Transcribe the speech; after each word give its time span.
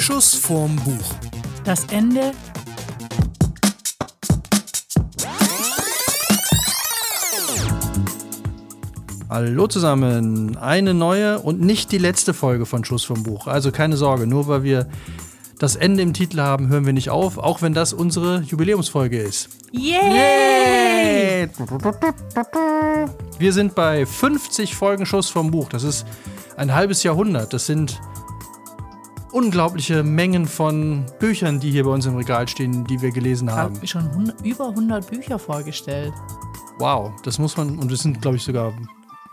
Schuss 0.00 0.34
vorm 0.34 0.76
Buch. 0.76 1.14
Das 1.64 1.84
Ende 1.90 2.32
Hallo 9.30 9.66
zusammen, 9.66 10.56
eine 10.56 10.94
neue 10.94 11.38
und 11.38 11.60
nicht 11.60 11.92
die 11.92 11.98
letzte 11.98 12.32
Folge 12.32 12.64
von 12.64 12.82
Schuss 12.84 13.04
vom 13.04 13.22
Buch. 13.22 13.46
Also 13.46 13.70
keine 13.70 13.98
Sorge, 13.98 14.26
nur 14.26 14.48
weil 14.48 14.62
wir 14.62 14.88
das 15.58 15.76
Ende 15.76 16.02
im 16.02 16.14
Titel 16.14 16.40
haben, 16.40 16.68
hören 16.68 16.86
wir 16.86 16.94
nicht 16.94 17.10
auf, 17.10 17.36
auch 17.36 17.60
wenn 17.60 17.74
das 17.74 17.92
unsere 17.92 18.40
Jubiläumsfolge 18.40 19.18
ist. 19.18 19.50
Yay! 19.72 20.87
Wir 23.38 23.52
sind 23.52 23.74
bei 23.74 24.04
50 24.06 24.74
Folgen 24.74 25.06
Schuss 25.06 25.28
vom 25.30 25.50
Buch. 25.50 25.68
Das 25.68 25.82
ist 25.84 26.06
ein 26.56 26.74
halbes 26.74 27.02
Jahrhundert. 27.02 27.52
Das 27.52 27.66
sind 27.66 28.00
unglaubliche 29.32 30.02
Mengen 30.02 30.46
von 30.46 31.04
Büchern, 31.18 31.60
die 31.60 31.70
hier 31.70 31.84
bei 31.84 31.90
uns 31.90 32.06
im 32.06 32.16
Regal 32.16 32.48
stehen, 32.48 32.84
die 32.84 33.00
wir 33.00 33.10
gelesen 33.12 33.48
Ich 33.48 33.54
haben. 33.54 33.76
habe 33.76 33.86
schon 33.86 34.32
über 34.42 34.68
100 34.70 35.08
Bücher 35.08 35.38
vorgestellt. 35.38 36.12
Wow, 36.78 37.12
das 37.22 37.38
muss 37.38 37.56
man, 37.56 37.78
und 37.78 37.90
es 37.92 38.00
sind, 38.00 38.20
glaube 38.22 38.36
ich, 38.36 38.42
sogar 38.42 38.72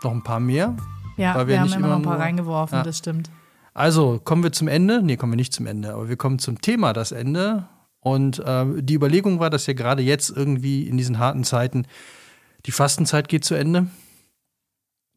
noch 0.02 0.10
ein 0.12 0.22
paar 0.22 0.40
mehr. 0.40 0.76
Ja, 1.16 1.34
Weil 1.34 1.46
wir, 1.46 1.54
wir 1.54 1.60
haben 1.60 1.66
nicht 1.66 1.76
immer 1.76 1.88
noch 1.88 1.96
ein 1.96 2.02
paar 2.02 2.14
nur- 2.16 2.22
reingeworfen, 2.24 2.78
Ja. 2.78 2.84
das 2.84 2.98
stimmt. 2.98 3.30
Also 3.74 4.20
kommen 4.22 4.42
wir 4.42 4.52
zum 4.52 4.68
Ende. 4.68 5.02
Nee, 5.02 5.16
kommen 5.16 5.32
wir 5.32 5.36
nicht 5.36 5.52
zum 5.52 5.66
Ende, 5.66 5.94
aber 5.94 6.08
wir 6.08 6.16
kommen 6.16 6.38
zum 6.38 6.60
Thema 6.60 6.92
das 6.92 7.12
Ende. 7.12 7.68
Und 8.06 8.38
äh, 8.38 8.64
die 8.82 8.94
Überlegung 8.94 9.40
war, 9.40 9.50
dass 9.50 9.66
ja 9.66 9.72
gerade 9.72 10.00
jetzt 10.00 10.30
irgendwie 10.30 10.86
in 10.86 10.96
diesen 10.96 11.18
harten 11.18 11.42
Zeiten 11.42 11.88
die 12.64 12.70
Fastenzeit 12.70 13.28
geht 13.28 13.44
zu 13.44 13.56
Ende. 13.56 13.88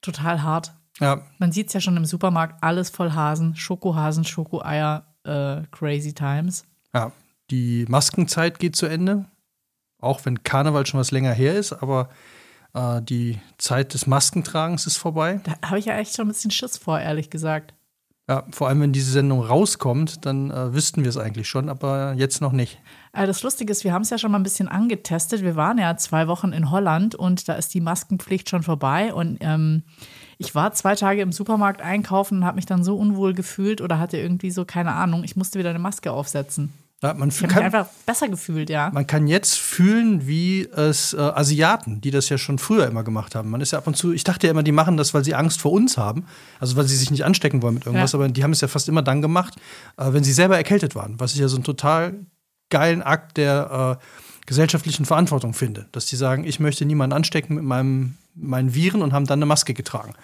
Total 0.02 0.42
hart. 0.42 0.74
Ja, 1.00 1.22
Man 1.38 1.52
sieht 1.52 1.68
es 1.68 1.74
ja 1.74 1.82
schon 1.82 1.98
im 1.98 2.06
Supermarkt, 2.06 2.64
alles 2.64 2.90
voll 2.90 3.12
Hasen, 3.12 3.56
Schokohasen, 3.56 4.24
Schokoeier, 4.26 5.06
äh, 5.24 5.62
Crazy 5.70 6.14
Times. 6.14 6.66
ja. 6.96 7.12
Die 7.52 7.86
Maskenzeit 7.88 8.58
geht 8.58 8.76
zu 8.76 8.88
Ende. 8.88 9.26
Auch 10.00 10.26
wenn 10.26 10.44
Karneval 10.44 10.88
schon 10.88 11.00
was 11.00 11.12
länger 11.12 11.34
her 11.34 11.56
ist, 11.56 11.74
aber 11.74 12.10
äh, 12.74 13.04
die 13.04 13.40
Zeit 13.60 13.94
des 13.94 14.08
Maskentragens 14.08 14.88
ist 14.88 14.98
vorbei. 14.98 15.42
Da 15.44 15.70
habe 15.70 15.78
ich 15.78 15.86
ja 15.86 15.98
echt 15.98 16.16
schon 16.16 16.26
ein 16.26 16.30
bisschen 16.30 16.52
Schiss 16.52 16.78
vor, 16.78 17.00
ehrlich 17.00 17.30
gesagt. 17.30 17.74
Ja, 18.30 18.44
vor 18.52 18.68
allem, 18.68 18.80
wenn 18.82 18.92
diese 18.92 19.10
Sendung 19.12 19.42
rauskommt, 19.42 20.24
dann 20.24 20.52
äh, 20.52 20.72
wüssten 20.72 21.02
wir 21.02 21.10
es 21.10 21.18
eigentlich 21.18 21.50
schon, 21.50 21.68
aber 21.68 22.14
jetzt 22.16 22.42
noch 22.42 22.52
nicht. 22.52 22.80
Äh, 23.12 23.26
Das 23.26 23.42
Lustige 23.42 23.72
ist, 23.72 23.84
wir 23.84 23.92
haben 23.92 24.04
es 24.04 24.12
ja 24.12 24.20
schon 24.20 24.32
mal 24.32 24.38
ein 24.38 24.44
bisschen 24.44 24.68
angetestet. 24.68 25.42
Wir 25.42 25.56
waren 25.56 25.80
ja 25.80 25.98
zwei 25.98 26.28
Wochen 26.28 26.54
in 26.54 26.70
Holland 26.70 27.16
und 27.16 27.50
da 27.50 27.54
ist 27.54 27.74
die 27.74 27.82
Maskenpflicht 27.82 28.48
schon 28.48 28.62
vorbei. 28.62 29.16
Und 29.16 29.40
ähm, 29.42 29.82
ich 30.38 30.54
war 30.54 30.74
zwei 30.74 30.94
Tage 30.94 31.24
im 31.24 31.32
Supermarkt 31.32 31.82
einkaufen 31.82 32.38
und 32.38 32.46
habe 32.46 32.58
mich 32.58 32.68
dann 32.68 32.84
so 32.84 32.98
unwohl 32.98 33.34
gefühlt 33.34 33.82
oder 33.82 33.98
hatte 33.98 34.18
irgendwie 34.18 34.52
so, 34.52 34.64
keine 34.64 34.92
Ahnung, 34.92 35.24
ich 35.24 35.36
musste 35.36 35.58
wieder 35.58 35.72
eine 35.72 35.80
Maske 35.80 36.12
aufsetzen. 36.12 36.72
Ja, 37.02 37.14
man 37.14 37.30
Ich 37.30 37.36
habe 37.38 37.48
mich 37.48 37.54
kann, 37.56 37.64
einfach 37.64 37.88
besser 38.06 38.28
gefühlt, 38.28 38.70
ja. 38.70 38.92
Man 38.94 39.08
kann 39.08 39.26
jetzt 39.28 39.58
fühlen, 39.58 40.28
wie 40.28 40.68
es 40.68 41.14
äh, 41.14 41.18
Asiaten, 41.18 42.02
die 42.02 42.12
das 42.12 42.28
ja 42.28 42.38
schon 42.38 42.60
früher 42.60 42.88
immer 42.88 43.04
gemacht 43.04 43.36
haben. 43.36 43.50
Man 43.50 43.62
ist 43.62 43.72
ja 43.72 43.78
ab 43.78 43.88
und 43.88 43.96
zu, 43.96 44.12
ich 44.12 44.26
dachte 44.26 44.48
ja 44.48 44.52
immer, 44.52 44.64
die 44.64 44.74
machen 44.74 44.98
das, 44.98 45.14
weil 45.14 45.24
sie 45.24 45.34
Angst 45.34 45.62
vor 45.62 45.72
uns 45.72 45.98
haben, 45.98 46.26
also 46.60 46.76
weil 46.76 46.86
sie 46.86 46.98
sich 46.98 47.10
nicht 47.10 47.24
anstecken 47.24 47.62
wollen 47.62 47.76
mit 47.76 47.86
irgendwas, 47.86 48.12
Ja. 48.12 48.20
aber 48.20 48.28
die 48.28 48.44
haben 48.44 48.52
es 48.52 48.60
ja 48.60 48.68
fast 48.68 48.90
immer 48.90 49.02
dann 49.02 49.22
gemacht, 49.22 49.56
äh, 49.96 50.12
wenn 50.12 50.26
sie 50.26 50.34
selber 50.34 50.58
erkältet 50.58 50.94
waren, 50.94 51.18
was 51.22 51.34
ich 51.34 51.40
ja 51.40 51.48
so 51.48 51.56
einen 51.56 51.64
total 51.64 52.16
geilen 52.70 53.02
Akt 53.02 53.38
der 53.38 53.98
äh, 54.02 54.06
gesellschaftlichen 54.46 55.06
Verantwortung 55.06 55.54
finde, 55.54 55.88
dass 55.94 56.08
die 56.08 56.18
sagen, 56.18 56.44
ich 56.44 56.60
möchte 56.60 56.84
niemanden 56.84 57.16
anstecken 57.16 57.56
mit 57.56 57.64
meinem, 57.64 58.18
meinen 58.36 58.74
Viren 58.74 59.02
und 59.02 59.14
haben 59.14 59.26
dann 59.26 59.40
eine 59.40 59.46
Maske 59.46 59.74
getragen. 59.74 60.16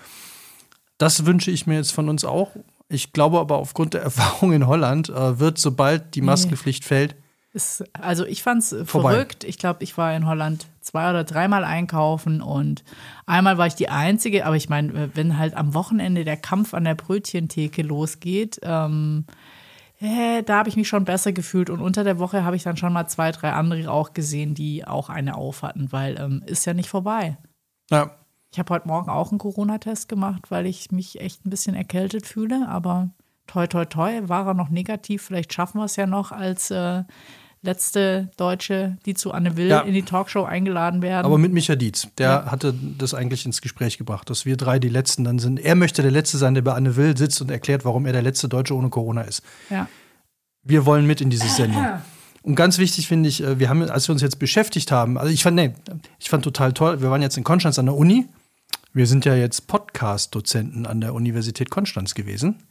Das 0.97 1.25
wünsche 1.25 1.51
ich 1.51 1.67
mir 1.67 1.75
jetzt 1.75 1.91
von 1.93 2.09
uns 2.09 2.25
auch. 2.25 2.51
Ich 2.87 3.13
glaube 3.13 3.39
aber 3.39 3.57
aufgrund 3.57 3.93
der 3.93 4.01
Erfahrung 4.09 4.53
in 4.53 4.67
Holland 4.67 5.09
äh, 5.09 5.39
wird, 5.39 5.57
sobald 5.57 6.15
die 6.15 6.21
Maskenpflicht 6.21 6.85
fällt, 6.85 7.15
Ist, 7.53 7.83
also 7.93 8.25
ich 8.25 8.43
fand 8.43 8.61
es 8.61 8.75
Vorbei. 8.85 9.13
verrückt. 9.13 9.43
Ich 9.43 9.57
glaube, 9.57 9.83
ich 9.83 9.97
war 9.97 10.15
in 10.15 10.27
Holland 10.27 10.67
zwei 10.81 11.09
oder 11.09 11.23
dreimal 11.23 11.63
einkaufen 11.63 12.41
und 12.41 12.83
einmal 13.25 13.57
war 13.57 13.65
ich 13.65 13.75
die 13.75 13.89
Einzige, 13.89 14.45
aber 14.45 14.55
ich 14.55 14.69
meine, 14.69 15.09
wenn 15.15 15.37
halt 15.39 15.55
am 15.55 15.73
Wochenende 15.73 16.23
der 16.25 16.37
Kampf 16.37 16.73
an 16.73 16.83
der 16.83 16.95
Brötchentheke 16.95 17.81
losgeht, 17.81 18.59
ähm, 18.61 19.25
äh, 19.99 20.43
da 20.43 20.57
habe 20.57 20.69
ich 20.69 20.75
mich 20.75 20.87
schon 20.87 21.05
besser 21.05 21.31
gefühlt 21.31 21.69
und 21.69 21.79
unter 21.79 22.03
der 22.03 22.19
Woche 22.19 22.43
habe 22.43 22.55
ich 22.55 22.63
dann 22.63 22.77
schon 22.77 22.93
mal 22.93 23.07
zwei, 23.07 23.31
drei 23.31 23.53
andere 23.53 23.89
auch 23.89 24.13
gesehen, 24.13 24.53
die 24.53 24.85
auch 24.85 25.09
eine 25.09 25.35
auf 25.35 25.63
hatten, 25.63 25.91
weil 25.91 26.19
ähm, 26.19 26.43
ist 26.45 26.65
ja 26.65 26.73
nicht 26.73 26.89
vorbei. 26.89 27.37
ja, 27.89 28.11
Ich 28.55 28.59
habe 28.59 28.73
heute 28.73 28.87
Morgen 28.87 29.09
auch 29.09 29.31
einen 29.31 29.37
Corona-Test 29.37 30.07
gemacht, 30.07 30.43
weil 30.49 30.65
ich 30.65 30.89
mich 30.89 31.19
echt 31.19 31.45
ein 31.45 31.49
bisschen 31.49 31.75
erkältet 31.75 32.25
fühle, 32.25 32.69
aber 32.69 33.09
toi, 33.47 33.67
toi, 33.67 33.83
toi, 33.83 34.21
war 34.29 34.47
er 34.47 34.53
noch 34.53 34.69
negativ. 34.69 35.23
Vielleicht 35.23 35.51
schaffen 35.53 35.77
wir 35.81 35.83
es 35.83 35.97
ja 35.97 36.07
noch 36.07 36.31
als 36.31 36.71
äh, 36.71 37.03
letzte 37.63 38.29
Deutsche, 38.37 38.95
die 39.05 39.13
zu 39.13 39.33
Anne 39.33 39.57
Will 39.57 39.67
Ja. 39.67 39.81
in 39.81 39.93
die 39.93 40.03
Talkshow 40.03 40.45
eingeladen 40.45 41.01
werden. 41.01 41.25
Aber 41.25 41.37
mit 41.37 41.51
Micha 41.51 41.75
Dietz, 41.75 42.07
der 42.17 42.49
hatte 42.49 42.73
das 42.97 43.13
eigentlich 43.13 43.45
ins 43.45 43.59
Gespräch 43.61 43.97
gebracht, 43.97 44.29
dass 44.29 44.45
wir 44.45 44.55
drei 44.55 44.79
die 44.79 44.87
Letzten 44.87 45.25
dann 45.25 45.37
sind. 45.37 45.59
Er 45.59 45.75
möchte 45.75 46.01
der 46.01 46.11
Letzte 46.11 46.37
sein, 46.37 46.53
der 46.53 46.61
bei 46.61 46.71
Anne 46.75 46.95
Will 46.95 47.17
sitzt 47.17 47.41
und 47.41 47.51
erklärt, 47.51 47.83
warum 47.83 48.05
er 48.05 48.13
der 48.13 48.21
letzte 48.21 48.47
Deutsche 48.47 48.73
ohne 48.73 48.89
Corona 48.89 49.23
ist. 49.23 49.41
ja. 49.69 49.89
Wir 50.63 50.85
wollen 50.85 51.05
mit 51.05 51.19
in 51.19 51.29
diese 51.29 51.49
Sendung. 51.49 51.85
Und 52.41 52.55
ganz 52.55 52.77
wichtig 52.77 53.07
finde 53.09 53.27
ich, 53.27 53.43
äh, 53.43 53.59
wir 53.59 53.67
haben, 53.67 53.83
als 53.89 54.07
wir 54.07 54.13
uns 54.13 54.21
jetzt 54.21 54.39
beschäftigt 54.39 54.91
haben, 54.93 55.17
also 55.17 55.29
ich 55.31 55.43
fand, 55.43 55.57
nee, 55.57 55.73
ich 56.19 56.29
fand 56.29 56.45
total 56.45 56.71
toll, 56.71 57.01
wir 57.01 57.11
waren 57.11 57.21
jetzt 57.21 57.35
in 57.37 57.43
Konstanz 57.43 57.77
an 57.77 57.87
der 57.87 57.95
Uni. 57.95 58.27
Wir 58.95 59.07
sind 59.07 59.25
ja 59.25 59.35
jetzt 59.35 59.67
Podcast-Dozenten 59.67 60.85
an 60.85 61.01
der 61.01 61.13
Universität 61.13 61.69
Konstanz 61.69 62.15
gewesen, 62.15 62.63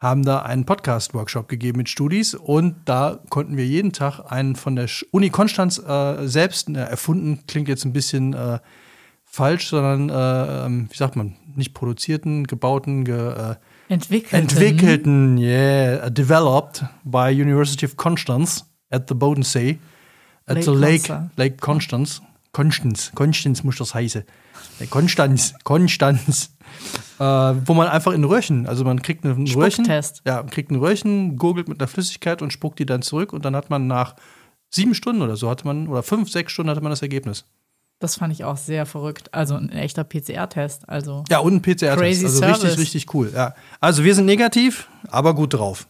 haben 0.00 0.24
da 0.24 0.38
einen 0.38 0.64
Podcast-Workshop 0.64 1.46
gegeben 1.46 1.76
mit 1.76 1.90
Studis 1.90 2.32
und 2.32 2.76
da 2.86 3.20
konnten 3.28 3.58
wir 3.58 3.66
jeden 3.66 3.92
Tag 3.92 4.32
einen 4.32 4.56
von 4.56 4.76
der 4.76 4.88
Uni 5.10 5.28
Konstanz 5.28 5.76
äh, 5.76 6.26
selbst 6.26 6.70
äh, 6.70 6.78
erfunden, 6.78 7.40
klingt 7.46 7.68
jetzt 7.68 7.84
ein 7.84 7.92
bisschen 7.92 8.32
äh, 8.32 8.60
falsch, 9.26 9.68
sondern, 9.68 10.08
äh, 10.08 10.64
ähm, 10.64 10.88
wie 10.90 10.96
sagt 10.96 11.16
man, 11.16 11.36
nicht 11.54 11.74
produzierten, 11.74 12.46
gebauten, 12.46 13.04
ge, 13.04 13.18
äh, 13.18 13.56
Entwickelt. 13.90 14.32
entwickelten, 14.32 15.36
yeah, 15.36 16.08
developed 16.08 16.82
by 17.04 17.28
University 17.30 17.84
of 17.84 17.98
Constance 17.98 18.64
at 18.88 19.06
the 19.06 19.14
Bodensee, 19.14 19.76
at 20.46 20.56
Lake 20.56 20.64
the 20.64 20.70
Lake, 20.70 21.06
Constance. 21.06 21.32
Lake 21.36 21.56
Constance. 21.60 22.22
Konstanz, 22.52 23.12
Konstanz 23.14 23.62
muss 23.62 23.76
das 23.76 23.94
heißen. 23.94 24.24
Konstanz, 24.90 25.54
Konstanz. 25.64 26.54
Äh, 27.18 27.24
wo 27.24 27.74
man 27.74 27.88
einfach 27.88 28.12
in 28.12 28.24
Röhrchen, 28.24 28.66
also 28.66 28.84
man 28.84 29.02
kriegt 29.02 29.24
ein 29.24 29.32
Röhrchen, 29.32 29.86
ja, 30.24 30.36
man 30.36 30.50
kriegt 30.50 30.70
ein 30.70 30.76
Röhrchen, 30.76 31.36
gurgelt 31.36 31.66
mit 31.68 31.80
einer 31.80 31.88
Flüssigkeit 31.88 32.42
und 32.42 32.52
spuckt 32.52 32.78
die 32.78 32.86
dann 32.86 33.02
zurück 33.02 33.32
und 33.32 33.44
dann 33.44 33.56
hat 33.56 33.70
man 33.70 33.86
nach 33.86 34.14
sieben 34.70 34.94
Stunden 34.94 35.22
oder 35.22 35.36
so 35.36 35.50
hatte 35.50 35.66
man, 35.66 35.88
oder 35.88 36.02
fünf, 36.02 36.30
sechs 36.30 36.52
Stunden 36.52 36.70
hatte 36.70 36.82
man 36.82 36.90
das 36.90 37.02
Ergebnis. 37.02 37.44
Das 38.00 38.16
fand 38.16 38.32
ich 38.32 38.44
auch 38.44 38.56
sehr 38.56 38.86
verrückt. 38.86 39.34
Also 39.34 39.56
ein 39.56 39.70
echter 39.70 40.04
PCR-Test. 40.04 40.88
Also 40.88 41.24
Ja, 41.30 41.38
und 41.40 41.54
ein 41.54 41.62
PCR-Test. 41.62 42.24
Also 42.24 42.28
Service. 42.28 42.62
richtig, 42.62 42.78
richtig 42.78 43.14
cool. 43.14 43.32
Ja. 43.34 43.54
Also 43.80 44.04
wir 44.04 44.14
sind 44.14 44.26
negativ, 44.26 44.88
aber 45.08 45.34
gut 45.34 45.54
drauf. 45.54 45.88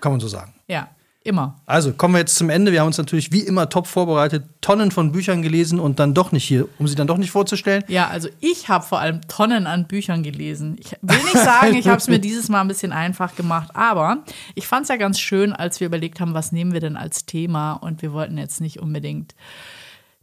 Kann 0.00 0.12
man 0.12 0.20
so 0.20 0.28
sagen. 0.28 0.54
ja, 0.68 0.88
immer. 1.22 1.60
Also 1.66 1.92
kommen 1.92 2.14
wir 2.14 2.20
jetzt 2.20 2.36
zum 2.36 2.48
Ende. 2.48 2.72
Wir 2.72 2.80
haben 2.80 2.86
uns 2.86 2.98
natürlich 2.98 3.30
wie 3.30 3.40
immer 3.40 3.68
top 3.68 3.86
vorbereitet, 3.86 4.44
Tonnen 4.60 4.90
von 4.90 5.12
Büchern 5.12 5.42
gelesen 5.42 5.78
und 5.78 5.98
dann 5.98 6.14
doch 6.14 6.32
nicht 6.32 6.44
hier, 6.44 6.66
um 6.78 6.88
sie 6.88 6.94
dann 6.94 7.06
doch 7.06 7.18
nicht 7.18 7.30
vorzustellen. 7.30 7.84
Ja, 7.88 8.08
also 8.08 8.28
ich 8.40 8.68
habe 8.68 8.84
vor 8.84 9.00
allem 9.00 9.20
Tonnen 9.28 9.66
an 9.66 9.86
Büchern 9.86 10.22
gelesen. 10.22 10.76
Ich 10.80 10.92
will 11.02 11.18
nicht 11.18 11.36
sagen, 11.36 11.74
ich 11.74 11.88
habe 11.88 11.98
es 11.98 12.08
mir 12.08 12.18
dieses 12.20 12.48
Mal 12.48 12.62
ein 12.62 12.68
bisschen 12.68 12.92
einfach 12.92 13.36
gemacht, 13.36 13.70
aber 13.74 14.24
ich 14.54 14.66
fand 14.66 14.84
es 14.84 14.88
ja 14.88 14.96
ganz 14.96 15.20
schön, 15.20 15.52
als 15.52 15.80
wir 15.80 15.86
überlegt 15.86 16.20
haben, 16.20 16.32
was 16.32 16.52
nehmen 16.52 16.72
wir 16.72 16.80
denn 16.80 16.96
als 16.96 17.26
Thema 17.26 17.74
und 17.74 18.00
wir 18.00 18.12
wollten 18.12 18.38
jetzt 18.38 18.60
nicht 18.60 18.80
unbedingt. 18.80 19.34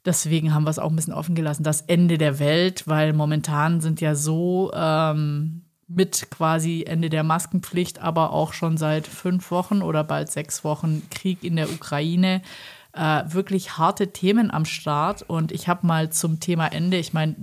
Deswegen 0.04 0.54
haben 0.54 0.64
wir 0.64 0.70
es 0.70 0.80
auch 0.80 0.90
ein 0.90 0.96
bisschen 0.96 1.14
offen 1.14 1.36
gelassen. 1.36 1.64
Das 1.64 1.82
Ende 1.82 2.18
der 2.18 2.40
Welt, 2.40 2.88
weil 2.88 3.14
momentan 3.14 3.82
sind 3.82 4.00
ja 4.00 4.16
so 4.16 4.72
ähm, 4.74 5.64
mit 5.88 6.30
quasi 6.30 6.84
Ende 6.86 7.10
der 7.10 7.24
Maskenpflicht, 7.24 8.00
aber 8.00 8.34
auch 8.34 8.54
schon 8.54 8.78
seit 8.78 9.08
fünf 9.08 9.52
Wochen 9.52 9.82
oder 9.82 10.04
bald 10.04 10.32
sechs 10.32 10.64
Wochen 10.64 11.04
Krieg 11.10 11.44
in 11.44 11.56
der 11.56 11.70
Ukraine 11.72 12.42
äh, 12.98 13.24
wirklich 13.28 13.78
harte 13.78 14.12
Themen 14.12 14.52
am 14.52 14.66
Start. 14.66 15.22
Und 15.22 15.52
ich 15.52 15.68
habe 15.68 15.86
mal 15.86 16.10
zum 16.12 16.40
Thema 16.40 16.68
Ende, 16.68 16.98
ich 16.98 17.14
meine, 17.14 17.36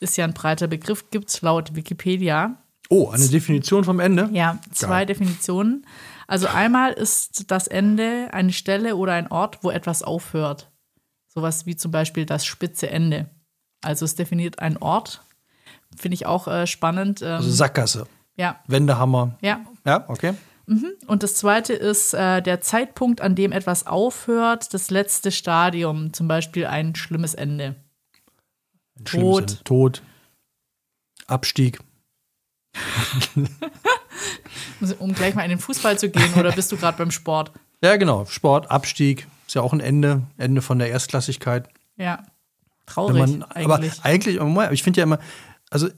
ist 0.00 0.16
ja 0.16 0.24
ein 0.24 0.34
breiter 0.34 0.68
Begriff, 0.68 1.10
gibt 1.10 1.30
es 1.30 1.42
laut 1.42 1.74
Wikipedia. 1.74 2.62
Oh, 2.88 3.10
eine 3.10 3.26
Definition 3.26 3.82
vom 3.82 3.98
Ende. 3.98 4.28
Ja, 4.32 4.60
zwei 4.70 4.98
Geil. 4.98 5.06
Definitionen. 5.06 5.86
Also 6.28 6.46
einmal 6.46 6.92
ist 6.92 7.50
das 7.50 7.66
Ende 7.66 8.28
eine 8.32 8.52
Stelle 8.52 8.96
oder 8.96 9.14
ein 9.14 9.30
Ort, 9.30 9.62
wo 9.62 9.70
etwas 9.70 10.02
aufhört. 10.02 10.70
Sowas 11.26 11.66
wie 11.66 11.76
zum 11.76 11.90
Beispiel 11.90 12.26
das 12.26 12.46
spitze 12.46 12.88
Ende. 12.88 13.28
Also 13.82 14.04
es 14.04 14.14
definiert 14.14 14.60
einen 14.60 14.76
Ort. 14.76 15.22
Finde 15.96 16.14
ich 16.14 16.26
auch 16.26 16.46
äh, 16.48 16.66
spannend. 16.66 17.22
Ähm, 17.22 17.28
Also 17.28 17.50
Sackgasse, 17.50 18.06
ja, 18.36 18.60
Wendehammer. 18.66 19.36
ja. 19.40 19.60
Ja, 19.84 20.04
okay. 20.08 20.34
Und 21.06 21.22
das 21.22 21.36
zweite 21.36 21.72
ist 21.72 22.12
äh, 22.12 22.42
der 22.42 22.60
Zeitpunkt, 22.60 23.20
an 23.20 23.36
dem 23.36 23.52
etwas 23.52 23.86
aufhört, 23.86 24.74
das 24.74 24.90
letzte 24.90 25.30
Stadium, 25.30 26.12
zum 26.12 26.26
Beispiel 26.26 26.66
ein 26.66 26.96
schlimmes 26.96 27.34
Ende. 27.34 27.76
Ein 28.98 29.06
schlimmes 29.06 29.28
Tod. 29.28 29.50
Ende. 29.50 29.64
Tod. 29.64 30.02
Abstieg. 31.28 31.78
Um 34.98 35.14
gleich 35.14 35.34
mal 35.34 35.42
in 35.44 35.50
den 35.50 35.58
Fußball 35.58 35.98
zu 35.98 36.10
gehen 36.10 36.34
oder 36.34 36.52
bist 36.52 36.70
du 36.72 36.76
gerade 36.76 36.98
beim 36.98 37.10
Sport? 37.10 37.52
Ja, 37.82 37.96
genau. 37.96 38.24
Sport, 38.24 38.70
Abstieg, 38.70 39.26
ist 39.46 39.54
ja 39.54 39.60
auch 39.60 39.74
ein 39.74 39.80
Ende, 39.80 40.22
Ende 40.38 40.62
von 40.62 40.78
der 40.78 40.88
Erstklassigkeit. 40.90 41.68
Ja. 41.96 42.24
Traurig 42.86 43.18
man, 43.18 43.42
eigentlich. 43.42 43.64
Aber 43.66 43.74
eigentlich, 44.02 44.72
ich 44.72 44.82
finde 44.82 44.98
ja 45.00 45.04
immer, 45.04 45.18
also 45.70 45.88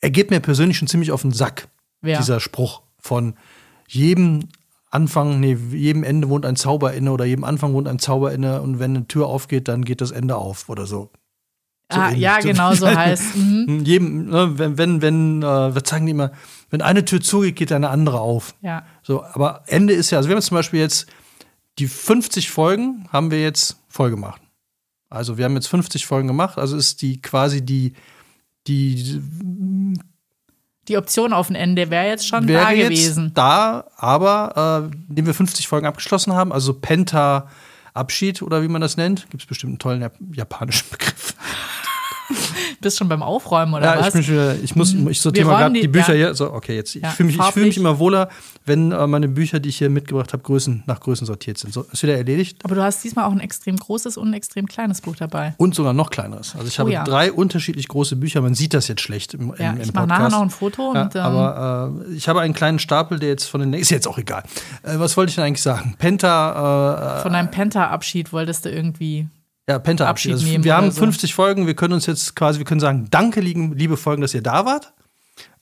er 0.00 0.10
geht 0.10 0.30
mir 0.30 0.40
persönlich 0.40 0.78
schon 0.78 0.88
ziemlich 0.88 1.12
auf 1.12 1.22
den 1.22 1.32
Sack, 1.32 1.68
Wer? 2.00 2.18
dieser 2.18 2.40
Spruch 2.40 2.82
von 2.98 3.34
jedem 3.88 4.48
Anfang, 4.90 5.40
nee, 5.40 5.56
jedem 5.70 6.04
Ende 6.04 6.28
wohnt 6.28 6.44
ein 6.44 6.56
Zauber 6.56 6.92
inne 6.92 7.12
oder 7.12 7.24
jedem 7.24 7.44
Anfang 7.44 7.72
wohnt 7.72 7.88
ein 7.88 7.98
Zauber 7.98 8.32
inne 8.32 8.60
und 8.60 8.78
wenn 8.78 8.96
eine 8.96 9.08
Tür 9.08 9.26
aufgeht, 9.26 9.68
dann 9.68 9.84
geht 9.84 10.00
das 10.00 10.10
Ende 10.10 10.36
auf 10.36 10.68
oder 10.68 10.86
so. 10.86 11.10
So 11.90 11.98
ah, 11.98 12.10
ja, 12.10 12.38
genau 12.40 12.74
so 12.74 12.86
heißt. 12.94 13.36
Mhm. 13.36 13.80
Jedem, 13.84 14.26
ne, 14.26 14.58
wenn, 14.58 14.78
wenn, 14.78 15.02
wenn, 15.02 15.42
äh, 15.42 15.74
was 15.74 15.88
sagen 15.88 16.06
die 16.06 16.12
immer, 16.12 16.32
wenn 16.70 16.82
eine 16.82 17.04
Tür 17.04 17.20
zugeht, 17.20 17.56
geht 17.56 17.72
eine 17.72 17.90
andere 17.90 18.20
auf. 18.20 18.54
Ja. 18.60 18.84
So, 19.02 19.24
aber 19.24 19.62
Ende 19.66 19.94
ist 19.94 20.10
ja, 20.10 20.18
also 20.18 20.28
wir 20.28 20.36
haben 20.36 20.42
zum 20.42 20.56
Beispiel 20.56 20.80
jetzt 20.80 21.06
die 21.78 21.88
50 21.88 22.50
Folgen 22.50 23.08
haben 23.10 23.30
wir 23.30 23.42
jetzt 23.42 23.78
voll 23.88 24.10
gemacht. 24.10 24.42
Also 25.08 25.36
wir 25.38 25.44
haben 25.44 25.54
jetzt 25.54 25.68
50 25.68 26.06
Folgen 26.06 26.28
gemacht, 26.28 26.58
also 26.58 26.76
ist 26.76 27.02
die 27.02 27.20
quasi 27.20 27.64
die, 27.64 27.92
die 28.66 29.20
die 30.88 30.96
Option 30.96 31.32
auf 31.32 31.48
ein 31.48 31.54
Ende 31.54 31.90
wäre 31.90 32.06
jetzt 32.06 32.26
schon 32.26 32.48
wäre 32.48 32.64
da 32.64 32.70
jetzt 32.72 32.88
gewesen. 32.88 33.32
Da, 33.34 33.84
aber 33.96 34.90
äh, 34.90 34.96
indem 35.08 35.26
wir 35.26 35.34
50 35.34 35.68
Folgen 35.68 35.86
abgeschlossen 35.86 36.32
haben, 36.32 36.52
also 36.52 36.74
Penta 36.74 37.48
Abschied 37.94 38.42
oder 38.42 38.62
wie 38.62 38.68
man 38.68 38.80
das 38.80 38.96
nennt, 38.96 39.30
gibt 39.30 39.42
es 39.42 39.46
bestimmt 39.46 39.72
einen 39.72 39.78
tollen 39.78 40.10
japanischen 40.34 40.86
Begriff. 40.90 41.34
Bist 42.80 42.98
schon 42.98 43.08
beim 43.08 43.22
Aufräumen 43.22 43.74
oder 43.74 43.94
ja, 43.94 44.00
was? 44.00 44.08
Ich, 44.08 44.12
bin 44.14 44.22
schon, 44.22 44.64
ich 44.64 44.76
muss, 44.76 44.94
ich 44.94 45.20
sortiere 45.20 45.46
mal 45.46 45.58
gerade 45.58 45.74
die, 45.74 45.82
die, 45.82 45.88
Bücher 45.88 46.14
ja. 46.14 46.26
hier. 46.26 46.34
So, 46.34 46.52
okay, 46.52 46.76
jetzt. 46.76 46.94
Ja, 46.94 47.08
ich 47.08 47.14
fühle 47.14 47.26
mich, 47.28 47.42
fühl 47.42 47.64
mich 47.64 47.76
immer 47.76 47.98
wohler, 47.98 48.28
wenn 48.64 48.92
äh, 48.92 49.06
meine 49.06 49.28
Bücher, 49.28 49.60
die 49.60 49.68
ich 49.68 49.78
hier 49.78 49.90
mitgebracht 49.90 50.32
habe, 50.32 50.42
Größen, 50.42 50.84
nach 50.86 51.00
Größen 51.00 51.26
sortiert 51.26 51.58
sind. 51.58 51.72
So, 51.72 51.82
ist 51.92 52.02
wieder 52.02 52.16
erledigt. 52.16 52.58
Aber 52.64 52.74
du 52.74 52.82
hast 52.82 53.02
diesmal 53.02 53.24
auch 53.24 53.32
ein 53.32 53.40
extrem 53.40 53.76
großes 53.76 54.16
und 54.16 54.28
ein 54.28 54.34
extrem 54.34 54.66
kleines 54.66 55.00
Buch 55.00 55.16
dabei. 55.16 55.54
Und 55.56 55.74
sogar 55.74 55.92
noch 55.92 56.10
kleineres. 56.10 56.54
Also 56.54 56.68
ich 56.68 56.78
habe 56.78 56.90
oh, 56.90 56.92
ja. 56.92 57.04
drei 57.04 57.32
unterschiedlich 57.32 57.88
große 57.88 58.16
Bücher. 58.16 58.40
Man 58.40 58.54
sieht 58.54 58.74
das 58.74 58.88
jetzt 58.88 59.00
schlecht 59.00 59.34
im, 59.34 59.52
im, 59.52 59.54
ja, 59.58 59.72
im 59.72 59.80
ich 59.80 59.92
mache 59.92 60.06
nachher 60.06 60.30
noch 60.30 60.42
ein 60.42 60.50
Foto. 60.50 60.90
Und, 60.90 61.14
ähm, 61.14 61.20
aber 61.20 61.92
äh, 62.08 62.14
ich 62.14 62.28
habe 62.28 62.40
einen 62.40 62.54
kleinen 62.54 62.78
Stapel, 62.78 63.18
der 63.18 63.30
jetzt 63.30 63.46
von 63.46 63.60
den. 63.60 63.72
Ist 63.72 63.90
jetzt 63.90 64.06
auch 64.06 64.18
egal. 64.18 64.42
Äh, 64.82 64.98
was 64.98 65.16
wollte 65.16 65.30
ich 65.30 65.36
denn 65.36 65.44
eigentlich 65.44 65.62
sagen? 65.62 65.94
Penta. 65.98 67.18
Äh, 67.18 67.22
von 67.22 67.32
deinem 67.32 67.50
Penta-Abschied 67.50 68.32
wolltest 68.32 68.64
du 68.64 68.70
irgendwie. 68.70 69.28
Ja, 69.68 69.78
Penta 69.78 70.08
Abschied. 70.08 70.32
Also, 70.32 70.46
wir 70.46 70.76
haben 70.76 70.90
50 70.90 71.30
so. 71.30 71.34
Folgen. 71.34 71.66
Wir 71.66 71.74
können 71.74 71.94
uns 71.94 72.06
jetzt 72.06 72.34
quasi, 72.34 72.58
wir 72.58 72.64
können 72.64 72.80
sagen, 72.80 73.08
danke, 73.10 73.40
liebe 73.40 73.96
Folgen, 73.96 74.22
dass 74.22 74.34
ihr 74.34 74.42
da 74.42 74.64
wart. 74.64 74.92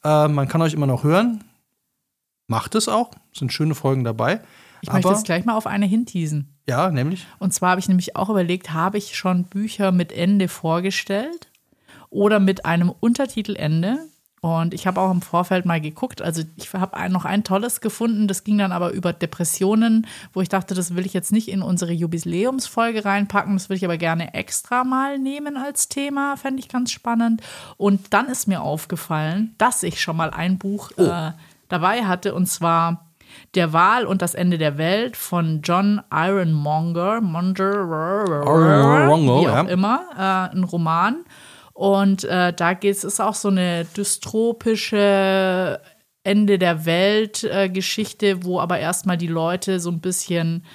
Äh, 0.02 0.28
man 0.28 0.48
kann 0.48 0.62
euch 0.62 0.72
immer 0.72 0.86
noch 0.86 1.04
hören. 1.04 1.44
Macht 2.46 2.74
es 2.74 2.88
auch. 2.88 3.10
Es 3.32 3.38
sind 3.38 3.52
schöne 3.52 3.74
Folgen 3.74 4.04
dabei. 4.04 4.40
Ich 4.82 4.88
Aber, 4.88 4.98
möchte 4.98 5.10
jetzt 5.10 5.24
gleich 5.24 5.44
mal 5.44 5.54
auf 5.54 5.66
eine 5.66 5.86
hinteasen. 5.86 6.56
Ja, 6.68 6.90
nämlich. 6.90 7.26
Und 7.38 7.52
zwar 7.52 7.70
habe 7.70 7.80
ich 7.80 7.88
nämlich 7.88 8.16
auch 8.16 8.30
überlegt, 8.30 8.72
habe 8.72 8.98
ich 8.98 9.16
schon 9.16 9.44
Bücher 9.44 9.92
mit 9.92 10.12
Ende 10.12 10.48
vorgestellt 10.48 11.48
oder 12.08 12.40
mit 12.40 12.64
einem 12.64 12.90
Untertitelende? 12.90 13.98
Und 14.42 14.72
ich 14.72 14.86
habe 14.86 15.00
auch 15.02 15.10
im 15.10 15.20
Vorfeld 15.20 15.66
mal 15.66 15.82
geguckt. 15.82 16.22
Also 16.22 16.42
ich 16.56 16.72
habe 16.72 17.10
noch 17.10 17.26
ein 17.26 17.44
tolles 17.44 17.82
gefunden. 17.82 18.26
Das 18.26 18.42
ging 18.42 18.56
dann 18.56 18.72
aber 18.72 18.90
über 18.92 19.12
Depressionen, 19.12 20.06
wo 20.32 20.40
ich 20.40 20.48
dachte, 20.48 20.74
das 20.74 20.94
will 20.94 21.04
ich 21.04 21.12
jetzt 21.12 21.30
nicht 21.30 21.48
in 21.48 21.60
unsere 21.60 21.92
Jubiläumsfolge 21.92 23.04
reinpacken. 23.04 23.52
Das 23.54 23.68
will 23.68 23.76
ich 23.76 23.84
aber 23.84 23.98
gerne 23.98 24.32
extra 24.32 24.82
mal 24.82 25.18
nehmen 25.18 25.58
als 25.58 25.88
Thema. 25.88 26.38
Fände 26.38 26.60
ich 26.60 26.68
ganz 26.70 26.90
spannend. 26.90 27.42
Und 27.76 28.14
dann 28.14 28.28
ist 28.28 28.48
mir 28.48 28.62
aufgefallen, 28.62 29.54
dass 29.58 29.82
ich 29.82 30.00
schon 30.00 30.16
mal 30.16 30.30
ein 30.30 30.56
Buch 30.56 30.90
oh. 30.96 31.02
äh, 31.02 31.32
dabei 31.68 32.06
hatte. 32.06 32.34
Und 32.34 32.46
zwar 32.46 33.10
der 33.54 33.74
Wahl 33.74 34.06
und 34.06 34.22
das 34.22 34.34
Ende 34.34 34.56
der 34.56 34.78
Welt 34.78 35.18
von 35.18 35.60
John 35.62 36.00
Ironmonger, 36.10 37.20
Monger, 37.20 37.86
wie 39.42 39.48
auch 39.48 39.68
immer, 39.68 40.00
äh, 40.16 40.56
ein 40.56 40.64
Roman. 40.64 41.16
Und 41.80 42.24
äh, 42.24 42.52
da 42.52 42.74
geht 42.74 43.02
es 43.02 43.20
auch 43.20 43.34
so 43.34 43.48
eine 43.48 43.86
dystropische 43.96 45.80
Ende 46.22 46.58
der 46.58 46.84
Welt 46.84 47.42
äh, 47.44 47.70
wo 48.44 48.60
aber 48.60 48.78
erstmal 48.78 49.16
die 49.16 49.26
Leute 49.26 49.80
so 49.80 49.90
ein 49.90 50.02
bisschen 50.02 50.66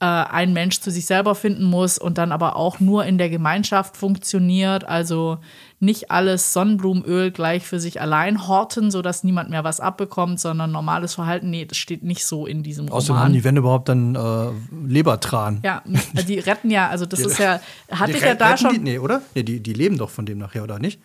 äh, 0.00 0.06
ein 0.06 0.52
Mensch 0.52 0.80
zu 0.80 0.90
sich 0.90 1.06
selber 1.06 1.36
finden 1.36 1.62
muss 1.62 1.96
und 1.96 2.18
dann 2.18 2.32
aber 2.32 2.56
auch 2.56 2.80
nur 2.80 3.04
in 3.04 3.18
der 3.18 3.28
Gemeinschaft 3.28 3.96
funktioniert. 3.96 4.82
Also 4.82 5.38
nicht 5.80 6.10
alles 6.10 6.52
Sonnenblumenöl 6.52 7.30
gleich 7.30 7.66
für 7.66 7.78
sich 7.78 8.00
allein 8.00 8.48
horten, 8.48 8.90
sodass 8.90 9.22
niemand 9.22 9.50
mehr 9.50 9.64
was 9.64 9.80
abbekommt, 9.80 10.40
sondern 10.40 10.72
normales 10.72 11.14
Verhalten, 11.14 11.50
nee, 11.50 11.64
das 11.64 11.78
steht 11.78 12.02
nicht 12.02 12.26
so 12.26 12.46
in 12.46 12.62
diesem 12.62 12.86
Roman. 12.86 12.98
Außerdem 12.98 13.22
haben 13.22 13.32
die, 13.32 13.44
wenn 13.44 13.56
überhaupt, 13.56 13.88
dann 13.88 14.14
äh, 14.14 14.50
Lebertran. 14.86 15.60
Ja, 15.62 15.82
die 16.26 16.38
retten 16.38 16.70
ja, 16.70 16.88
also 16.88 17.06
das 17.06 17.20
die, 17.20 17.26
ist 17.26 17.38
ja, 17.38 17.60
hatte 17.90 18.12
ich 18.12 18.22
ja 18.22 18.34
da 18.34 18.56
schon. 18.56 18.72
Die, 18.72 18.78
nee, 18.78 18.98
oder? 18.98 19.22
Nee, 19.34 19.44
die, 19.44 19.60
die 19.60 19.72
leben 19.72 19.98
doch 19.98 20.10
von 20.10 20.26
dem 20.26 20.38
nachher, 20.38 20.64
oder 20.64 20.78
nicht? 20.78 21.00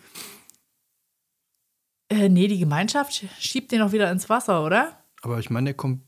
Äh, 2.08 2.28
nee, 2.28 2.48
die 2.48 2.58
Gemeinschaft 2.58 3.24
schiebt 3.38 3.72
den 3.72 3.80
doch 3.80 3.92
wieder 3.92 4.10
ins 4.10 4.28
Wasser, 4.28 4.64
oder? 4.64 4.98
Aber 5.22 5.38
ich 5.38 5.50
meine, 5.50 5.66
der 5.66 5.74
kommt 5.74 6.02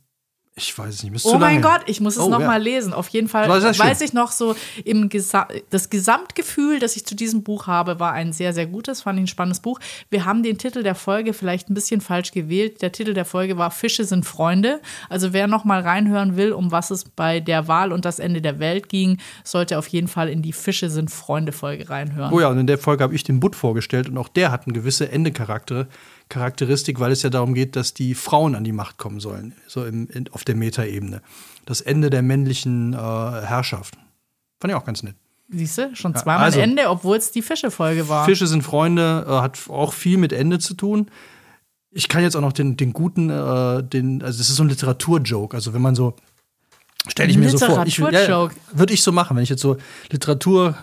ich 0.59 0.77
weiß 0.77 0.95
es 0.95 1.03
nicht. 1.03 1.27
Oh 1.27 1.37
mein 1.37 1.61
Gott, 1.61 1.83
ich 1.85 2.01
muss 2.01 2.17
es 2.17 2.23
oh, 2.23 2.31
noch 2.31 2.41
ja. 2.41 2.57
lesen. 2.57 2.95
Auf 2.95 3.09
jeden 3.09 3.29
Fall 3.29 3.47
weiß 3.47 4.01
ich 4.01 4.15
noch 4.15 4.33
so 4.33 4.57
im 4.87 5.11
Gesa 5.11 5.49
das 5.69 5.91
Gesamtgefühl, 5.91 6.79
das 6.79 6.97
ich 6.97 7.05
zu 7.05 7.15
diesem 7.15 7.43
Buch 7.43 7.67
habe, 7.67 8.01
war 8.01 8.13
ein 8.13 8.33
sehr 8.33 8.55
sehr 8.55 8.65
gutes, 8.65 9.03
fand 9.03 9.19
ich 9.19 9.25
ein 9.25 9.29
spannendes 9.29 9.61
Buch. 9.61 9.79
Wir 10.09 10.25
haben 10.25 10.43
den 10.43 10.57
Titel 10.57 10.83
der 10.83 10.95
Folge 10.95 11.35
vielleicht 11.35 11.69
ein 11.69 11.75
bisschen 11.75 12.01
falsch 12.01 12.31
gewählt. 12.33 12.81
Der 12.81 12.91
Titel 12.91 13.13
der 13.13 13.27
Folge 13.27 13.59
war 13.59 13.71
Fische 13.71 14.05
sind 14.05 14.25
Freunde. 14.25 14.81
Also 15.11 15.35
wer 15.35 15.47
noch 15.47 15.67
mal 15.67 15.83
reinhören 15.83 16.39
will, 16.39 16.53
um 16.53 16.73
was 16.73 16.91
es 16.91 17.05
bei 17.05 17.41
der 17.41 17.69
Wahl 17.69 17.93
und 17.93 18.07
das 18.07 18.19
Ende 18.19 18.41
der 18.41 18.59
Welt 18.59 18.89
ging, 18.89 19.19
sollte 19.45 19.77
auf 19.77 19.89
jeden 19.89 20.09
Fall 20.09 20.31
in 20.31 20.41
die 20.41 20.55
Fische 20.55 20.89
sind 20.89 21.11
Freunde 21.11 21.53
Folge 21.53 21.91
reinhören. 21.91 22.33
Oh 22.33 22.41
ja, 22.41 22.49
und 22.49 22.57
in 22.57 22.67
der 22.67 22.79
Folge 22.79 23.05
habe 23.05 23.15
ich 23.15 23.25
den 23.25 23.41
Butt 23.41 23.57
vorgestellt 23.57 24.09
und 24.09 24.17
auch 24.17 24.29
der 24.29 24.53
hat 24.53 24.67
eine 24.67 24.73
gewisse 24.73 25.13
Endecharakter. 25.13 25.87
Charakteristik, 26.29 26.99
weil 26.99 27.13
es 27.13 27.23
ja 27.23 27.31
darum 27.31 27.55
geht, 27.55 27.77
dass 27.77 27.95
die 27.95 28.15
Frauen 28.15 28.55
an 28.55 28.65
die 28.65 28.73
Macht 28.73 28.99
kommen 28.99 29.21
sollen, 29.21 29.55
so 29.69 29.85
im, 29.85 30.09
in, 30.09 30.29
auf 30.33 30.45
der 30.45 30.57
Metaebene. 30.57 31.23
Das 31.67 31.81
Ende 31.81 32.11
der 32.11 32.23
männlichen 32.23 32.95
äh, 32.95 32.97
Herrschaft. 32.97 33.97
Fand 34.61 34.73
ich 34.73 34.75
auch 34.75 34.85
ganz 34.85 35.03
nett. 35.03 35.15
Siehst 35.49 35.79
du, 35.79 35.95
schon 35.95 36.15
zweimal 36.15 36.41
ja, 36.41 36.45
also, 36.47 36.61
Ende, 36.61 36.89
obwohl 36.89 37.17
es 37.17 37.31
die 37.31 37.43
Fische-Folge 37.43 38.09
war. 38.09 38.25
Fische 38.25 38.49
sind 38.49 38.63
Freunde, 38.63 39.25
äh, 39.29 39.33
hat 39.41 39.69
auch 39.69 39.93
viel 39.93 40.19
mit 40.19 40.33
Ende 40.33 40.59
zu 40.59 40.75
tun. 40.75 41.09
Ich 41.93 42.09
kann 42.09 42.23
jetzt 42.23 42.35
auch 42.35 42.41
noch 42.41 42.53
den, 42.53 42.77
den 42.77 42.93
guten, 42.93 43.31
äh, 43.31 43.85
den, 43.85 44.23
also 44.23 44.39
das 44.39 44.49
ist 44.49 44.57
so 44.57 44.65
ein 44.65 44.69
Literatur-Joke. 44.69 45.57
Also 45.57 45.73
wenn 45.73 45.83
man 45.83 45.95
so, 45.95 46.17
stelle 47.07 47.31
ich 47.31 47.39
mir 47.39 47.51
so 47.51 47.59
vor, 47.59 47.87
ich, 47.87 47.99
ja, 47.99 48.51
würde 48.73 48.93
ich 48.93 49.03
so 49.03 49.13
machen, 49.13 49.37
wenn 49.37 49.45
ich 49.45 49.49
jetzt 49.49 49.63
so 49.63 49.77
Literatur 50.11 50.77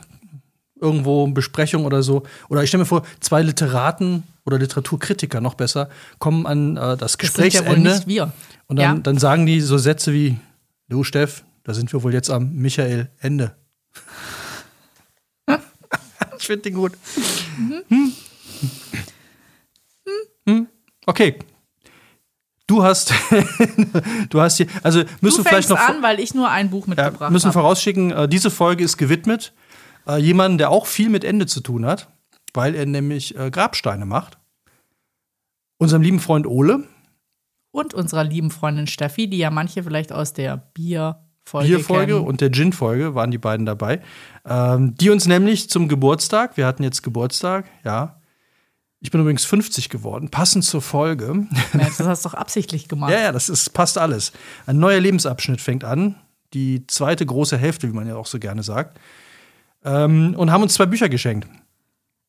irgendwo 0.79 1.27
Besprechung 1.27 1.85
oder 1.85 2.01
so, 2.01 2.23
oder 2.47 2.63
ich 2.63 2.69
stelle 2.69 2.83
mir 2.83 2.87
vor, 2.87 3.03
zwei 3.19 3.41
Literaten 3.41 4.23
oder 4.45 4.57
Literaturkritiker 4.57 5.41
noch 5.41 5.55
besser, 5.55 5.89
kommen 6.19 6.45
an 6.45 6.77
äh, 6.77 6.97
das 6.97 7.17
Gesprächsende. 7.17 7.69
Das 7.69 7.75
sind 7.75 7.83
ja 7.85 7.91
wohl 7.91 7.93
nicht 7.95 8.07
wir. 8.07 8.31
Und 8.67 8.77
dann, 8.77 8.97
ja. 8.97 9.01
dann 9.01 9.17
sagen 9.17 9.45
die 9.45 9.61
so 9.61 9.77
Sätze 9.77 10.13
wie, 10.13 10.37
du 10.89 11.03
Steff, 11.03 11.43
da 11.63 11.73
sind 11.73 11.91
wir 11.93 12.03
wohl 12.03 12.13
jetzt 12.13 12.29
am 12.29 12.53
Michael 12.53 13.09
Ende. 13.19 13.55
ich 16.37 16.45
finde 16.45 16.63
den 16.63 16.73
gut. 16.73 16.93
Mhm. 17.57 17.83
Hm? 17.87 18.13
Hm? 20.45 20.67
Okay. 21.05 21.39
Du 22.65 22.81
hast, 22.81 23.13
du 24.29 24.41
hast 24.41 24.57
hier, 24.57 24.67
also 24.81 25.03
müssen 25.19 25.43
du 25.43 25.49
vielleicht 25.49 25.69
noch 25.69 25.77
an, 25.79 26.01
weil 26.01 26.19
ich 26.19 26.33
nur 26.33 26.49
ein 26.49 26.69
Buch 26.69 26.87
mitgebracht 26.87 27.15
habe. 27.15 27.25
Ja, 27.25 27.29
müssen 27.29 27.51
vorausschicken, 27.51 28.11
äh, 28.11 28.27
diese 28.27 28.49
Folge 28.49 28.83
ist 28.83 28.97
gewidmet 28.97 29.53
äh, 30.07 30.17
jemanden, 30.17 30.57
der 30.57 30.69
auch 30.69 30.85
viel 30.85 31.09
mit 31.09 31.23
Ende 31.23 31.45
zu 31.45 31.59
tun 31.59 31.85
hat 31.85 32.12
weil 32.53 32.75
er 32.75 32.85
nämlich 32.85 33.37
äh, 33.37 33.49
Grabsteine 33.49 34.05
macht. 34.05 34.37
Unserem 35.77 36.01
lieben 36.01 36.19
Freund 36.19 36.47
Ole. 36.47 36.87
Und 37.71 37.93
unserer 37.93 38.23
lieben 38.23 38.51
Freundin 38.51 38.87
Steffi, 38.87 39.27
die 39.27 39.39
ja 39.39 39.49
manche 39.49 39.83
vielleicht 39.83 40.11
aus 40.11 40.33
der 40.33 40.57
Bierfolge 40.73 41.23
Bierfolge 41.67 42.21
und 42.21 42.39
der 42.39 42.51
Gin-Folge 42.51 43.15
waren 43.15 43.31
die 43.31 43.37
beiden 43.37 43.65
dabei. 43.65 44.01
Ähm, 44.47 44.95
die 44.95 45.09
uns 45.09 45.25
nämlich 45.25 45.69
zum 45.69 45.87
Geburtstag, 45.87 46.55
wir 46.55 46.67
hatten 46.67 46.83
jetzt 46.83 47.01
Geburtstag, 47.01 47.65
ja. 47.83 48.19
Ich 48.99 49.11
bin 49.11 49.19
übrigens 49.19 49.43
50 49.43 49.89
geworden, 49.89 50.29
passend 50.29 50.63
zur 50.63 50.81
Folge. 50.81 51.47
das 51.73 51.99
hast 52.05 52.23
du 52.23 52.29
doch 52.29 52.35
absichtlich 52.35 52.87
gemacht. 52.87 53.11
ja, 53.11 53.19
ja, 53.19 53.31
das 53.33 53.49
ist, 53.49 53.73
passt 53.73 53.97
alles. 53.97 54.31
Ein 54.65 54.79
neuer 54.79 55.01
Lebensabschnitt 55.01 55.59
fängt 55.59 55.83
an. 55.83 56.15
Die 56.53 56.87
zweite 56.87 57.25
große 57.25 57.57
Hälfte, 57.57 57.89
wie 57.89 57.93
man 57.93 58.07
ja 58.07 58.15
auch 58.15 58.27
so 58.27 58.39
gerne 58.39 58.63
sagt. 58.63 58.97
Ähm, 59.83 60.35
und 60.37 60.51
haben 60.51 60.63
uns 60.63 60.75
zwei 60.75 60.85
Bücher 60.85 61.09
geschenkt. 61.09 61.49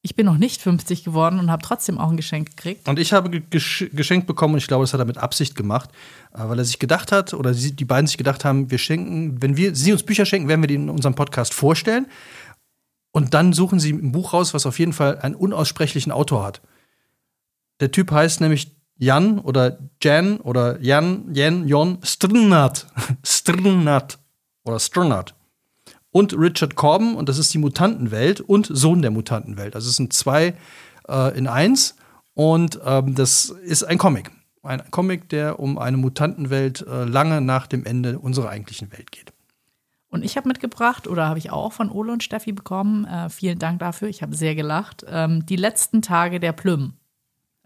Ich 0.07 0.15
bin 0.15 0.27
noch 0.27 0.37
nicht 0.37 0.61
50 0.61 1.03
geworden 1.03 1.39
und 1.39 1.51
habe 1.51 1.63
trotzdem 1.63 1.97
auch 1.97 2.11
ein 2.11 2.19
Geschenk 2.19 2.51
gekriegt. 2.51 2.87
Und 2.87 2.99
ich 2.99 3.15
habe 3.15 3.41
gesch 3.41 3.87
geschenkt 3.91 4.27
bekommen 4.27 4.53
und 4.53 4.59
ich 4.59 4.67
glaube, 4.67 4.85
das 4.85 4.93
hat 4.93 5.01
er 5.01 5.07
mit 5.07 5.17
Absicht 5.17 5.57
gemacht, 5.57 5.89
äh, 6.35 6.41
weil 6.47 6.59
er 6.59 6.67
sich 6.67 6.79
gedacht 6.79 7.11
hat 7.11 7.33
oder 7.33 7.53
die 7.53 7.85
beiden 7.87 8.07
sich 8.07 8.19
gedacht 8.19 8.45
haben, 8.45 8.71
wir 8.71 8.77
schenken, 8.77 9.41
wenn 9.41 9.57
wir 9.57 9.75
sie 9.75 9.93
uns 9.93 10.03
Bücher 10.03 10.27
schenken, 10.27 10.47
werden 10.47 10.63
wir 10.63 10.67
die 10.67 10.75
in 10.75 10.91
unserem 10.91 11.15
Podcast 11.15 11.55
vorstellen. 11.55 12.07
Und 13.13 13.33
dann 13.33 13.55
suchen 13.55 13.81
sie 13.81 13.95
ein 13.95 14.13
Buch 14.13 14.35
raus, 14.35 14.53
was 14.53 14.67
auf 14.67 14.79
jeden 14.79 14.93
Fall 14.93 15.21
einen 15.21 15.37
unaussprechlichen 15.37 16.13
Autor 16.13 16.45
hat. 16.45 16.61
Der 17.81 17.91
Typ 17.91 18.11
heißt 18.11 18.43
nämlich 18.43 18.77
Jan 18.99 19.39
oder 19.39 19.79
Jan 20.03 20.37
oder 20.37 20.83
Jan, 20.83 21.35
Jan, 21.35 21.67
Jon 21.67 21.97
Strnat. 22.03 22.89
Strnat 23.25 24.19
oder 24.65 24.79
Strnat. 24.79 25.35
Und 26.15 26.33
Richard 26.39 26.77
Corbin, 26.77 27.17
und 27.17 27.29
das 27.29 27.39
ist 27.39 27.53
die 27.53 27.59
Mutantenwelt 27.59 28.41
und 28.41 28.69
Sohn 28.71 29.03
der 29.03 29.11
Mutantenwelt. 29.11 29.75
Also 29.75 29.91
es 29.91 29.97
sind 29.97 30.13
zwei 30.13 30.55
äh, 31.09 31.37
in 31.37 31.49
eins. 31.49 31.97
Und 32.35 32.79
ähm, 32.85 33.17
das 33.17 33.47
ist 33.47 33.83
ein 33.83 33.99
Comic. 33.99 34.31
Ein 34.63 34.89
Comic, 34.93 35.29
der 35.29 35.59
um 35.59 35.77
eine 35.77 35.97
Mutantenwelt 35.97 36.87
äh, 36.87 37.03
lange 37.03 37.41
nach 37.41 37.67
dem 37.67 37.85
Ende 37.85 38.21
unserer 38.21 38.51
eigentlichen 38.51 38.93
Welt 38.93 39.11
geht. 39.11 39.33
Und 40.09 40.25
ich 40.25 40.37
habe 40.37 40.47
mitgebracht, 40.47 41.09
oder 41.09 41.27
habe 41.27 41.41
ich 41.41 41.51
auch 41.51 41.73
von 41.73 41.91
Ole 41.91 42.13
und 42.13 42.23
Steffi 42.23 42.53
bekommen, 42.53 43.07
äh, 43.07 43.29
vielen 43.29 43.59
Dank 43.59 43.81
dafür, 43.81 44.07
ich 44.07 44.23
habe 44.23 44.37
sehr 44.37 44.55
gelacht, 44.55 45.05
ähm, 45.09 45.45
die 45.47 45.57
letzten 45.57 46.01
Tage 46.01 46.39
der 46.39 46.53
Plüm. 46.53 46.93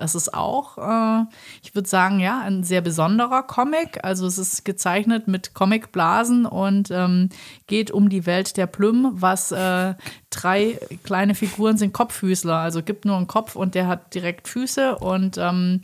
Es 0.01 0.15
ist 0.15 0.33
auch, 0.33 0.79
äh, 0.79 1.25
ich 1.63 1.75
würde 1.75 1.89
sagen, 1.89 2.21
ja, 2.21 2.41
ein 2.41 2.63
sehr 2.63 2.81
besonderer 2.81 3.43
Comic. 3.43 3.99
Also 4.05 4.27
es 4.27 4.39
ist 4.39 4.65
gezeichnet 4.65 5.27
mit 5.27 5.55
Comicblasen 5.55 6.47
und 6.47 6.91
ähm, 6.93 7.31
geht 7.67 7.91
um 7.91 8.09
die 8.09 8.25
Welt 8.25 8.57
der 8.57 8.69
Plüm, 8.69 9.11
was 9.15 9.51
äh, 9.51 9.95
drei 10.31 10.79
kleine 11.03 11.35
Figuren 11.35 11.77
sind 11.77 11.93
Kopffüßler. 11.93 12.55
Also 12.57 12.83
gibt 12.85 13.07
nur 13.07 13.17
einen 13.17 13.27
Kopf 13.27 13.57
und 13.57 13.75
der 13.75 13.89
hat 13.89 14.15
direkt 14.15 14.47
Füße 14.47 14.97
und 14.99 15.37
ähm, 15.37 15.81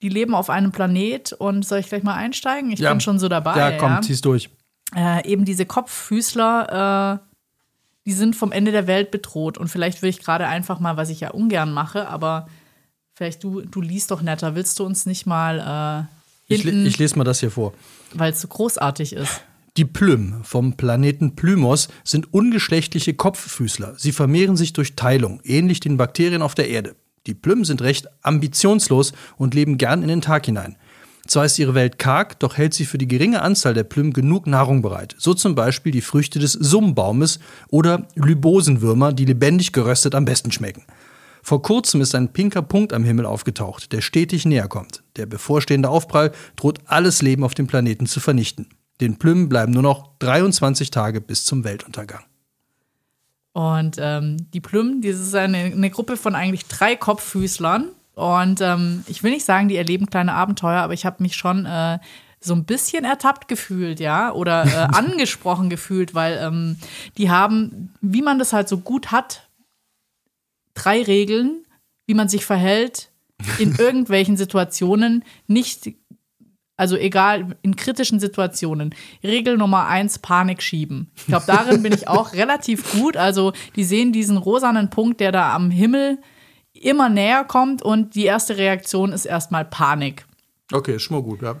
die 0.00 0.08
leben 0.08 0.34
auf 0.34 0.48
einem 0.48 0.72
Planet. 0.72 1.34
Und 1.34 1.66
soll 1.66 1.80
ich 1.80 1.88
gleich 1.90 2.02
mal 2.02 2.14
einsteigen? 2.14 2.70
Ich 2.72 2.80
Ja. 2.80 2.90
bin 2.90 3.00
schon 3.00 3.18
so 3.18 3.28
dabei. 3.28 3.58
Ja, 3.58 3.72
komm, 3.78 3.92
ja? 3.92 4.00
zieh's 4.00 4.22
durch. 4.22 4.48
äh, 4.96 5.28
eben 5.30 5.44
diese 5.44 5.66
Kopffüßler, 5.66 7.20
äh, 7.20 7.26
die 8.06 8.12
sind 8.12 8.34
vom 8.34 8.50
Ende 8.50 8.72
der 8.72 8.86
Welt 8.86 9.10
bedroht. 9.10 9.58
Und 9.58 9.68
vielleicht 9.68 10.00
will 10.00 10.08
ich 10.08 10.20
gerade 10.20 10.46
einfach 10.46 10.80
mal, 10.80 10.96
was 10.96 11.10
ich 11.10 11.20
ja 11.20 11.32
ungern 11.32 11.72
mache, 11.74 12.08
aber 12.08 12.48
vielleicht 13.20 13.44
du, 13.44 13.60
du 13.60 13.82
liest 13.82 14.10
doch 14.10 14.22
netter. 14.22 14.54
Willst 14.54 14.78
du 14.78 14.84
uns 14.84 15.04
nicht 15.04 15.26
mal 15.26 16.08
äh, 16.48 16.54
Ich, 16.54 16.62
hinten, 16.62 16.86
ich 16.86 16.96
lese 16.96 17.18
mal 17.18 17.24
das 17.24 17.40
hier 17.40 17.50
vor. 17.50 17.74
weil 18.14 18.32
es 18.32 18.40
so 18.40 18.48
großartig 18.48 19.12
ist. 19.12 19.42
Die 19.76 19.84
Plym 19.84 20.40
vom 20.42 20.78
Planeten 20.78 21.36
Plymos 21.36 21.88
sind 22.02 22.32
ungeschlechtliche 22.32 23.12
Kopffüßler. 23.12 23.94
Sie 23.98 24.12
vermehren 24.12 24.56
sich 24.56 24.72
durch 24.72 24.96
Teilung, 24.96 25.42
ähnlich 25.44 25.80
den 25.80 25.98
Bakterien 25.98 26.40
auf 26.40 26.54
der 26.54 26.70
Erde. 26.70 26.96
Die 27.26 27.34
Plym 27.34 27.66
sind 27.66 27.82
recht 27.82 28.08
ambitionslos 28.22 29.12
und 29.36 29.52
leben 29.52 29.76
gern 29.76 30.00
in 30.00 30.08
den 30.08 30.22
Tag 30.22 30.46
hinein. 30.46 30.76
Zwar 31.26 31.44
ist 31.44 31.58
ihre 31.58 31.74
Welt 31.74 31.98
karg, 31.98 32.40
doch 32.40 32.56
hält 32.56 32.72
sie 32.72 32.86
für 32.86 32.96
die 32.96 33.06
geringe 33.06 33.42
Anzahl 33.42 33.74
der 33.74 33.84
Plym 33.84 34.14
genug 34.14 34.46
Nahrung 34.46 34.80
bereit. 34.80 35.14
So 35.18 35.34
zum 35.34 35.54
Beispiel 35.54 35.92
die 35.92 36.00
Früchte 36.00 36.38
des 36.38 36.54
Summbaumes 36.54 37.38
oder 37.68 38.08
Lybosenwürmer, 38.14 39.12
die 39.12 39.26
lebendig 39.26 39.72
geröstet 39.72 40.14
am 40.14 40.24
besten 40.24 40.50
schmecken. 40.52 40.84
Vor 41.42 41.62
kurzem 41.62 42.00
ist 42.00 42.14
ein 42.14 42.32
pinker 42.32 42.62
Punkt 42.62 42.92
am 42.92 43.04
Himmel 43.04 43.26
aufgetaucht, 43.26 43.92
der 43.92 44.00
stetig 44.00 44.44
näher 44.44 44.68
kommt. 44.68 45.02
Der 45.16 45.26
bevorstehende 45.26 45.88
Aufprall 45.88 46.32
droht 46.56 46.80
alles 46.86 47.22
Leben 47.22 47.44
auf 47.44 47.54
dem 47.54 47.66
Planeten 47.66 48.06
zu 48.06 48.20
vernichten. 48.20 48.68
Den 49.00 49.18
Plüm 49.18 49.48
bleiben 49.48 49.72
nur 49.72 49.82
noch 49.82 50.10
23 50.18 50.90
Tage 50.90 51.20
bis 51.20 51.44
zum 51.44 51.64
Weltuntergang. 51.64 52.22
Und 53.52 53.96
ähm, 53.98 54.46
die 54.52 54.60
Plüm, 54.60 55.00
das 55.02 55.18
ist 55.18 55.34
eine, 55.34 55.58
eine 55.58 55.90
Gruppe 55.90 56.16
von 56.16 56.34
eigentlich 56.34 56.66
drei 56.66 56.96
Kopffüßlern. 56.96 57.88
Und 58.14 58.60
ähm, 58.60 59.04
ich 59.06 59.22
will 59.22 59.32
nicht 59.32 59.44
sagen, 59.44 59.68
die 59.68 59.76
erleben 59.76 60.06
kleine 60.06 60.34
Abenteuer, 60.34 60.80
aber 60.80 60.92
ich 60.92 61.06
habe 61.06 61.22
mich 61.22 61.34
schon 61.36 61.64
äh, 61.66 61.98
so 62.38 62.54
ein 62.54 62.64
bisschen 62.64 63.04
ertappt 63.04 63.48
gefühlt, 63.48 64.00
ja, 64.00 64.32
oder 64.32 64.64
äh, 64.64 64.88
angesprochen 64.96 65.70
gefühlt, 65.70 66.14
weil 66.14 66.38
ähm, 66.42 66.76
die 67.16 67.30
haben, 67.30 67.92
wie 68.00 68.22
man 68.22 68.38
das 68.38 68.52
halt 68.52 68.68
so 68.68 68.78
gut 68.78 69.10
hat, 69.10 69.48
drei 70.84 71.02
Regeln, 71.02 71.64
wie 72.06 72.14
man 72.14 72.28
sich 72.28 72.44
verhält 72.44 73.10
in 73.58 73.74
irgendwelchen 73.78 74.36
Situationen, 74.36 75.24
nicht 75.46 75.92
also 76.76 76.96
egal, 76.96 77.58
in 77.60 77.76
kritischen 77.76 78.20
Situationen. 78.20 78.94
Regel 79.22 79.58
Nummer 79.58 79.86
eins, 79.86 80.18
Panik 80.18 80.62
schieben. 80.62 81.10
Ich 81.14 81.26
glaube, 81.26 81.44
darin 81.46 81.82
bin 81.82 81.92
ich 81.92 82.08
auch 82.08 82.32
relativ 82.32 82.92
gut. 82.92 83.18
Also 83.18 83.52
die 83.76 83.84
sehen 83.84 84.14
diesen 84.14 84.38
rosanen 84.38 84.88
Punkt, 84.88 85.20
der 85.20 85.30
da 85.30 85.54
am 85.54 85.70
Himmel 85.70 86.16
immer 86.72 87.10
näher 87.10 87.44
kommt 87.44 87.82
und 87.82 88.14
die 88.14 88.24
erste 88.24 88.56
Reaktion 88.56 89.12
ist 89.12 89.26
erstmal 89.26 89.66
Panik. 89.66 90.24
Okay, 90.72 90.96
ist 90.96 91.02
schon 91.02 91.18
mal 91.18 91.22
gut, 91.22 91.42
ja. 91.42 91.56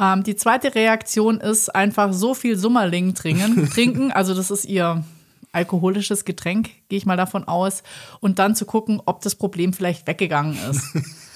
Ähm, 0.00 0.24
die 0.24 0.34
zweite 0.34 0.74
Reaktion 0.74 1.40
ist 1.40 1.72
einfach 1.72 2.12
so 2.12 2.34
viel 2.34 2.56
Summerling 2.56 3.14
trinken, 3.14 3.70
trinken. 3.70 4.10
Also 4.10 4.34
das 4.34 4.50
ist 4.50 4.64
ihr 4.64 5.04
alkoholisches 5.52 6.24
Getränk, 6.24 6.70
gehe 6.88 6.98
ich 6.98 7.06
mal 7.06 7.16
davon 7.16 7.44
aus. 7.44 7.82
Und 8.20 8.38
dann 8.38 8.54
zu 8.54 8.66
gucken, 8.66 9.00
ob 9.04 9.22
das 9.22 9.34
Problem 9.34 9.72
vielleicht 9.72 10.06
weggegangen 10.06 10.58
ist. 10.70 10.82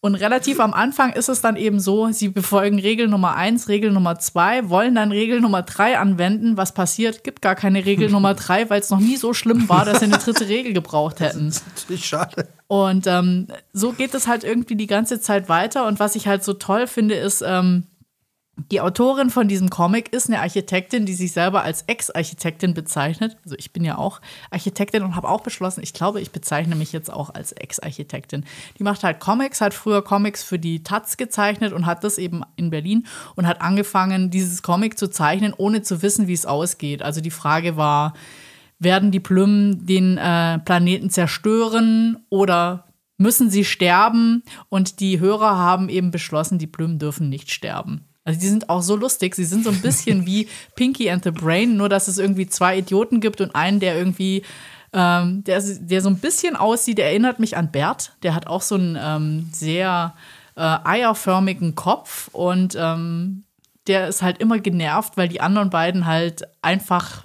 Und 0.00 0.14
relativ 0.14 0.60
am 0.60 0.74
Anfang 0.74 1.12
ist 1.12 1.28
es 1.28 1.40
dann 1.40 1.56
eben 1.56 1.80
so, 1.80 2.12
sie 2.12 2.28
befolgen 2.28 2.78
Regel 2.78 3.08
Nummer 3.08 3.34
eins, 3.34 3.68
Regel 3.68 3.90
Nummer 3.90 4.16
zwei, 4.20 4.68
wollen 4.68 4.94
dann 4.94 5.10
Regel 5.10 5.40
Nummer 5.40 5.62
drei 5.62 5.98
anwenden. 5.98 6.56
Was 6.56 6.72
passiert? 6.72 7.24
Gibt 7.24 7.42
gar 7.42 7.56
keine 7.56 7.84
Regel 7.84 8.08
Nummer 8.08 8.34
drei, 8.34 8.70
weil 8.70 8.80
es 8.80 8.90
noch 8.90 9.00
nie 9.00 9.16
so 9.16 9.34
schlimm 9.34 9.68
war, 9.68 9.84
dass 9.84 9.98
sie 9.98 10.04
eine 10.04 10.18
dritte 10.18 10.48
Regel 10.48 10.72
gebraucht 10.72 11.18
hätten. 11.18 11.52
Natürlich 11.74 12.06
schade. 12.06 12.46
Und 12.68 13.08
ähm, 13.08 13.48
so 13.72 13.90
geht 13.90 14.14
es 14.14 14.28
halt 14.28 14.44
irgendwie 14.44 14.76
die 14.76 14.86
ganze 14.86 15.20
Zeit 15.20 15.48
weiter. 15.48 15.88
Und 15.88 15.98
was 15.98 16.14
ich 16.14 16.28
halt 16.28 16.44
so 16.44 16.52
toll 16.52 16.86
finde, 16.86 17.16
ist, 17.16 17.42
ähm, 17.44 17.84
die 18.72 18.80
Autorin 18.80 19.30
von 19.30 19.46
diesem 19.46 19.70
Comic 19.70 20.12
ist 20.12 20.28
eine 20.28 20.40
Architektin, 20.40 21.06
die 21.06 21.14
sich 21.14 21.30
selber 21.30 21.62
als 21.62 21.82
Ex-Architektin 21.82 22.74
bezeichnet. 22.74 23.36
Also 23.44 23.54
ich 23.56 23.72
bin 23.72 23.84
ja 23.84 23.96
auch 23.96 24.20
Architektin 24.50 25.04
und 25.04 25.14
habe 25.14 25.28
auch 25.28 25.42
beschlossen, 25.42 25.82
ich 25.82 25.92
glaube, 25.92 26.20
ich 26.20 26.32
bezeichne 26.32 26.74
mich 26.74 26.92
jetzt 26.92 27.12
auch 27.12 27.32
als 27.32 27.52
Ex-Architektin. 27.52 28.44
Die 28.78 28.82
macht 28.82 29.04
halt 29.04 29.20
Comics, 29.20 29.60
hat 29.60 29.74
früher 29.74 30.02
Comics 30.02 30.42
für 30.42 30.58
die 30.58 30.82
Taz 30.82 31.16
gezeichnet 31.16 31.72
und 31.72 31.86
hat 31.86 32.02
das 32.02 32.18
eben 32.18 32.42
in 32.56 32.70
Berlin 32.70 33.06
und 33.36 33.46
hat 33.46 33.60
angefangen, 33.60 34.30
dieses 34.30 34.62
Comic 34.62 34.98
zu 34.98 35.08
zeichnen, 35.08 35.54
ohne 35.56 35.82
zu 35.82 36.02
wissen, 36.02 36.26
wie 36.26 36.32
es 36.32 36.44
ausgeht. 36.44 37.02
Also 37.02 37.20
die 37.20 37.30
Frage 37.30 37.76
war, 37.76 38.14
werden 38.80 39.12
die 39.12 39.20
Plüm 39.20 39.86
den 39.86 40.18
äh, 40.18 40.58
Planeten 40.58 41.10
zerstören 41.10 42.24
oder 42.28 42.86
müssen 43.18 43.50
sie 43.50 43.64
sterben? 43.64 44.42
Und 44.68 44.98
die 44.98 45.20
Hörer 45.20 45.56
haben 45.56 45.88
eben 45.88 46.10
beschlossen, 46.10 46.58
die 46.58 46.66
Plüm 46.66 46.98
dürfen 46.98 47.28
nicht 47.28 47.52
sterben. 47.52 48.07
Also 48.28 48.40
die 48.40 48.48
sind 48.48 48.68
auch 48.68 48.82
so 48.82 48.94
lustig. 48.94 49.34
Sie 49.34 49.46
sind 49.46 49.64
so 49.64 49.70
ein 49.70 49.80
bisschen 49.80 50.26
wie 50.26 50.48
Pinky 50.76 51.10
and 51.10 51.24
the 51.24 51.30
Brain, 51.30 51.78
nur 51.78 51.88
dass 51.88 52.08
es 52.08 52.18
irgendwie 52.18 52.46
zwei 52.46 52.76
Idioten 52.76 53.20
gibt 53.20 53.40
und 53.40 53.54
einen, 53.54 53.80
der 53.80 53.96
irgendwie, 53.96 54.42
ähm, 54.92 55.42
der, 55.44 55.62
der 55.62 56.02
so 56.02 56.10
ein 56.10 56.18
bisschen 56.18 56.54
aussieht, 56.54 56.98
der 56.98 57.06
erinnert 57.06 57.38
mich 57.38 57.56
an 57.56 57.72
Bert. 57.72 58.12
Der 58.22 58.34
hat 58.34 58.46
auch 58.46 58.60
so 58.60 58.74
einen 58.74 58.98
ähm, 59.00 59.48
sehr 59.54 60.14
äh, 60.56 60.60
eierförmigen 60.60 61.74
Kopf 61.74 62.28
und 62.34 62.76
ähm, 62.78 63.44
der 63.86 64.08
ist 64.08 64.20
halt 64.20 64.36
immer 64.42 64.58
genervt, 64.58 65.16
weil 65.16 65.28
die 65.28 65.40
anderen 65.40 65.70
beiden 65.70 66.04
halt 66.04 66.42
einfach 66.60 67.24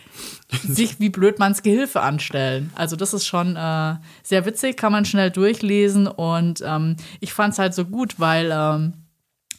sich 0.66 1.00
wie 1.00 1.10
blöd 1.10 1.38
man's 1.38 1.62
Gehilfe 1.62 2.00
anstellen. 2.00 2.72
Also 2.76 2.96
das 2.96 3.12
ist 3.12 3.26
schon 3.26 3.56
äh, 3.56 3.96
sehr 4.22 4.46
witzig, 4.46 4.78
kann 4.78 4.92
man 4.92 5.04
schnell 5.04 5.30
durchlesen 5.30 6.06
und 6.06 6.62
ähm, 6.64 6.96
ich 7.20 7.34
fand's 7.34 7.58
halt 7.58 7.74
so 7.74 7.84
gut, 7.84 8.18
weil 8.18 8.50
ähm, 8.50 8.94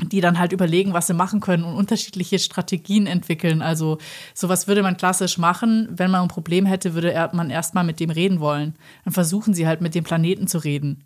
die 0.02 0.22
dann 0.22 0.40
halt 0.40 0.52
überlegen, 0.52 0.94
was 0.94 1.08
sie 1.08 1.14
machen 1.14 1.40
können 1.40 1.64
und 1.64 1.76
unterschiedliche 1.76 2.40
Strategien 2.40 3.08
entwickeln. 3.08 3.62
Also 3.62 3.98
sowas 4.34 4.68
würde 4.68 4.84
man 4.84 4.98
klassisch 4.98 5.38
machen. 5.38 5.88
Wenn 5.92 6.12
man 6.12 6.24
ein 6.24 6.28
Problem 6.28 6.66
hätte, 6.66 6.94
würde 6.94 7.30
man 7.34 7.50
erstmal 7.50 7.84
mit 7.84 8.00
dem 8.00 8.10
reden 8.10 8.40
wollen. 8.40 8.76
Dann 9.06 9.14
versuchen 9.14 9.54
sie 9.54 9.68
halt 9.68 9.82
mit 9.82 9.96
dem 9.96 10.04
Planeten 10.04 10.48
zu 10.48 10.58
reden. 10.58 11.04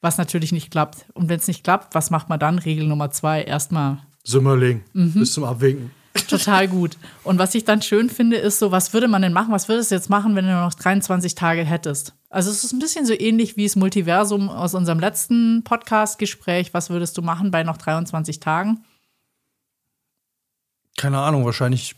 Was 0.00 0.18
natürlich 0.18 0.52
nicht 0.52 0.70
klappt. 0.70 1.06
Und 1.14 1.28
wenn 1.30 1.38
es 1.38 1.48
nicht 1.48 1.64
klappt, 1.64 1.94
was 1.94 2.10
macht 2.10 2.28
man 2.28 2.38
dann? 2.38 2.58
Regel 2.58 2.86
Nummer 2.86 3.10
zwei, 3.10 3.42
erstmal 3.42 3.98
Sümmerling. 4.24 4.82
Bis 4.92 5.32
zum 5.32 5.44
Abwinken. 5.44 5.90
Total 6.26 6.68
gut. 6.68 6.96
Und 7.22 7.38
was 7.38 7.54
ich 7.54 7.64
dann 7.64 7.82
schön 7.82 8.10
finde, 8.10 8.36
ist 8.36 8.58
so, 8.58 8.70
was 8.70 8.92
würde 8.92 9.08
man 9.08 9.22
denn 9.22 9.32
machen? 9.32 9.52
Was 9.52 9.68
würdest 9.68 9.90
du 9.90 9.94
jetzt 9.94 10.10
machen, 10.10 10.36
wenn 10.36 10.44
du 10.44 10.52
nur 10.52 10.62
noch 10.62 10.74
23 10.74 11.34
Tage 11.34 11.64
hättest? 11.64 12.14
Also 12.30 12.50
es 12.50 12.64
ist 12.64 12.72
ein 12.72 12.78
bisschen 12.78 13.06
so 13.06 13.12
ähnlich 13.12 13.56
wie 13.56 13.64
das 13.64 13.76
Multiversum 13.76 14.48
aus 14.48 14.74
unserem 14.74 14.98
letzten 14.98 15.62
Podcast-Gespräch. 15.64 16.74
Was 16.74 16.90
würdest 16.90 17.16
du 17.16 17.22
machen 17.22 17.50
bei 17.50 17.62
noch 17.62 17.76
23 17.76 18.40
Tagen? 18.40 18.84
Keine 20.96 21.18
Ahnung, 21.18 21.44
wahrscheinlich 21.44 21.96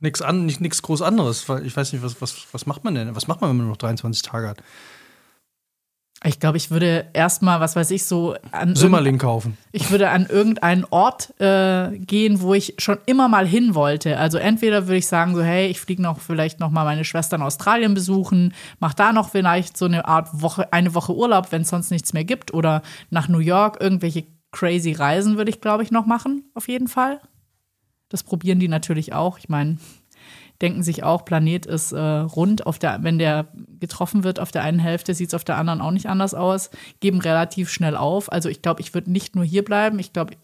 nichts 0.00 0.22
an, 0.22 0.46
nicht, 0.46 0.82
groß 0.82 1.02
anderes. 1.02 1.46
Ich 1.64 1.76
weiß 1.76 1.92
nicht, 1.92 2.02
was, 2.02 2.20
was, 2.20 2.46
was 2.52 2.66
macht 2.66 2.84
man 2.84 2.94
denn? 2.94 3.14
Was 3.14 3.28
macht 3.28 3.40
man, 3.40 3.50
wenn 3.50 3.56
man 3.56 3.66
nur 3.66 3.74
noch 3.74 3.78
23 3.78 4.22
Tage 4.22 4.48
hat? 4.48 4.62
Ich 6.22 6.38
glaube, 6.38 6.58
ich 6.58 6.70
würde 6.70 7.06
erstmal, 7.14 7.60
was 7.60 7.76
weiß 7.76 7.90
ich, 7.92 8.04
so 8.04 8.34
an 8.52 8.76
Sümmerling 8.76 9.16
kaufen. 9.16 9.56
Ich 9.72 9.90
würde 9.90 10.10
an 10.10 10.26
irgendeinen 10.26 10.84
Ort 10.90 11.32
äh, 11.40 11.96
gehen, 11.98 12.42
wo 12.42 12.52
ich 12.52 12.74
schon 12.76 12.98
immer 13.06 13.26
mal 13.28 13.46
hin 13.46 13.74
wollte. 13.74 14.18
Also 14.18 14.36
entweder 14.36 14.86
würde 14.86 14.98
ich 14.98 15.06
sagen, 15.06 15.34
so, 15.34 15.42
hey, 15.42 15.68
ich 15.68 15.80
fliege 15.80 16.02
noch 16.02 16.20
vielleicht 16.20 16.60
noch 16.60 16.68
mal 16.68 16.84
meine 16.84 17.04
Schwester 17.04 17.36
in 17.36 17.42
Australien 17.42 17.94
besuchen, 17.94 18.52
mach 18.80 18.92
da 18.92 19.14
noch 19.14 19.30
vielleicht 19.30 19.78
so 19.78 19.86
eine 19.86 20.06
Art 20.06 20.28
Woche, 20.42 20.70
eine 20.74 20.94
Woche 20.94 21.14
Urlaub, 21.14 21.52
wenn 21.52 21.62
es 21.62 21.70
sonst 21.70 21.90
nichts 21.90 22.12
mehr 22.12 22.24
gibt. 22.24 22.52
Oder 22.52 22.82
nach 23.08 23.28
New 23.28 23.38
York, 23.38 23.78
irgendwelche 23.80 24.26
crazy 24.52 24.92
Reisen 24.92 25.38
würde 25.38 25.50
ich, 25.50 25.62
glaube 25.62 25.84
ich, 25.84 25.90
noch 25.90 26.04
machen, 26.04 26.50
auf 26.54 26.68
jeden 26.68 26.88
Fall. 26.88 27.20
Das 28.10 28.24
probieren 28.24 28.58
die 28.58 28.68
natürlich 28.68 29.14
auch. 29.14 29.38
Ich 29.38 29.48
meine, 29.48 29.78
denken 30.60 30.82
sich 30.82 31.02
auch, 31.02 31.24
Planet 31.24 31.66
ist 31.66 31.92
äh, 31.92 31.98
rund. 32.00 32.66
Auf 32.66 32.78
der, 32.78 33.02
wenn 33.02 33.18
der 33.18 33.48
getroffen 33.78 34.24
wird 34.24 34.40
auf 34.40 34.50
der 34.50 34.62
einen 34.62 34.78
Hälfte, 34.78 35.14
sieht 35.14 35.28
es 35.28 35.34
auf 35.34 35.44
der 35.44 35.56
anderen 35.56 35.80
auch 35.80 35.90
nicht 35.90 36.06
anders 36.06 36.34
aus. 36.34 36.70
Geben 37.00 37.20
relativ 37.20 37.70
schnell 37.70 37.96
auf. 37.96 38.30
Also 38.30 38.48
ich 38.48 38.62
glaube, 38.62 38.80
ich 38.80 38.94
würde 38.94 39.10
nicht 39.10 39.34
nur 39.34 39.44
hier 39.44 39.64
bleiben. 39.64 39.98
Ich 39.98 40.12
glaube, 40.12 40.36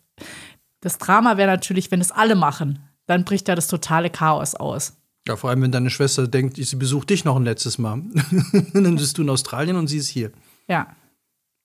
das 0.80 0.98
Drama 0.98 1.36
wäre 1.36 1.50
natürlich, 1.50 1.90
wenn 1.90 2.00
es 2.00 2.12
alle 2.12 2.34
machen, 2.34 2.78
dann 3.06 3.24
bricht 3.24 3.48
da 3.48 3.54
das 3.54 3.68
totale 3.68 4.10
Chaos 4.10 4.54
aus. 4.54 4.96
Ja, 5.26 5.36
vor 5.36 5.50
allem, 5.50 5.62
wenn 5.62 5.72
deine 5.72 5.90
Schwester 5.90 6.28
denkt, 6.28 6.56
sie 6.56 6.76
besucht 6.76 7.10
dich 7.10 7.24
noch 7.24 7.36
ein 7.36 7.44
letztes 7.44 7.78
Mal. 7.78 8.02
dann 8.72 8.96
bist 8.96 9.18
du 9.18 9.22
in 9.22 9.30
Australien 9.30 9.76
und 9.76 9.88
sie 9.88 9.98
ist 9.98 10.08
hier. 10.08 10.30
Ja. 10.68 10.94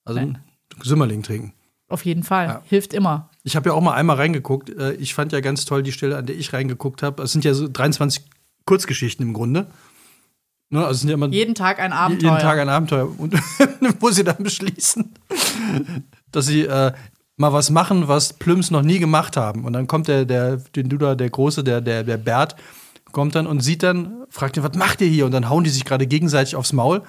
Also 0.04 0.20
Nein. 0.20 0.40
Sümmerling 0.82 1.22
trinken. 1.22 1.54
Auf 1.88 2.06
jeden 2.06 2.24
Fall. 2.24 2.48
Ja. 2.48 2.62
Hilft 2.66 2.94
immer. 2.94 3.30
Ich 3.44 3.56
habe 3.56 3.70
ja 3.70 3.76
auch 3.76 3.82
mal 3.82 3.94
einmal 3.94 4.16
reingeguckt. 4.16 4.70
Äh, 4.70 4.94
ich 4.94 5.14
fand 5.14 5.32
ja 5.34 5.42
ganz 5.42 5.66
toll 5.66 5.84
die 5.84 5.92
Stelle, 5.92 6.18
an 6.18 6.26
der 6.26 6.38
ich 6.38 6.54
reingeguckt 6.54 7.04
habe. 7.04 7.22
Es 7.22 7.34
sind 7.34 7.44
ja 7.44 7.54
so 7.54 7.68
23 7.68 8.24
Kurzgeschichten 8.66 9.26
im 9.26 9.34
Grunde. 9.34 9.68
Ne, 10.70 10.86
also 10.86 11.00
sind 11.00 11.10
ja 11.10 11.16
immer 11.16 11.28
jeden 11.28 11.54
Tag 11.54 11.80
ein 11.80 11.92
Abenteuer. 11.92 12.32
Jeden 12.32 12.42
Tag 12.42 12.60
ein 12.60 12.70
Abenteuer. 12.70 13.08
Und 13.20 13.36
wo 14.00 14.10
sie 14.10 14.24
dann 14.24 14.42
beschließen, 14.42 15.14
dass 16.32 16.46
sie 16.46 16.62
äh, 16.62 16.94
mal 17.36 17.52
was 17.52 17.70
machen, 17.70 18.08
was 18.08 18.34
Plüms 18.34 18.72
noch 18.72 18.82
nie 18.82 19.00
gemacht 19.00 19.36
haben. 19.36 19.66
Und 19.66 19.74
dann 19.74 19.88
kommt 19.88 20.08
der, 20.08 20.24
der, 20.24 20.58
den 20.58 20.88
Duda, 20.88 21.16
der 21.16 21.30
Große, 21.30 21.64
der, 21.64 21.82
der, 21.82 22.04
der 22.04 22.18
Bert, 22.18 22.56
kommt 23.12 23.36
dann 23.36 23.48
und 23.48 23.60
sieht 23.60 23.84
dann, 23.84 24.24
fragt 24.30 24.56
ihn, 24.56 24.64
was 24.64 24.76
macht 24.76 25.02
ihr 25.02 25.08
hier? 25.08 25.26
Und 25.26 25.34
dann 25.34 25.50
hauen 25.50 25.66
die 25.66 25.70
sich 25.70 25.84
gerade 25.84 26.08
gegenseitig 26.08 26.56
aufs 26.56 26.72
Maul. 26.72 27.02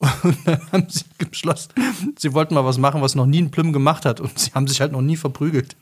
Und 0.22 0.36
dann 0.44 0.60
haben 0.70 0.86
sie 0.88 1.02
beschlossen, 1.28 1.72
sie 2.16 2.32
wollten 2.32 2.54
mal 2.54 2.64
was 2.64 2.78
machen, 2.78 3.02
was 3.02 3.16
noch 3.16 3.26
nie 3.26 3.42
ein 3.42 3.50
Plüm 3.50 3.72
gemacht 3.72 4.04
hat. 4.04 4.20
Und 4.20 4.38
sie 4.38 4.52
haben 4.52 4.68
sich 4.68 4.80
halt 4.80 4.92
noch 4.92 5.00
nie 5.00 5.16
verprügelt. 5.16 5.76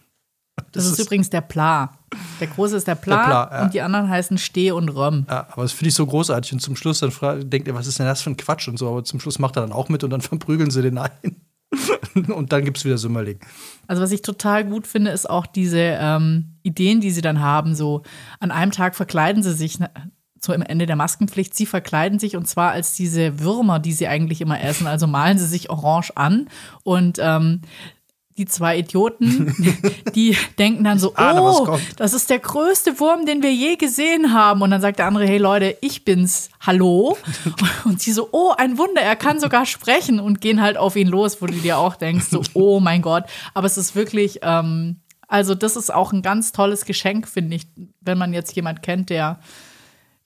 Das, 0.56 0.66
das 0.72 0.86
ist, 0.86 0.92
ist, 0.98 1.06
übrigens 1.06 1.30
der 1.30 1.42
Pla. 1.42 1.98
Der 2.40 2.46
große 2.46 2.76
ist 2.76 2.86
der 2.86 2.94
Pla, 2.94 3.16
der 3.16 3.25
Pla 3.25 3.50
ja. 3.52 3.62
und 3.64 3.75
die 3.75 3.82
anderen 3.82 4.08
heißen 4.08 4.38
Steh 4.38 4.70
und 4.70 4.88
Röm. 4.88 5.26
Ja, 5.28 5.46
aber 5.50 5.62
das 5.62 5.72
finde 5.72 5.88
ich 5.88 5.94
so 5.94 6.06
großartig. 6.06 6.54
Und 6.54 6.60
zum 6.60 6.76
Schluss 6.76 7.00
dann 7.00 7.12
denkt 7.50 7.68
er, 7.68 7.75
was 7.75 7.86
ist 7.86 7.98
denn 7.98 8.06
das 8.06 8.22
für 8.22 8.30
ein 8.30 8.36
Quatsch 8.36 8.68
und 8.68 8.78
so. 8.78 8.88
Aber 8.88 9.04
zum 9.04 9.20
Schluss 9.20 9.38
macht 9.38 9.56
er 9.56 9.62
dann 9.62 9.72
auch 9.72 9.88
mit 9.88 10.02
und 10.02 10.10
dann 10.10 10.20
verprügeln 10.22 10.70
sie 10.70 10.82
den 10.82 10.98
ein. 10.98 11.36
und 12.28 12.52
dann 12.52 12.64
gibt 12.64 12.78
es 12.78 12.84
wieder 12.84 12.96
Sümmerling. 12.96 13.38
Also, 13.86 14.02
was 14.02 14.12
ich 14.12 14.22
total 14.22 14.64
gut 14.64 14.86
finde, 14.86 15.10
ist 15.10 15.28
auch 15.28 15.46
diese 15.46 15.78
ähm, 15.78 16.56
Ideen, 16.62 17.00
die 17.00 17.10
sie 17.10 17.22
dann 17.22 17.40
haben. 17.40 17.75
So, 17.75 18.02
an 18.40 18.50
einem 18.50 18.72
Tag 18.72 18.94
verkleiden 18.94 19.42
sie 19.42 19.52
sich 19.52 19.78
so 20.40 20.52
am 20.52 20.62
Ende 20.62 20.86
der 20.86 20.96
Maskenpflicht, 20.96 21.54
sie 21.54 21.66
verkleiden 21.66 22.18
sich 22.18 22.36
und 22.36 22.46
zwar 22.46 22.70
als 22.70 22.94
diese 22.94 23.40
Würmer, 23.40 23.78
die 23.78 23.92
sie 23.92 24.06
eigentlich 24.06 24.40
immer 24.40 24.62
essen. 24.62 24.86
Also 24.86 25.06
malen 25.06 25.38
sie 25.38 25.46
sich 25.46 25.70
orange 25.70 26.12
an 26.14 26.48
und 26.84 27.18
ähm, 27.20 27.62
die 28.36 28.46
zwei 28.46 28.78
Idioten, 28.78 29.54
die 30.14 30.36
denken 30.58 30.84
dann 30.84 30.98
so, 30.98 31.14
ahne, 31.14 31.42
oh, 31.42 31.78
das 31.96 32.12
ist 32.12 32.28
der 32.28 32.38
größte 32.38 33.00
Wurm, 33.00 33.24
den 33.24 33.42
wir 33.42 33.52
je 33.52 33.76
gesehen 33.76 34.32
haben. 34.34 34.60
Und 34.62 34.70
dann 34.70 34.80
sagt 34.80 34.98
der 34.98 35.06
andere, 35.06 35.26
hey 35.26 35.38
Leute, 35.38 35.76
ich 35.80 36.04
bin's, 36.04 36.50
hallo. 36.60 37.16
Und 37.84 38.00
sie 38.00 38.12
so, 38.12 38.28
oh, 38.32 38.52
ein 38.56 38.76
Wunder, 38.78 39.00
er 39.00 39.16
kann 39.16 39.40
sogar 39.40 39.64
sprechen 39.64 40.20
und 40.20 40.40
gehen 40.40 40.60
halt 40.60 40.76
auf 40.76 40.96
ihn 40.96 41.08
los, 41.08 41.40
wo 41.40 41.46
du 41.46 41.54
dir 41.54 41.78
auch 41.78 41.96
denkst, 41.96 42.26
so, 42.30 42.42
oh 42.54 42.80
mein 42.80 43.02
Gott. 43.02 43.24
Aber 43.54 43.66
es 43.66 43.78
ist 43.78 43.94
wirklich, 43.94 44.40
ähm, 44.42 45.00
also 45.28 45.54
das 45.54 45.76
ist 45.76 45.92
auch 45.92 46.12
ein 46.12 46.22
ganz 46.22 46.52
tolles 46.52 46.84
Geschenk, 46.84 47.28
finde 47.28 47.56
ich, 47.56 47.66
wenn 48.00 48.18
man 48.18 48.32
jetzt 48.32 48.54
jemand 48.54 48.82
kennt, 48.82 49.10
der 49.10 49.40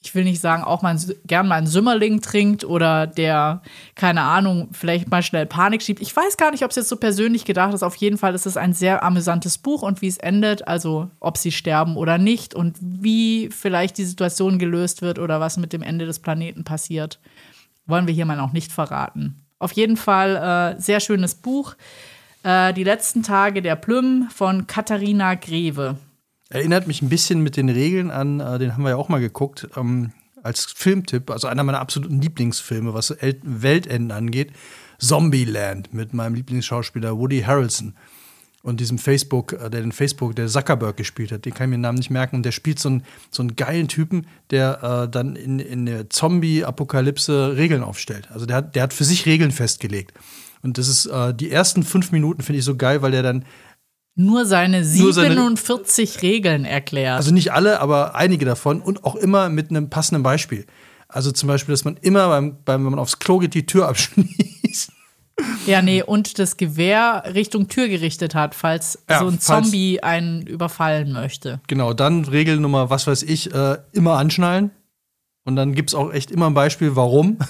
ich 0.02 0.14
will 0.14 0.24
nicht 0.24 0.40
sagen, 0.40 0.64
auch 0.64 0.80
mal 0.80 0.98
gern 1.26 1.46
mal 1.46 1.56
einen 1.56 1.66
Sümmerling 1.66 2.22
trinkt 2.22 2.64
oder 2.64 3.06
der, 3.06 3.60
keine 3.94 4.22
Ahnung, 4.22 4.68
vielleicht 4.72 5.10
mal 5.10 5.22
schnell 5.22 5.44
Panik 5.44 5.82
schiebt. 5.82 6.00
Ich 6.00 6.16
weiß 6.16 6.38
gar 6.38 6.52
nicht, 6.52 6.64
ob 6.64 6.70
es 6.70 6.76
jetzt 6.76 6.88
so 6.88 6.96
persönlich 6.96 7.44
gedacht 7.44 7.74
ist. 7.74 7.82
Auf 7.82 7.96
jeden 7.96 8.16
Fall 8.16 8.34
ist 8.34 8.46
es 8.46 8.56
ein 8.56 8.72
sehr 8.72 9.02
amüsantes 9.02 9.58
Buch 9.58 9.82
und 9.82 10.00
wie 10.00 10.08
es 10.08 10.16
endet, 10.16 10.66
also 10.66 11.10
ob 11.20 11.36
sie 11.36 11.52
sterben 11.52 11.96
oder 11.96 12.16
nicht 12.16 12.54
und 12.54 12.78
wie 12.80 13.50
vielleicht 13.50 13.98
die 13.98 14.04
Situation 14.04 14.58
gelöst 14.58 15.02
wird 15.02 15.18
oder 15.18 15.38
was 15.38 15.58
mit 15.58 15.74
dem 15.74 15.82
Ende 15.82 16.06
des 16.06 16.18
Planeten 16.18 16.64
passiert, 16.64 17.20
wollen 17.86 18.06
wir 18.06 18.14
hier 18.14 18.26
mal 18.26 18.36
noch 18.36 18.54
nicht 18.54 18.72
verraten. 18.72 19.36
Auf 19.58 19.72
jeden 19.72 19.98
Fall 19.98 20.76
äh, 20.78 20.80
sehr 20.80 21.00
schönes 21.00 21.34
Buch. 21.34 21.74
Äh, 22.42 22.72
die 22.72 22.84
letzten 22.84 23.22
Tage 23.22 23.60
der 23.60 23.76
Plüm 23.76 24.28
von 24.34 24.66
Katharina 24.66 25.34
Greve. 25.34 25.98
Erinnert 26.50 26.88
mich 26.88 27.00
ein 27.00 27.08
bisschen 27.08 27.42
mit 27.42 27.56
den 27.56 27.68
Regeln 27.68 28.10
an, 28.10 28.40
äh, 28.40 28.58
den 28.58 28.74
haben 28.74 28.82
wir 28.82 28.90
ja 28.90 28.96
auch 28.96 29.08
mal 29.08 29.20
geguckt, 29.20 29.68
ähm, 29.76 30.12
als 30.42 30.64
Filmtipp, 30.64 31.30
also 31.30 31.46
einer 31.46 31.62
meiner 31.62 31.80
absoluten 31.80 32.20
Lieblingsfilme, 32.20 32.92
was 32.92 33.10
El 33.10 33.38
Weltenden 33.42 34.10
angeht, 34.10 34.52
Zombieland 34.98 35.94
mit 35.94 36.12
meinem 36.12 36.34
Lieblingsschauspieler 36.34 37.16
Woody 37.16 37.42
Harrelson 37.42 37.94
und 38.62 38.80
diesem 38.80 38.98
Facebook, 38.98 39.52
äh, 39.52 39.70
der 39.70 39.80
den 39.80 39.92
Facebook, 39.92 40.34
der 40.34 40.48
Zuckerberg 40.48 40.96
gespielt 40.96 41.30
hat, 41.30 41.44
den 41.44 41.54
kann 41.54 41.66
ich 41.66 41.70
mir 41.70 41.76
den 41.76 41.82
Namen 41.82 41.98
nicht 41.98 42.10
merken, 42.10 42.36
und 42.36 42.42
der 42.42 42.52
spielt 42.52 42.80
so 42.80 42.88
einen, 42.88 43.04
so 43.30 43.42
einen 43.42 43.54
geilen 43.54 43.86
Typen, 43.86 44.26
der 44.50 44.82
äh, 44.82 45.08
dann 45.08 45.36
in, 45.36 45.60
in 45.60 45.86
der 45.86 46.10
Zombie-Apokalypse 46.10 47.56
Regeln 47.56 47.82
aufstellt. 47.84 48.28
Also 48.32 48.46
der 48.46 48.56
hat, 48.56 48.74
der 48.74 48.82
hat 48.82 48.92
für 48.92 49.04
sich 49.04 49.24
Regeln 49.24 49.52
festgelegt. 49.52 50.12
Und 50.62 50.76
das 50.76 50.88
ist, 50.88 51.06
äh, 51.06 51.32
die 51.32 51.50
ersten 51.50 51.84
fünf 51.84 52.12
Minuten 52.12 52.42
finde 52.42 52.58
ich 52.58 52.64
so 52.64 52.76
geil, 52.76 53.00
weil 53.02 53.12
der 53.12 53.22
dann 53.22 53.44
nur 54.24 54.46
seine 54.46 54.84
47 54.84 56.10
seine, 56.10 56.22
Regeln 56.22 56.64
erklärt. 56.64 57.16
Also 57.16 57.32
nicht 57.32 57.52
alle, 57.52 57.80
aber 57.80 58.14
einige 58.14 58.44
davon 58.44 58.80
und 58.80 59.04
auch 59.04 59.16
immer 59.16 59.48
mit 59.48 59.70
einem 59.70 59.90
passenden 59.90 60.22
Beispiel. 60.22 60.66
Also 61.08 61.32
zum 61.32 61.48
Beispiel, 61.48 61.72
dass 61.72 61.84
man 61.84 61.96
immer 62.00 62.28
beim, 62.28 62.56
beim 62.64 62.84
wenn 62.84 62.92
man 62.92 63.00
aufs 63.00 63.18
Klo 63.18 63.38
geht, 63.38 63.54
die 63.54 63.66
Tür 63.66 63.88
abschließt. 63.88 64.92
Ja, 65.66 65.80
nee, 65.82 66.02
und 66.02 66.38
das 66.38 66.56
Gewehr 66.56 67.24
Richtung 67.34 67.68
Tür 67.68 67.88
gerichtet 67.88 68.34
hat, 68.34 68.54
falls 68.54 68.98
ja, 69.08 69.20
so 69.20 69.28
ein 69.28 69.40
Zombie 69.40 69.98
falls, 70.00 70.12
einen 70.12 70.42
überfallen 70.42 71.12
möchte. 71.12 71.60
Genau, 71.66 71.94
dann 71.94 72.24
Regelnummer, 72.24 72.90
was 72.90 73.06
weiß 73.06 73.22
ich, 73.22 73.52
äh, 73.54 73.78
immer 73.92 74.18
anschnallen. 74.18 74.70
Und 75.44 75.56
dann 75.56 75.74
gibt 75.74 75.90
es 75.90 75.94
auch 75.94 76.12
echt 76.12 76.30
immer 76.30 76.46
ein 76.46 76.54
Beispiel, 76.54 76.94
warum. 76.96 77.38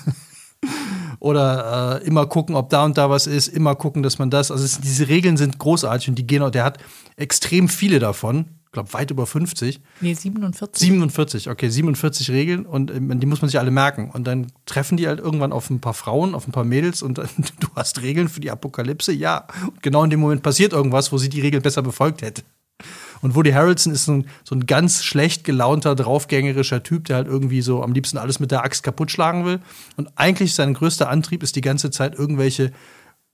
oder 1.21 2.01
äh, 2.03 2.07
immer 2.07 2.27
gucken, 2.27 2.57
ob 2.57 2.71
da 2.71 2.85
und 2.85 2.99
da 2.99 3.11
was 3.11 3.27
ist, 3.27 3.49
immer 3.49 3.77
gucken, 3.77 4.03
dass 4.03 4.19
man 4.19 4.31
das. 4.31 4.51
Also 4.51 4.65
es, 4.65 4.81
diese 4.81 5.09
Regeln 5.09 5.37
sind 5.37 5.59
großartig 5.59 6.09
und 6.09 6.15
die 6.17 6.27
gehen 6.27 6.43
auch, 6.43 6.51
der 6.51 6.65
hat 6.65 6.79
extrem 7.17 7.69
viele 7.69 7.99
davon. 7.99 8.47
Ich 8.67 8.73
glaube, 8.73 8.93
weit 8.93 9.11
über 9.11 9.27
50. 9.27 9.81
Nee, 10.01 10.15
47. 10.15 10.81
47, 10.81 11.51
okay, 11.51 11.69
47 11.69 12.31
Regeln 12.31 12.65
und 12.65 12.91
äh, 12.91 13.01
die 13.01 13.27
muss 13.27 13.43
man 13.43 13.49
sich 13.49 13.59
alle 13.59 13.71
merken. 13.71 14.11
Und 14.11 14.27
dann 14.27 14.47
treffen 14.65 14.97
die 14.97 15.09
halt 15.09 15.21
irgendwann 15.21 15.53
auf 15.53 15.69
ein 15.71 15.81
paar 15.81 15.95
Frauen, 15.95 16.35
auf 16.35 16.49
ein 16.49 16.53
paar 16.53 16.65
Mädels 16.65 17.03
und 17.03 17.19
äh, 17.19 17.25
du 17.61 17.69
hast 17.77 18.01
Regeln 18.01 18.29
für 18.29 18.41
die 18.41 18.51
Apokalypse, 18.51 19.13
ja. 19.13 19.47
Und 19.67 19.83
genau 19.83 20.05
in 20.05 20.11
dem 20.11 20.21
Moment 20.21 20.43
passiert 20.43 20.73
irgendwas, 20.73 21.13
wo 21.13 21.19
sie 21.19 21.29
die 21.29 21.41
Regeln 21.41 21.63
besser 21.63 21.83
befolgt 21.83 22.23
hätte. 22.23 22.43
Und 23.23 23.35
Woody 23.35 23.53
Harrelson 23.53 23.93
ist 23.93 24.05
so 24.05 24.13
ein, 24.13 24.27
so 24.45 24.55
ein 24.55 24.67
ganz 24.67 25.05
schlecht 25.05 25.45
gelaunter, 25.45 25.95
draufgängerischer 25.95 26.83
Typ, 26.83 27.05
der 27.07 27.17
halt 27.17 27.27
irgendwie 27.27 27.63
so 27.63 27.83
am 27.83 27.93
liebsten 27.93 28.19
alles 28.19 28.41
mit 28.41 28.51
der 28.51 28.65
Axt 28.65 28.83
kaputt 28.83 29.11
schlagen 29.11 29.45
will. 29.45 29.61
Und 29.97 30.11
eigentlich 30.17 30.55
sein 30.55 30.75
größter 30.75 31.09
Antrieb 31.09 31.43
ist 31.43 31.57
die 31.57 31.61
ganze 31.61 31.91
Zeit 31.91 32.15
irgendwelche 32.15 32.73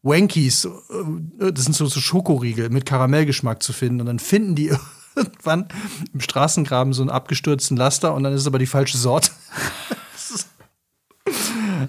Wankies, 0.02 0.64
äh, 0.64 1.52
das 1.52 1.64
sind 1.64 1.74
so, 1.74 1.86
so 1.86 2.00
Schokoriegel 2.00 2.70
mit 2.70 2.86
Karamellgeschmack 2.86 3.62
zu 3.62 3.72
finden. 3.72 4.00
Und 4.00 4.06
dann 4.06 4.18
finden 4.18 4.54
die 4.54 4.72
irgendwann 5.16 5.68
im 6.12 6.20
Straßengraben 6.20 6.92
so 6.92 7.02
einen 7.02 7.10
abgestürzten 7.10 7.76
Laster 7.76 8.14
und 8.14 8.22
dann 8.22 8.32
ist 8.32 8.42
es 8.42 8.46
aber 8.46 8.58
die 8.58 8.66
falsche 8.66 8.98
Sorte. 8.98 9.30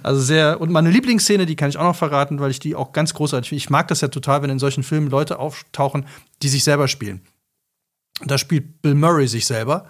Also 0.03 0.21
sehr, 0.21 0.61
und 0.61 0.71
meine 0.71 0.89
Lieblingsszene, 0.89 1.45
die 1.45 1.55
kann 1.55 1.69
ich 1.69 1.77
auch 1.77 1.83
noch 1.83 1.95
verraten, 1.95 2.39
weil 2.39 2.51
ich 2.51 2.59
die 2.59 2.75
auch 2.75 2.91
ganz 2.91 3.13
großartig 3.13 3.49
finde. 3.49 3.59
Ich 3.59 3.69
mag 3.69 3.87
das 3.87 4.01
ja 4.01 4.07
total, 4.09 4.41
wenn 4.41 4.49
in 4.49 4.59
solchen 4.59 4.83
Filmen 4.83 5.09
Leute 5.09 5.39
auftauchen, 5.39 6.05
die 6.41 6.49
sich 6.49 6.63
selber 6.63 6.87
spielen. 6.87 7.21
Da 8.25 8.37
spielt 8.37 8.81
Bill 8.81 8.95
Murray 8.95 9.27
sich 9.27 9.45
selber. 9.45 9.85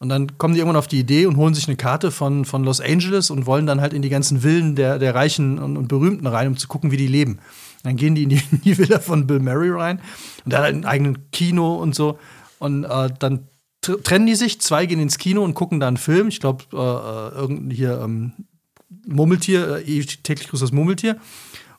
Und 0.00 0.10
dann 0.10 0.38
kommen 0.38 0.54
die 0.54 0.60
irgendwann 0.60 0.78
auf 0.78 0.86
die 0.86 1.00
Idee 1.00 1.26
und 1.26 1.36
holen 1.36 1.54
sich 1.54 1.66
eine 1.66 1.76
Karte 1.76 2.10
von, 2.12 2.44
von 2.44 2.62
Los 2.62 2.80
Angeles 2.80 3.30
und 3.30 3.46
wollen 3.46 3.66
dann 3.66 3.80
halt 3.80 3.92
in 3.92 4.02
die 4.02 4.08
ganzen 4.08 4.40
Villen 4.42 4.76
der, 4.76 4.98
der 4.98 5.14
Reichen 5.14 5.58
und, 5.58 5.76
und 5.76 5.88
Berühmten 5.88 6.26
rein, 6.26 6.46
um 6.46 6.56
zu 6.56 6.68
gucken, 6.68 6.92
wie 6.92 6.96
die 6.96 7.08
leben. 7.08 7.40
Dann 7.82 7.96
gehen 7.96 8.14
die 8.14 8.22
in 8.22 8.28
die, 8.28 8.36
in 8.52 8.60
die 8.62 8.78
Villa 8.78 9.00
von 9.00 9.26
Bill 9.26 9.40
Murray 9.40 9.70
rein 9.70 10.00
und 10.44 10.52
der 10.52 10.60
hat 10.60 10.64
halt 10.66 10.74
einen 10.74 10.84
eigenen 10.84 11.30
Kino 11.32 11.74
und 11.74 11.94
so. 11.94 12.18
Und 12.60 12.84
äh, 12.84 13.10
dann 13.18 13.48
trennen 13.80 14.26
die 14.26 14.34
sich, 14.34 14.60
zwei 14.60 14.86
gehen 14.86 15.00
ins 15.00 15.18
Kino 15.18 15.42
und 15.42 15.54
gucken 15.54 15.80
da 15.80 15.88
einen 15.88 15.96
Film. 15.96 16.28
Ich 16.28 16.40
glaube, 16.40 16.64
äh, 16.72 16.76
äh, 16.76 17.40
irgendein 17.40 17.70
hier 17.70 18.00
ähm, 18.02 18.32
Murmeltier, 19.06 19.78
äh, 19.86 20.00
täglich 20.02 20.48
grüßt 20.48 20.62
das 20.62 20.72
Murmeltier. 20.72 21.16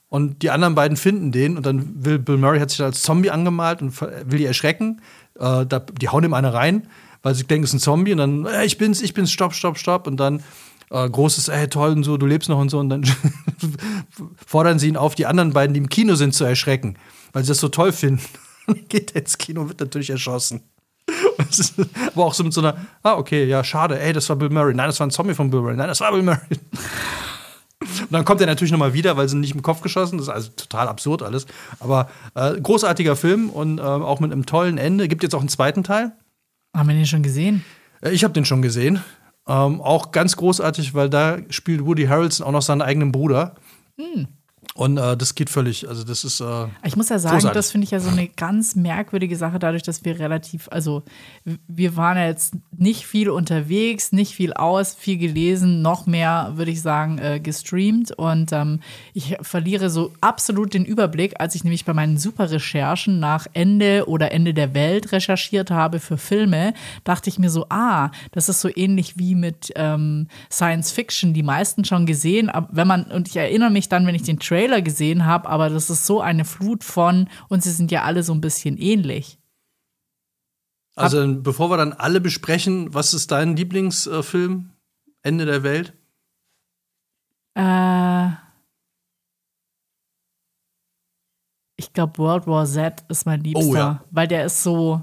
Und 0.09 0.41
die 0.41 0.49
anderen 0.49 0.73
beiden 0.73 0.97
finden 0.97 1.31
den 1.31 1.55
und 1.55 1.65
dann 1.65 2.03
will 2.03 2.17
Bill 2.17 2.37
Murray 2.37 2.59
hat 2.59 2.71
sich 2.71 2.81
als 2.81 3.03
Zombie 3.03 3.29
angemalt 3.29 3.81
und 3.83 4.01
will 4.01 4.39
die 4.39 4.45
erschrecken. 4.45 5.01
Äh, 5.39 5.65
da, 5.65 5.79
die 5.79 6.09
hauen 6.09 6.23
ihm 6.23 6.33
eine 6.33 6.53
rein, 6.53 6.87
weil 7.21 7.35
sie 7.35 7.43
denken, 7.43 7.63
es 7.63 7.71
ist 7.71 7.75
ein 7.75 7.79
Zombie 7.79 8.11
und 8.11 8.17
dann, 8.17 8.45
äh, 8.45 8.65
ich 8.65 8.77
bin's, 8.77 9.01
ich 9.01 9.13
bin's, 9.13 9.31
stopp, 9.31 9.53
stopp, 9.53 9.77
stopp. 9.77 10.07
Und 10.07 10.17
dann 10.17 10.43
äh, 10.89 11.09
großes, 11.09 11.47
ey, 11.49 11.67
toll 11.67 11.91
und 11.91 12.03
so, 12.03 12.17
du 12.17 12.25
lebst 12.25 12.49
noch 12.49 12.59
und 12.59 12.69
so. 12.69 12.79
Und 12.79 12.89
dann 12.89 13.03
fordern 14.45 14.79
sie 14.79 14.87
ihn 14.87 14.97
auf, 14.97 15.15
die 15.15 15.25
anderen 15.25 15.53
beiden, 15.53 15.73
die 15.73 15.79
im 15.79 15.89
Kino 15.89 16.15
sind, 16.15 16.33
zu 16.33 16.43
erschrecken, 16.45 16.97
weil 17.33 17.43
sie 17.43 17.49
das 17.49 17.59
so 17.59 17.69
toll 17.69 17.91
finden. 17.91 18.23
geht 18.89 19.11
ins 19.11 19.37
Kino, 19.37 19.67
wird 19.67 19.79
natürlich 19.79 20.09
erschossen. 20.09 20.61
aber 22.13 22.25
auch 22.25 22.33
so 22.33 22.43
mit 22.43 22.53
so 22.53 22.61
einer, 22.61 22.75
ah, 23.01 23.15
okay, 23.15 23.45
ja, 23.45 23.63
schade, 23.63 23.99
ey, 23.99 24.13
das 24.13 24.29
war 24.29 24.35
Bill 24.35 24.49
Murray. 24.49 24.75
Nein, 24.75 24.87
das 24.87 24.99
war 24.99 25.07
ein 25.07 25.11
Zombie 25.11 25.33
von 25.33 25.49
Bill 25.49 25.61
Murray. 25.61 25.75
Nein, 25.75 25.87
das 25.87 26.01
war 26.01 26.11
Bill 26.11 26.21
Murray. 26.21 26.39
Und 27.81 28.11
dann 28.11 28.25
kommt 28.25 28.41
er 28.41 28.47
natürlich 28.47 28.71
nochmal 28.71 28.93
wieder, 28.93 29.15
weil 29.15 29.29
sie 29.29 29.37
nicht 29.37 29.55
im 29.55 29.61
Kopf 29.61 29.81
geschossen. 29.81 30.17
Das 30.17 30.27
ist 30.27 30.33
also 30.33 30.49
total 30.51 30.87
absurd 30.87 31.23
alles. 31.23 31.45
Aber 31.79 32.09
äh, 32.35 32.59
großartiger 32.59 33.15
Film 33.15 33.49
und 33.49 33.79
äh, 33.79 33.81
auch 33.81 34.19
mit 34.19 34.31
einem 34.31 34.45
tollen 34.45 34.77
Ende. 34.77 35.07
Gibt 35.07 35.23
jetzt 35.23 35.33
auch 35.33 35.39
einen 35.39 35.49
zweiten 35.49 35.83
Teil. 35.83 36.11
Haben 36.75 36.89
wir 36.89 36.95
den 36.95 37.05
schon 37.05 37.23
gesehen? 37.23 37.63
Äh, 38.01 38.11
ich 38.11 38.23
habe 38.23 38.33
den 38.33 38.45
schon 38.45 38.61
gesehen. 38.61 39.01
Ähm, 39.47 39.81
auch 39.81 40.11
ganz 40.11 40.35
großartig, 40.35 40.93
weil 40.93 41.09
da 41.09 41.37
spielt 41.49 41.85
Woody 41.85 42.05
Harrelson 42.05 42.45
auch 42.45 42.51
noch 42.51 42.61
seinen 42.61 42.81
eigenen 42.81 43.11
Bruder. 43.11 43.55
Und 44.75 44.97
äh, 44.97 45.17
das 45.17 45.33
geht 45.33 45.49
völlig, 45.49 45.89
also 45.89 46.03
das 46.03 46.23
ist. 46.23 46.41
Äh, 46.41 46.67
Ich 46.85 46.95
muss 46.95 47.09
ja 47.09 47.17
sagen, 47.17 47.35
Großartig. 47.35 47.57
das 47.57 47.71
finde 47.71 47.85
ich 47.85 47.91
ja 47.91 47.99
so 47.99 48.09
eine 48.09 48.27
ganz 48.27 48.75
merkwürdige 48.75 49.35
Sache, 49.35 49.57
dadurch, 49.57 49.81
dass 49.81 50.05
wir 50.05 50.19
relativ, 50.19 50.69
also 50.71 51.03
wir 51.67 51.97
waren 51.97 52.17
ja 52.17 52.27
jetzt 52.27 52.53
nicht 52.77 53.05
viel 53.05 53.29
unterwegs, 53.29 54.11
nicht 54.11 54.35
viel 54.35 54.53
aus, 54.53 54.93
viel 54.93 55.17
gelesen, 55.17 55.81
noch 55.81 56.05
mehr, 56.05 56.53
würde 56.55 56.69
ich 56.69 56.81
sagen, 56.81 57.17
äh, 57.17 57.39
gestreamt. 57.39 58.11
Und 58.11 58.53
ähm, 58.53 58.79
ich 59.13 59.37
verliere 59.41 59.89
so 59.89 60.13
absolut 60.21 60.75
den 60.75 60.85
Überblick, 60.85 61.39
als 61.39 61.55
ich 61.55 61.63
nämlich 61.63 61.83
bei 61.83 61.93
meinen 61.93 62.17
super 62.17 62.51
Recherchen 62.51 63.19
nach 63.19 63.47
Ende 63.53 64.07
oder 64.07 64.31
Ende 64.31 64.53
der 64.53 64.75
Welt 64.75 65.11
recherchiert 65.11 65.71
habe 65.71 65.99
für 65.99 66.17
Filme, 66.17 66.73
dachte 67.03 67.29
ich 67.29 67.39
mir 67.39 67.49
so, 67.49 67.65
ah, 67.69 68.11
das 68.31 68.49
ist 68.49 68.61
so 68.61 68.69
ähnlich 68.73 69.17
wie 69.17 69.33
mit 69.33 69.73
ähm, 69.75 70.27
Science 70.51 70.91
Fiction, 70.91 71.33
die 71.33 71.43
meisten 71.43 71.85
schon 71.85 72.05
gesehen, 72.05 72.49
aber 72.49 72.69
wenn 72.71 72.87
man, 72.87 73.05
und 73.05 73.27
ich 73.27 73.35
erinnere 73.35 73.71
mich 73.71 73.89
dann, 73.89 74.05
wenn 74.05 74.15
ich 74.15 74.23
den 74.23 74.39
Trailer 74.39 74.58
gesehen 74.81 75.25
habe, 75.25 75.47
aber 75.49 75.69
das 75.69 75.89
ist 75.89 76.05
so 76.05 76.21
eine 76.21 76.45
Flut 76.45 76.83
von, 76.83 77.29
und 77.49 77.63
sie 77.63 77.71
sind 77.71 77.91
ja 77.91 78.03
alle 78.03 78.23
so 78.23 78.33
ein 78.33 78.41
bisschen 78.41 78.77
ähnlich. 78.77 79.37
also, 80.95 81.25
bevor 81.41 81.69
wir 81.69 81.77
dann 81.77 81.93
alle 81.93 82.19
besprechen, 82.21 82.93
was 82.93 83.13
ist 83.13 83.31
dein 83.31 83.55
Lieblingsfilm? 83.55 84.71
Ende 85.21 85.45
der 85.45 85.63
Welt? 85.63 85.93
Äh, 87.55 88.29
ich 91.75 91.93
glaube, 91.93 92.17
World 92.17 92.47
War 92.47 92.65
Z 92.65 93.03
ist 93.07 93.25
mein 93.25 93.41
Liebster, 93.41 93.67
Oh, 93.69 93.75
ja. 93.75 94.03
weil 94.11 94.27
der 94.27 94.45
ist 94.45 94.63
so, 94.63 95.01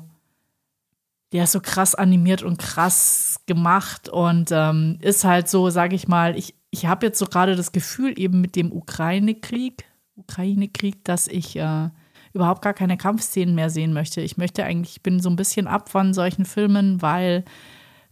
der 1.33 1.45
ist 1.45 1.53
so 1.53 1.61
krass 1.61 1.95
animiert 1.95 2.43
und 2.43 2.59
krass 2.59 3.41
gemacht 3.47 4.09
und 4.09 4.51
ähm, 4.53 4.99
ist 5.01 5.25
halt 5.25 5.49
so, 5.49 5.71
sage 5.71 5.97
ich 5.97 6.09
mal, 6.09 6.37
ich, 6.37 6.55
ich 6.71 6.87
habe 6.87 7.07
jetzt 7.07 7.19
so 7.19 7.27
gerade 7.27 7.57
das 7.57 7.73
Gefühl 7.73 8.19
eben 8.19 8.41
mit 8.41 8.57
dem 8.57 8.73
Ukraine-Krieg, 8.73 9.85
Ukraine-Krieg, 10.17 11.05
dass 11.05 11.29
ich 11.29 11.57
äh, 11.57 11.91
überhaupt 12.33 12.63
gar 12.63 12.75
keine 12.75 12.97
Kampfszenen 12.97 13.55
mehr 13.55 13.71
sehen 13.71 13.93
möchte. 13.93 14.21
Ich 14.21 14.37
möchte 14.37 14.65
eigentlich, 14.65 14.97
ich 14.97 15.03
bin 15.03 15.21
so 15.21 15.31
ein 15.31 15.37
bisschen 15.37 15.67
ab 15.67 15.89
von 15.89 16.15
solchen 16.15 16.45
Filmen, 16.45 17.03
weil 17.03 17.45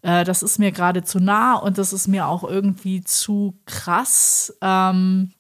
äh, 0.02 0.24
das 0.24 0.42
ist 0.42 0.58
mir 0.58 0.72
gerade 0.72 1.02
zu 1.02 1.18
nah 1.20 1.54
und 1.56 1.78
das 1.78 1.92
ist 1.92 2.08
mir 2.08 2.26
auch 2.26 2.44
irgendwie 2.44 3.02
zu 3.02 3.58
krass. 3.66 4.56
Ähm, 4.60 5.32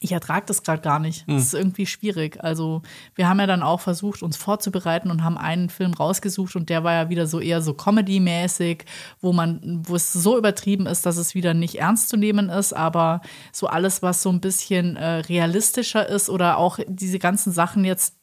ich 0.00 0.12
ertrage 0.12 0.46
das 0.46 0.62
gerade 0.62 0.80
gar 0.80 0.98
nicht. 0.98 1.24
Das 1.26 1.42
ist 1.42 1.54
irgendwie 1.54 1.86
schwierig. 1.86 2.42
Also, 2.42 2.82
wir 3.14 3.28
haben 3.28 3.40
ja 3.40 3.46
dann 3.46 3.62
auch 3.62 3.80
versucht, 3.80 4.22
uns 4.22 4.36
vorzubereiten 4.36 5.10
und 5.10 5.24
haben 5.24 5.36
einen 5.36 5.70
Film 5.70 5.92
rausgesucht 5.92 6.54
und 6.56 6.68
der 6.68 6.84
war 6.84 6.92
ja 6.92 7.08
wieder 7.10 7.26
so 7.26 7.40
eher 7.40 7.62
so 7.62 7.74
Comedy-mäßig, 7.74 8.84
wo 9.20 9.32
man, 9.32 9.82
wo 9.86 9.96
es 9.96 10.12
so 10.12 10.38
übertrieben 10.38 10.86
ist, 10.86 11.04
dass 11.04 11.16
es 11.16 11.34
wieder 11.34 11.52
nicht 11.54 11.76
ernst 11.76 12.08
zu 12.08 12.16
nehmen 12.16 12.48
ist, 12.48 12.72
aber 12.72 13.20
so 13.52 13.66
alles, 13.66 14.02
was 14.02 14.22
so 14.22 14.30
ein 14.30 14.40
bisschen 14.40 14.96
äh, 14.96 15.20
realistischer 15.20 16.08
ist 16.08 16.28
oder 16.28 16.58
auch 16.58 16.78
diese 16.86 17.18
ganzen 17.18 17.52
Sachen 17.52 17.84
jetzt, 17.84 18.14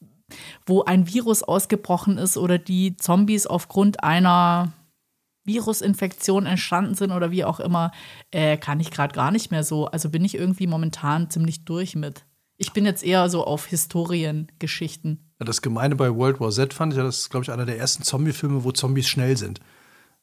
wo 0.66 0.84
ein 0.84 1.08
Virus 1.08 1.44
ausgebrochen 1.44 2.18
ist 2.18 2.38
oder 2.38 2.58
die 2.58 2.96
Zombies 2.96 3.48
aufgrund 3.48 4.04
einer 4.04 4.72
Virusinfektion 5.46 6.46
entstanden 6.46 6.96
sind 6.96 7.12
oder 7.12 7.32
wie 7.32 7.46
auch 7.46 7.60
immer, 7.60 7.92
äh, 8.32 8.58
kann 8.58 8.80
ich 8.80 8.92
gerade 8.92 9.14
gar 9.14 9.32
nicht 9.32 9.52
mehr 9.52 9.64
so. 9.64 9.86
Also 9.88 10.10
bin 10.10 10.26
ich 10.26 10.36
irgendwie 10.36 10.68
momentan 10.68 11.30
ziemlich 11.30 11.66
durch 11.66 11.96
mit. 11.96 12.26
Ich 12.58 12.74
bin 12.74 12.86
jetzt 12.86 13.04
eher 13.04 13.30
so 13.30 13.44
auf 13.46 13.66
Historiengeschichten. 13.66 15.34
Ja, 15.40 15.46
das 15.46 15.62
Gemeine 15.62 15.96
bei 15.96 16.14
World 16.16 16.40
War 16.40 16.52
Z 16.52 16.74
fand 16.74 16.94
ich 16.94 16.98
ja, 16.98 17.04
das 17.04 17.20
ist, 17.20 17.30
glaube 17.30 17.44
ich, 17.44 17.52
einer 17.52 17.66
der 17.66 17.78
ersten 17.78 18.04
Zombie-Filme, 18.04 18.64
wo 18.64 18.72
Zombies 18.72 19.08
schnell 19.08 19.36
sind. 19.38 19.60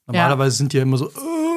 Normalerweise 0.06 0.56
sind 0.56 0.72
die 0.72 0.78
ja 0.78 0.82
immer 0.82 0.96
so, 0.96 1.08
äh, 1.08 1.51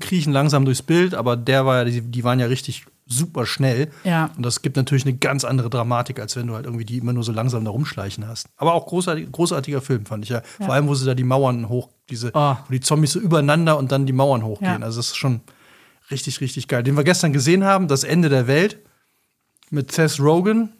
kriechen 0.00 0.32
langsam 0.32 0.64
durchs 0.64 0.82
Bild, 0.82 1.14
aber 1.14 1.36
der 1.36 1.66
war 1.66 1.78
ja, 1.78 1.84
die, 1.84 2.00
die 2.00 2.24
waren 2.24 2.40
ja 2.40 2.46
richtig 2.46 2.84
super 3.06 3.46
schnell. 3.46 3.90
Ja. 4.04 4.30
Und 4.36 4.44
das 4.44 4.60
gibt 4.62 4.76
natürlich 4.76 5.04
eine 5.06 5.16
ganz 5.16 5.44
andere 5.44 5.70
Dramatik, 5.70 6.20
als 6.20 6.36
wenn 6.36 6.46
du 6.46 6.54
halt 6.54 6.66
irgendwie 6.66 6.84
die 6.84 6.98
immer 6.98 7.12
nur 7.14 7.22
so 7.24 7.32
langsam 7.32 7.64
da 7.64 7.70
rumschleichen 7.70 8.28
hast. 8.28 8.48
Aber 8.58 8.74
auch 8.74 8.86
großartig, 8.86 9.32
großartiger 9.32 9.80
Film, 9.80 10.04
fand 10.04 10.24
ich 10.24 10.30
ja. 10.30 10.42
Vor 10.58 10.74
allem, 10.74 10.88
wo 10.88 10.94
sie 10.94 11.06
da 11.06 11.14
die 11.14 11.24
Mauern 11.24 11.68
hoch, 11.70 11.88
diese, 12.10 12.30
Oh. 12.34 12.56
wo 12.66 12.72
die 12.72 12.80
Zombies 12.80 13.12
so 13.12 13.20
übereinander 13.20 13.78
und 13.78 13.92
dann 13.92 14.04
die 14.04 14.12
Mauern 14.12 14.44
hochgehen. 14.44 14.80
Ja. 14.80 14.86
Also 14.86 14.98
das 14.98 15.08
ist 15.08 15.16
schon 15.16 15.40
richtig, 16.10 16.40
richtig 16.42 16.68
geil. 16.68 16.82
Den 16.82 16.96
wir 16.96 17.04
gestern 17.04 17.32
gesehen 17.32 17.64
haben, 17.64 17.88
Das 17.88 18.04
Ende 18.04 18.28
der 18.28 18.46
Welt 18.46 18.78
mit 19.70 19.90
Seth 19.92 20.20
Rogen. 20.20 20.70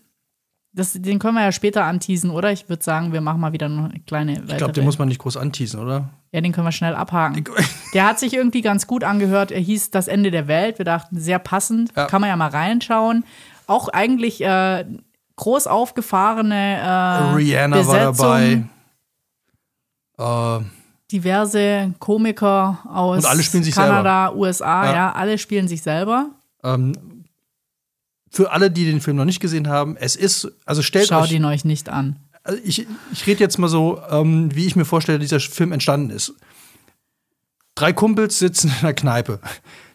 Das, 0.72 0.92
den 0.92 1.18
können 1.18 1.34
wir 1.34 1.42
ja 1.44 1.50
später 1.52 1.84
anteasen, 1.84 2.30
oder? 2.30 2.52
Ich 2.52 2.68
würde 2.68 2.84
sagen, 2.84 3.12
wir 3.12 3.20
machen 3.20 3.40
mal 3.40 3.52
wieder 3.52 3.66
eine 3.66 3.90
kleine. 4.06 4.42
Ich 4.46 4.56
glaube, 4.58 4.72
den 4.74 4.84
muss 4.84 4.98
man 4.98 5.08
nicht 5.08 5.18
groß 5.18 5.36
anteasen, 5.36 5.80
oder? 5.80 6.10
Ja, 6.30 6.40
den 6.42 6.52
können 6.52 6.66
wir 6.66 6.72
schnell 6.72 6.94
abhaken. 6.94 7.44
Der 7.94 8.06
hat 8.06 8.18
sich 8.18 8.34
irgendwie 8.34 8.60
ganz 8.60 8.86
gut 8.86 9.02
angehört. 9.02 9.50
Er 9.50 9.60
hieß 9.60 9.90
Das 9.90 10.08
Ende 10.08 10.30
der 10.30 10.46
Welt. 10.46 10.78
Wir 10.78 10.84
dachten, 10.84 11.18
sehr 11.18 11.38
passend. 11.38 11.92
Ja. 11.96 12.04
Kann 12.06 12.20
man 12.20 12.28
ja 12.28 12.36
mal 12.36 12.50
reinschauen. 12.50 13.24
Auch 13.66 13.88
eigentlich 13.88 14.42
äh, 14.42 14.84
groß 15.36 15.66
aufgefahrene 15.66 16.54
äh, 16.76 17.34
Rihanna 17.34 17.76
Besetzung. 17.78 18.18
war 18.18 18.40
dabei. 20.18 20.60
Äh, 20.60 20.64
diverse 21.10 21.94
Komiker 21.98 22.78
aus 22.92 23.24
Kanada, 23.74 24.32
USA, 24.34 24.84
Ja. 24.86 24.92
ja. 24.94 25.12
alle 25.12 25.38
spielen 25.38 25.66
sich 25.68 25.82
selber. 25.82 26.30
ähm, 26.62 26.92
für 28.30 28.50
alle, 28.52 28.70
die 28.70 28.84
den 28.84 29.00
Film 29.00 29.16
noch 29.16 29.24
nicht 29.24 29.40
gesehen 29.40 29.68
haben, 29.68 29.96
es 29.96 30.16
ist, 30.16 30.50
also 30.64 30.82
stellt 30.82 31.08
Schaut 31.08 31.24
euch, 31.24 31.32
ihn 31.32 31.44
euch 31.44 31.64
nicht 31.64 31.88
an. 31.88 32.16
also 32.42 32.60
ich, 32.64 32.86
ich 33.12 33.26
rede 33.26 33.40
jetzt 33.40 33.58
mal 33.58 33.68
so, 33.68 34.00
ähm, 34.10 34.54
wie 34.54 34.66
ich 34.66 34.76
mir 34.76 34.84
vorstelle, 34.84 35.18
dieser 35.18 35.40
Film 35.40 35.72
entstanden 35.72 36.10
ist. 36.10 36.34
Drei 37.74 37.92
Kumpels 37.92 38.38
sitzen 38.38 38.68
in 38.68 38.74
einer 38.80 38.94
Kneipe, 38.94 39.40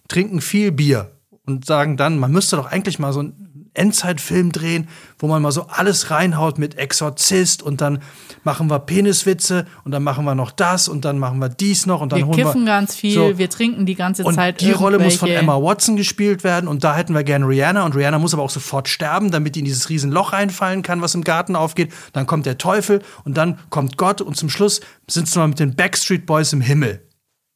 trinken 0.07 0.41
viel 0.41 0.71
Bier 0.71 1.11
und 1.45 1.65
sagen 1.65 1.97
dann, 1.97 2.17
man 2.17 2.31
müsste 2.31 2.55
doch 2.55 2.67
eigentlich 2.71 2.99
mal 2.99 3.13
so 3.13 3.19
einen 3.19 3.62
Endzeitfilm 3.73 4.51
drehen, 4.51 4.87
wo 5.17 5.27
man 5.27 5.41
mal 5.41 5.51
so 5.51 5.67
alles 5.67 6.11
reinhaut 6.11 6.57
mit 6.57 6.77
Exorzist 6.77 7.63
und 7.63 7.81
dann 7.81 7.99
machen 8.43 8.69
wir 8.69 8.79
Peniswitze 8.79 9.65
und 9.83 9.91
dann 9.91 10.03
machen 10.03 10.25
wir 10.25 10.35
noch 10.35 10.51
das 10.51 10.87
und 10.87 11.05
dann 11.05 11.17
machen 11.17 11.39
wir 11.39 11.49
dies 11.49 11.85
noch 11.85 12.01
und 12.01 12.11
dann 12.11 12.19
Wir 12.19 12.27
holen 12.27 12.37
kiffen 12.37 12.61
wir 12.61 12.73
ganz 12.73 12.95
viel, 12.95 13.13
So. 13.13 13.37
wir 13.37 13.49
trinken 13.49 13.85
die 13.85 13.95
ganze 13.95 14.23
und 14.23 14.35
Zeit 14.35 14.61
die 14.61 14.71
Rolle 14.71 14.99
muss 14.99 15.15
von 15.15 15.29
Emma 15.29 15.55
Watson 15.55 15.95
gespielt 15.95 16.43
werden 16.43 16.67
und 16.67 16.83
da 16.83 16.95
hätten 16.95 17.13
wir 17.13 17.23
gerne 17.23 17.47
Rihanna 17.47 17.85
und 17.85 17.95
Rihanna 17.95 18.19
muss 18.19 18.33
aber 18.33 18.43
auch 18.43 18.49
sofort 18.49 18.87
sterben, 18.87 19.31
damit 19.31 19.55
die 19.55 19.59
in 19.59 19.65
dieses 19.65 19.89
riesen 19.89 20.11
Loch 20.11 20.33
reinfallen 20.33 20.83
kann, 20.83 21.01
was 21.01 21.15
im 21.15 21.23
Garten 21.23 21.55
aufgeht. 21.55 21.93
Dann 22.11 22.27
kommt 22.27 22.45
der 22.45 22.57
Teufel 22.57 23.01
und 23.23 23.37
dann 23.37 23.59
kommt 23.69 23.97
Gott 23.97 24.21
und 24.21 24.35
zum 24.35 24.49
Schluss 24.49 24.81
sind 25.09 25.27
sie 25.27 25.39
mal 25.39 25.47
mit 25.47 25.59
den 25.59 25.75
Backstreet 25.75 26.25
Boys 26.25 26.53
im 26.53 26.61
Himmel. 26.61 27.07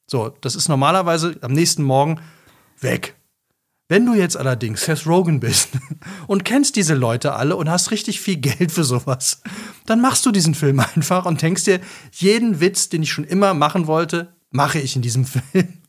So, 0.10 0.30
das 0.42 0.56
ist 0.56 0.70
normalerweise 0.70 1.36
am 1.42 1.52
nächsten 1.52 1.84
Morgen 1.84 2.22
weg. 2.80 3.17
Wenn 3.90 4.06
du 4.06 4.14
jetzt 4.16 4.36
allerdings 4.36 4.84
Seth 4.84 5.08
Rogen 5.08 5.40
bist 5.40 5.70
und 6.28 6.44
kennst 6.44 6.76
diese 6.76 6.94
Leute 6.94 7.34
alle 7.34 7.56
und 7.56 7.70
hast 7.70 7.92
richtig 7.92 8.20
viel 8.20 8.36
Geld 8.36 8.72
für 8.72 8.84
sowas, 8.84 9.42
dann 9.86 10.02
machst 10.02 10.26
du 10.26 10.32
diesen 10.32 10.56
Film 10.56 10.80
einfach 10.80 11.26
und 11.26 11.42
denkst 11.42 11.64
dir, 11.64 11.80
jeden 12.12 12.60
Witz, 12.60 12.90
den 12.90 13.04
ich 13.04 13.12
schon 13.12 13.24
immer 13.24 13.54
machen 13.54 13.88
wollte, 13.88 14.34
mache 14.52 14.80
ich 14.80 14.96
in 14.96 15.02
diesem 15.02 15.26
Film. 15.26 15.82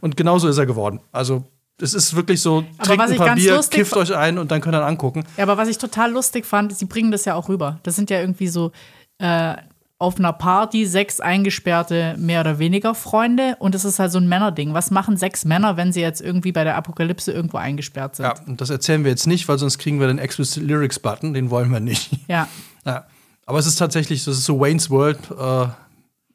Und 0.00 0.16
genauso 0.16 0.48
ist 0.48 0.58
er 0.58 0.66
geworden. 0.66 1.00
Also, 1.10 1.44
es 1.80 1.94
ist 1.94 2.14
wirklich 2.14 2.40
so, 2.40 2.64
trinkt 2.82 3.02
was 3.02 3.10
ein 3.10 3.12
ich 3.12 3.18
paar 3.18 3.26
ganz 3.28 3.42
Bier, 3.42 3.60
kifft 3.70 3.96
euch 3.96 4.14
ein 4.14 4.38
und 4.38 4.52
dann 4.52 4.60
könnt 4.60 4.76
ihr 4.76 4.86
angucken. 4.86 5.24
Ja, 5.36 5.42
aber 5.42 5.56
was 5.56 5.68
ich 5.68 5.78
total 5.78 6.12
lustig 6.12 6.46
fand, 6.46 6.76
sie 6.76 6.84
bringen 6.84 7.10
das 7.10 7.24
ja 7.24 7.34
auch 7.34 7.48
rüber. 7.48 7.80
Das 7.82 7.96
sind 7.96 8.08
ja 8.08 8.20
irgendwie 8.20 8.46
so 8.46 8.70
äh, 9.18 9.56
auf 10.02 10.18
einer 10.18 10.32
Party 10.32 10.84
sechs 10.84 11.20
eingesperrte 11.20 12.16
mehr 12.18 12.40
oder 12.40 12.58
weniger 12.58 12.94
Freunde 12.94 13.56
und 13.60 13.74
es 13.74 13.84
ist 13.84 13.98
halt 13.98 14.10
so 14.10 14.18
ein 14.18 14.28
Männerding. 14.28 14.74
Was 14.74 14.90
machen 14.90 15.16
sechs 15.16 15.44
Männer, 15.44 15.76
wenn 15.76 15.92
sie 15.92 16.00
jetzt 16.00 16.20
irgendwie 16.20 16.52
bei 16.52 16.64
der 16.64 16.76
Apokalypse 16.76 17.32
irgendwo 17.32 17.58
eingesperrt 17.58 18.16
sind? 18.16 18.26
Ja, 18.26 18.34
und 18.46 18.60
das 18.60 18.68
erzählen 18.68 19.04
wir 19.04 19.10
jetzt 19.10 19.26
nicht, 19.26 19.48
weil 19.48 19.58
sonst 19.58 19.78
kriegen 19.78 20.00
wir 20.00 20.08
den 20.08 20.18
Explicit 20.18 20.64
Lyrics 20.64 20.98
Button, 20.98 21.34
den 21.34 21.50
wollen 21.50 21.70
wir 21.70 21.80
nicht. 21.80 22.10
Ja. 22.28 22.48
Ja. 22.84 23.06
Aber 23.46 23.60
es 23.60 23.66
ist 23.68 23.76
tatsächlich, 23.76 24.24
das 24.24 24.38
ist 24.38 24.44
so 24.44 24.58
Wayne's 24.58 24.90
World 24.90 25.18
äh, 25.30 25.68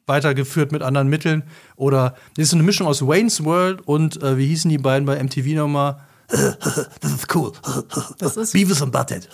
weitergeführt 0.06 0.72
mit 0.72 0.80
anderen 0.80 1.08
Mitteln. 1.08 1.42
Oder 1.76 2.14
das 2.36 2.44
ist 2.44 2.50
so 2.50 2.56
eine 2.56 2.62
Mischung 2.62 2.86
aus 2.86 3.02
Wayne's 3.06 3.44
World 3.44 3.86
und 3.86 4.22
äh, 4.22 4.38
wie 4.38 4.46
hießen 4.46 4.70
die 4.70 4.78
beiden 4.78 5.04
bei 5.04 5.22
MTV 5.22 5.46
nochmal? 5.48 6.00
das 6.28 7.12
ist 7.12 7.34
cool. 7.34 7.52
Das 8.18 8.36
ist 8.36 8.52
Beavis 8.52 8.82
and 8.82 8.92
Butthead. 8.92 9.28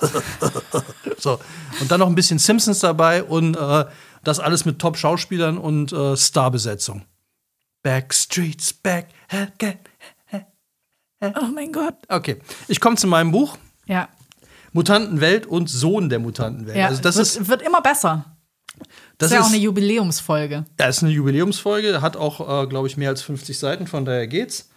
so. 1.19 1.39
Und 1.81 1.91
dann 1.91 2.01
noch 2.01 2.09
ein 2.09 2.15
bisschen 2.15 2.39
Simpsons 2.39 2.81
dabei 2.81 3.23
und 3.23 3.57
äh, 3.57 3.85
das 4.25 4.41
alles 4.41 4.65
mit 4.65 4.79
Top-Schauspielern 4.79 5.59
und 5.59 5.93
äh, 5.93 6.17
Starbesetzung. 6.17 7.05
Backstreets 7.83 8.73
back 8.73 9.09
again. 9.29 9.79
Oh 11.21 11.47
mein 11.55 11.73
Gott. 11.73 11.95
Okay, 12.09 12.37
ich 12.69 12.81
komme 12.81 12.97
zu 12.97 13.07
meinem 13.07 13.31
Buch. 13.33 13.57
Ja. 13.87 14.09
Mutantenwelt 14.73 15.47
und 15.47 15.71
Sohn 15.71 16.09
der 16.09 16.19
Mutantenwelt. 16.19 16.77
ja 16.77 16.89
also 16.89 17.01
das 17.01 17.17
wird, 17.17 17.27
ist 17.27 17.49
wird 17.49 17.63
immer 17.63 17.81
besser. 17.81 18.37
das 19.19 19.31
ist 19.31 19.37
ja 19.37 19.43
auch 19.43 19.49
eine 19.49 19.57
Jubiläumsfolge. 19.57 20.65
ja, 20.79 20.87
ist 20.87 21.03
eine 21.03 21.13
Jubiläumsfolge, 21.13 22.03
hat 22.03 22.17
auch, 22.17 22.65
äh, 22.65 22.67
glaube 22.67 22.89
ich, 22.89 22.97
mehr 22.97 23.11
als 23.11 23.23
50 23.23 23.59
Seiten, 23.59 23.87
von 23.87 24.05
daher 24.05 24.27
geht's. 24.27 24.69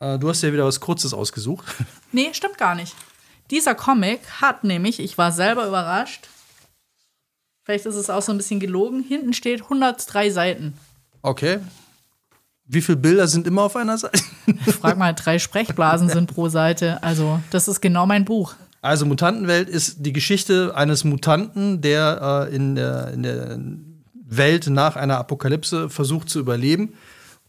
Äh, 0.00 0.18
du 0.18 0.28
hast 0.28 0.42
ja 0.42 0.52
wieder 0.52 0.64
was 0.64 0.80
Kurzes 0.80 1.14
ausgesucht. 1.14 1.64
Nee, 2.12 2.32
stimmt 2.32 2.56
gar 2.56 2.74
nicht. 2.74 2.94
Dieser 3.50 3.74
Comic 3.74 4.20
hat 4.40 4.64
nämlich, 4.64 5.00
ich 5.00 5.18
war 5.18 5.32
selber 5.32 5.66
überrascht, 5.66 6.28
vielleicht 7.66 7.84
ist 7.84 7.96
es 7.96 8.08
auch 8.08 8.22
so 8.22 8.30
ein 8.30 8.38
bisschen 8.38 8.60
gelogen, 8.60 9.02
hinten 9.02 9.32
steht 9.32 9.62
103 9.62 10.30
Seiten. 10.30 10.74
Okay. 11.20 11.58
Wie 12.64 12.80
viele 12.80 12.96
Bilder 12.96 13.26
sind 13.26 13.46
immer 13.46 13.64
auf 13.64 13.74
einer 13.74 13.98
Seite? 13.98 14.18
Frag 14.80 14.96
mal, 14.96 15.12
drei 15.12 15.38
Sprechblasen 15.38 16.08
sind 16.08 16.32
pro 16.32 16.48
Seite. 16.48 17.02
Also, 17.02 17.40
das 17.50 17.68
ist 17.68 17.80
genau 17.80 18.06
mein 18.06 18.24
Buch. 18.24 18.54
Also, 18.82 19.04
Mutantenwelt 19.04 19.68
ist 19.68 20.06
die 20.06 20.12
Geschichte 20.12 20.72
eines 20.76 21.02
Mutanten, 21.02 21.80
der 21.80 22.48
äh, 22.50 22.54
in, 22.54 22.76
der, 22.76 23.12
in 23.12 23.22
der 23.24 23.58
Welt 24.24 24.68
nach 24.68 24.94
einer 24.94 25.18
Apokalypse 25.18 25.90
versucht 25.90 26.28
zu 26.28 26.38
überleben. 26.38 26.94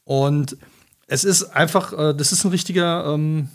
Und 0.04 0.58
es 1.06 1.24
ist 1.24 1.44
einfach, 1.44 1.94
äh, 1.94 2.16
das 2.16 2.32
ist 2.32 2.44
ein 2.44 2.52
richtiger, 2.52 3.06
ähm, 3.14 3.50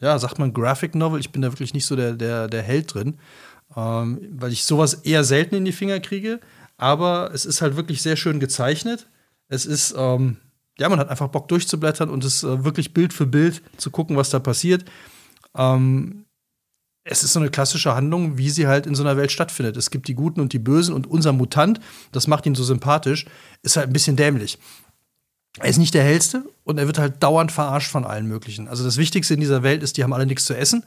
ja, 0.00 0.18
sagt 0.18 0.38
man 0.38 0.52
Graphic 0.52 0.94
Novel. 0.94 1.20
Ich 1.20 1.32
bin 1.32 1.40
da 1.40 1.50
wirklich 1.50 1.72
nicht 1.72 1.86
so 1.86 1.96
der, 1.96 2.12
der, 2.12 2.48
der 2.48 2.62
Held 2.62 2.92
drin, 2.92 3.18
ähm, 3.76 4.20
weil 4.32 4.52
ich 4.52 4.64
sowas 4.64 4.94
eher 4.94 5.24
selten 5.24 5.54
in 5.54 5.64
die 5.64 5.72
Finger 5.72 6.00
kriege. 6.00 6.40
Aber 6.76 7.30
es 7.34 7.44
ist 7.44 7.60
halt 7.60 7.76
wirklich 7.76 8.02
sehr 8.02 8.16
schön 8.16 8.40
gezeichnet. 8.40 9.08
Es 9.48 9.66
ist, 9.66 9.94
ähm, 9.96 10.36
ja, 10.78 10.88
man 10.88 10.98
hat 10.98 11.08
einfach 11.08 11.28
Bock 11.28 11.48
durchzublättern 11.48 12.08
und 12.08 12.24
es 12.24 12.44
äh, 12.44 12.64
wirklich 12.64 12.94
Bild 12.94 13.12
für 13.12 13.26
Bild 13.26 13.62
zu 13.76 13.90
gucken, 13.90 14.16
was 14.16 14.30
da 14.30 14.38
passiert. 14.38 14.84
Ähm, 15.56 16.24
es 17.10 17.24
ist 17.24 17.32
so 17.32 17.40
eine 17.40 17.50
klassische 17.50 17.94
Handlung, 17.94 18.36
wie 18.36 18.50
sie 18.50 18.66
halt 18.66 18.86
in 18.86 18.94
so 18.94 19.02
einer 19.02 19.16
Welt 19.16 19.32
stattfindet. 19.32 19.76
Es 19.76 19.90
gibt 19.90 20.08
die 20.08 20.14
Guten 20.14 20.40
und 20.40 20.52
die 20.52 20.58
Bösen 20.58 20.94
und 20.94 21.06
unser 21.06 21.32
Mutant, 21.32 21.80
das 22.12 22.26
macht 22.26 22.46
ihn 22.46 22.54
so 22.54 22.64
sympathisch, 22.64 23.24
ist 23.62 23.76
halt 23.76 23.88
ein 23.88 23.92
bisschen 23.92 24.16
dämlich. 24.16 24.58
Er 25.58 25.70
ist 25.70 25.78
nicht 25.78 25.94
der 25.94 26.04
hellste 26.04 26.44
und 26.64 26.78
er 26.78 26.86
wird 26.86 26.98
halt 26.98 27.22
dauernd 27.22 27.50
verarscht 27.50 27.90
von 27.90 28.04
allen 28.04 28.26
möglichen. 28.26 28.68
Also 28.68 28.84
das 28.84 28.98
Wichtigste 28.98 29.34
in 29.34 29.40
dieser 29.40 29.62
Welt 29.62 29.82
ist, 29.82 29.96
die 29.96 30.04
haben 30.04 30.12
alle 30.12 30.26
nichts 30.26 30.44
zu 30.44 30.56
essen 30.56 30.84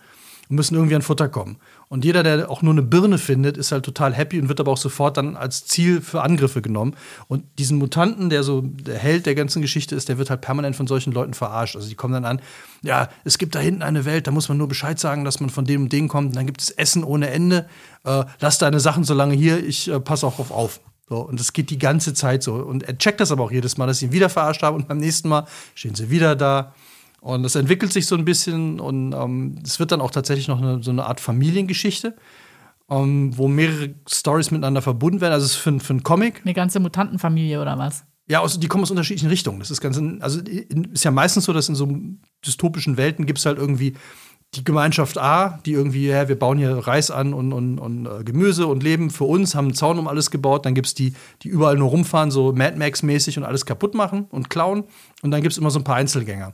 und 0.49 0.55
müssen 0.55 0.75
irgendwie 0.75 0.95
an 0.95 1.01
Futter 1.01 1.27
kommen. 1.27 1.57
Und 1.91 2.06
jeder, 2.06 2.23
der 2.23 2.49
auch 2.49 2.62
nur 2.62 2.71
eine 2.71 2.84
Birne 2.84 3.17
findet, 3.17 3.58
ist 3.58 3.73
halt 3.73 3.84
total 3.84 4.13
happy 4.13 4.39
und 4.39 4.47
wird 4.47 4.62
aber 4.62 4.71
auch 4.71 4.77
sofort 4.77 5.17
dann 5.17 5.36
als 5.36 5.65
Ziel 5.65 5.99
für 5.99 6.21
Angriffe 6.21 6.62
genommen. 6.62 6.95
Und 7.27 7.43
diesen 7.60 7.77
Mutanten, 7.80 8.30
der 8.30 8.43
so 8.43 8.62
der 8.62 8.97
Held 8.97 9.25
der 9.25 9.36
ganzen 9.36 9.62
Geschichte 9.62 9.93
ist, 9.93 10.08
der 10.08 10.17
wird 10.17 10.30
halt 10.30 10.39
permanent 10.39 10.77
von 10.77 10.88
solchen 10.88 11.12
Leuten 11.12 11.34
verarscht. 11.34 11.75
Also 11.75 11.89
die 11.89 11.95
kommen 11.95 12.13
dann 12.13 12.23
an, 12.23 12.41
ja, 12.82 13.10
es 13.25 13.38
gibt 13.38 13.56
da 13.56 13.60
hinten 13.60 13.82
eine 13.82 14.06
Welt, 14.06 14.25
da 14.25 14.32
muss 14.32 14.47
man 14.47 14.58
nur 14.58 14.69
Bescheid 14.69 15.01
sagen, 15.01 15.25
dass 15.25 15.41
man 15.41 15.49
von 15.49 15.65
dem 15.65 15.84
und 15.84 15.91
dem 15.91 16.08
kommt. 16.08 16.30
Und 16.30 16.36
dann 16.38 16.45
gibt 16.45 16.62
es 16.62 16.69
Essen 16.69 17.04
ohne 17.04 17.30
Ende. 17.30 17.67
Äh, 18.06 18.23
lass 18.39 18.58
deine 18.58 18.80
Sachen 18.80 19.04
so 19.04 19.13
lange 19.13 19.36
hier, 19.36 19.62
ich 19.62 19.89
äh, 19.89 19.99
passe 19.99 20.25
auch 20.25 20.39
auf 20.39 20.51
auf. 20.51 20.80
So, 21.10 21.17
und 21.17 21.41
das 21.41 21.51
geht 21.51 21.71
die 21.71 21.77
ganze 21.77 22.13
Zeit 22.13 22.41
so. 22.41 22.54
Und 22.54 22.84
er 22.84 22.97
checkt 22.97 23.19
das 23.19 23.34
aber 23.34 23.43
auch 23.43 23.51
jedes 23.51 23.77
Mal, 23.77 23.88
dass 23.88 23.99
sie 23.99 24.06
ihn 24.06 24.13
wieder 24.13 24.30
verarscht 24.30 24.63
haben 24.63 24.77
und 24.77 24.88
beim 24.88 24.99
nächsten 24.99 25.27
Mal 25.27 25.45
stehen 25.75 25.93
sie 25.93 26.10
wieder 26.10 26.38
da. 26.38 26.73
Und 27.21 27.43
das 27.43 27.55
entwickelt 27.55 27.93
sich 27.93 28.07
so 28.07 28.15
ein 28.15 28.25
bisschen 28.25 28.79
und 28.79 29.13
ähm, 29.13 29.60
es 29.63 29.79
wird 29.79 29.91
dann 29.91 30.01
auch 30.01 30.10
tatsächlich 30.10 30.47
noch 30.47 30.60
eine, 30.60 30.81
so 30.81 30.89
eine 30.89 31.05
Art 31.05 31.19
Familiengeschichte, 31.19 32.15
ähm, 32.89 33.38
wo 33.38 33.47
mehrere 33.47 33.93
Stories 34.10 34.49
miteinander 34.49 34.81
verbunden 34.81 35.21
werden. 35.21 35.34
Also 35.34 35.45
es 35.45 35.51
ist 35.51 35.57
für, 35.57 35.79
für 35.79 35.93
einen 35.93 36.01
Comic. 36.01 36.41
Eine 36.43 36.55
ganze 36.55 36.79
Mutantenfamilie 36.79 37.62
oder 37.62 37.77
was? 37.77 38.05
Ja, 38.27 38.41
also 38.41 38.60
die 38.60 38.67
kommen 38.67 38.84
aus 38.84 38.89
unterschiedlichen 38.89 39.29
Richtungen. 39.29 39.60
Das 39.60 39.69
ist 39.69 39.81
ganz, 39.81 40.01
also 40.19 40.41
ist 40.41 41.03
ja 41.03 41.12
meistens 41.12 41.45
so, 41.45 41.53
dass 41.53 41.69
in 41.69 41.75
so 41.75 41.88
dystopischen 42.43 42.97
Welten 42.97 43.27
gibt 43.27 43.38
es 43.38 43.45
halt 43.45 43.60
irgendwie 43.60 43.93
die 44.55 44.63
Gemeinschaft 44.63 45.19
A, 45.19 45.60
die 45.65 45.73
irgendwie, 45.73 46.07
ja, 46.07 46.27
wir 46.27 46.39
bauen 46.39 46.57
hier 46.57 46.71
Reis 46.75 47.12
an 47.12 47.36
und, 47.36 47.53
und, 47.53 47.77
und 47.77 48.05
äh, 48.07 48.23
Gemüse 48.23 48.65
und 48.65 48.81
leben 48.81 49.12
für 49.12 49.25
uns, 49.25 49.53
haben 49.53 49.65
einen 49.65 49.75
Zaun 49.75 49.99
um 49.99 50.07
alles 50.07 50.31
gebaut. 50.31 50.65
Dann 50.65 50.73
gibt 50.73 50.88
es 50.88 50.95
die, 50.95 51.13
die 51.43 51.49
überall 51.49 51.77
nur 51.77 51.89
rumfahren, 51.89 52.31
so 52.31 52.51
Mad 52.51 52.77
Max-mäßig 52.77 53.38
und 53.38 53.43
alles 53.43 53.65
kaputt 53.67 53.93
machen 53.93 54.25
und 54.31 54.49
klauen. 54.49 54.86
Und 55.21 55.29
dann 55.29 55.41
gibt 55.41 55.51
es 55.51 55.60
immer 55.60 55.69
so 55.69 55.79
ein 55.79 55.84
paar 55.84 55.97
Einzelgänger. 55.97 56.53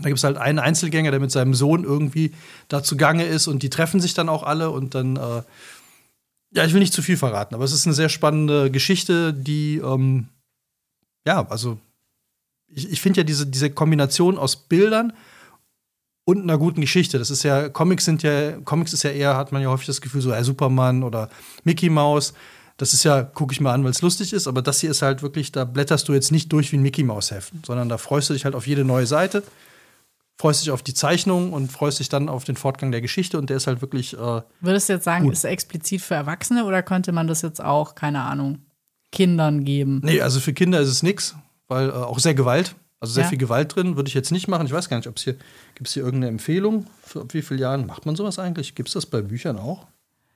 Da 0.00 0.08
gibt 0.08 0.18
es 0.18 0.24
halt 0.24 0.36
einen 0.36 0.58
Einzelgänger, 0.58 1.10
der 1.10 1.20
mit 1.20 1.32
seinem 1.32 1.54
Sohn 1.54 1.84
irgendwie 1.84 2.32
da 2.68 2.82
zugange 2.82 3.24
ist 3.24 3.48
und 3.48 3.62
die 3.62 3.70
treffen 3.70 4.00
sich 4.00 4.14
dann 4.14 4.28
auch 4.28 4.42
alle 4.42 4.70
und 4.70 4.94
dann, 4.94 5.16
äh, 5.16 5.42
ja, 6.52 6.64
ich 6.64 6.72
will 6.72 6.80
nicht 6.80 6.92
zu 6.92 7.02
viel 7.02 7.16
verraten, 7.16 7.54
aber 7.54 7.64
es 7.64 7.72
ist 7.72 7.86
eine 7.86 7.94
sehr 7.94 8.08
spannende 8.08 8.70
Geschichte, 8.70 9.34
die, 9.34 9.78
ähm, 9.78 10.28
ja, 11.26 11.46
also 11.48 11.78
ich, 12.68 12.90
ich 12.90 13.00
finde 13.00 13.20
ja 13.20 13.24
diese, 13.24 13.46
diese 13.46 13.70
Kombination 13.70 14.38
aus 14.38 14.56
Bildern 14.56 15.12
und 16.24 16.42
einer 16.42 16.58
guten 16.58 16.82
Geschichte. 16.82 17.18
Das 17.18 17.30
ist 17.30 17.42
ja, 17.42 17.68
Comics 17.68 18.04
sind 18.04 18.22
ja, 18.22 18.52
Comics 18.60 18.92
ist 18.92 19.02
ja 19.02 19.10
eher, 19.10 19.36
hat 19.36 19.50
man 19.50 19.62
ja 19.62 19.68
häufig 19.68 19.86
das 19.86 20.00
Gefühl, 20.00 20.20
so 20.20 20.30
ja, 20.30 20.44
Superman 20.44 21.02
oder 21.02 21.30
Mickey 21.64 21.88
Mouse. 21.88 22.34
Das 22.76 22.92
ist 22.92 23.02
ja, 23.02 23.22
gucke 23.22 23.52
ich 23.52 23.60
mal 23.60 23.72
an, 23.72 23.82
weil 23.82 23.90
es 23.90 24.02
lustig 24.02 24.32
ist, 24.32 24.46
aber 24.46 24.62
das 24.62 24.80
hier 24.80 24.90
ist 24.90 25.02
halt 25.02 25.22
wirklich, 25.22 25.50
da 25.50 25.64
blätterst 25.64 26.08
du 26.08 26.12
jetzt 26.12 26.30
nicht 26.30 26.52
durch 26.52 26.70
wie 26.70 26.76
ein 26.76 26.82
Mickey 26.82 27.02
Mouse 27.02 27.30
Heft, 27.30 27.52
sondern 27.66 27.88
da 27.88 27.98
freust 27.98 28.28
du 28.28 28.34
dich 28.34 28.44
halt 28.44 28.54
auf 28.54 28.66
jede 28.66 28.84
neue 28.84 29.06
Seite 29.06 29.42
freust 30.38 30.62
dich 30.62 30.70
auf 30.70 30.82
die 30.82 30.94
Zeichnung 30.94 31.52
und 31.52 31.70
freust 31.70 31.98
dich 31.98 32.08
dann 32.08 32.28
auf 32.28 32.44
den 32.44 32.56
Fortgang 32.56 32.92
der 32.92 33.00
Geschichte 33.00 33.38
und 33.38 33.50
der 33.50 33.56
ist 33.56 33.66
halt 33.66 33.80
wirklich. 33.80 34.14
Äh, 34.14 34.42
Würdest 34.60 34.88
du 34.88 34.94
jetzt 34.94 35.04
sagen, 35.04 35.24
gut. 35.24 35.32
ist 35.32 35.44
er 35.44 35.50
explizit 35.50 36.00
für 36.00 36.14
Erwachsene 36.14 36.64
oder 36.64 36.82
könnte 36.82 37.12
man 37.12 37.26
das 37.26 37.42
jetzt 37.42 37.62
auch, 37.62 37.94
keine 37.94 38.22
Ahnung, 38.22 38.60
Kindern 39.10 39.64
geben? 39.64 40.00
Nee, 40.04 40.20
also 40.20 40.40
für 40.40 40.52
Kinder 40.52 40.80
ist 40.80 40.88
es 40.88 41.02
nichts, 41.02 41.34
weil 41.66 41.88
äh, 41.88 41.92
auch 41.92 42.20
sehr 42.20 42.34
Gewalt, 42.34 42.76
also 43.00 43.12
sehr 43.14 43.24
ja. 43.24 43.30
viel 43.30 43.38
Gewalt 43.38 43.74
drin, 43.74 43.96
würde 43.96 44.08
ich 44.08 44.14
jetzt 44.14 44.30
nicht 44.30 44.48
machen. 44.48 44.66
Ich 44.66 44.72
weiß 44.72 44.88
gar 44.88 44.96
nicht, 44.96 45.08
ob 45.08 45.16
es 45.16 45.24
hier, 45.24 45.34
gibt 45.74 45.88
es 45.88 45.94
hier 45.94 46.04
irgendeine 46.04 46.30
Empfehlung? 46.30 46.86
Für 47.02 47.26
wie 47.32 47.42
viele 47.42 47.60
Jahren 47.60 47.86
macht 47.86 48.06
man 48.06 48.14
sowas 48.14 48.38
eigentlich? 48.38 48.74
Gibt 48.74 48.88
es 48.88 48.94
das 48.94 49.06
bei 49.06 49.22
Büchern 49.22 49.58
auch? 49.58 49.86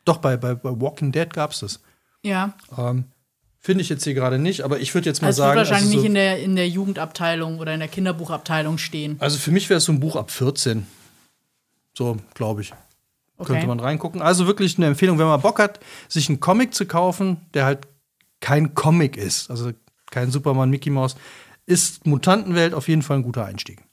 Doch, 0.04 0.18
bei, 0.18 0.36
bei, 0.36 0.54
bei 0.54 0.80
Walking 0.80 1.12
Dead 1.12 1.32
gab 1.32 1.52
es 1.52 1.60
das. 1.60 1.80
Ja. 2.24 2.54
Ähm, 2.76 3.04
Finde 3.64 3.82
ich 3.82 3.88
jetzt 3.88 4.02
hier 4.02 4.14
gerade 4.14 4.40
nicht, 4.40 4.62
aber 4.62 4.80
ich 4.80 4.92
würde 4.92 5.08
jetzt 5.08 5.22
mal 5.22 5.28
also 5.28 5.42
sagen. 5.42 5.60
Es 5.60 5.68
wird 5.68 5.70
wahrscheinlich 5.70 5.96
also 5.96 5.98
so, 5.98 6.02
nicht 6.02 6.08
in 6.08 6.14
der, 6.14 6.42
in 6.42 6.56
der 6.56 6.68
Jugendabteilung 6.68 7.60
oder 7.60 7.72
in 7.72 7.78
der 7.78 7.88
Kinderbuchabteilung 7.88 8.76
stehen. 8.76 9.16
Also 9.20 9.38
für 9.38 9.52
mich 9.52 9.70
wäre 9.70 9.78
es 9.78 9.84
so 9.84 9.92
ein 9.92 10.00
Buch 10.00 10.16
ab 10.16 10.32
14. 10.32 10.84
So, 11.96 12.16
glaube 12.34 12.62
ich. 12.62 12.72
Okay. 13.36 13.52
Könnte 13.52 13.68
man 13.68 13.78
reingucken. 13.78 14.20
Also 14.20 14.48
wirklich 14.48 14.78
eine 14.78 14.86
Empfehlung, 14.86 15.20
wenn 15.20 15.26
man 15.26 15.40
Bock 15.40 15.60
hat, 15.60 15.78
sich 16.08 16.28
einen 16.28 16.40
Comic 16.40 16.74
zu 16.74 16.86
kaufen, 16.86 17.36
der 17.54 17.64
halt 17.64 17.86
kein 18.40 18.74
Comic 18.74 19.16
ist, 19.16 19.48
also 19.48 19.70
kein 20.10 20.32
Superman, 20.32 20.68
Mickey 20.68 20.90
Mouse, 20.90 21.14
ist 21.64 22.04
Mutantenwelt 22.04 22.74
auf 22.74 22.88
jeden 22.88 23.02
Fall 23.02 23.18
ein 23.18 23.22
guter 23.22 23.44
Einstieg. 23.44 23.84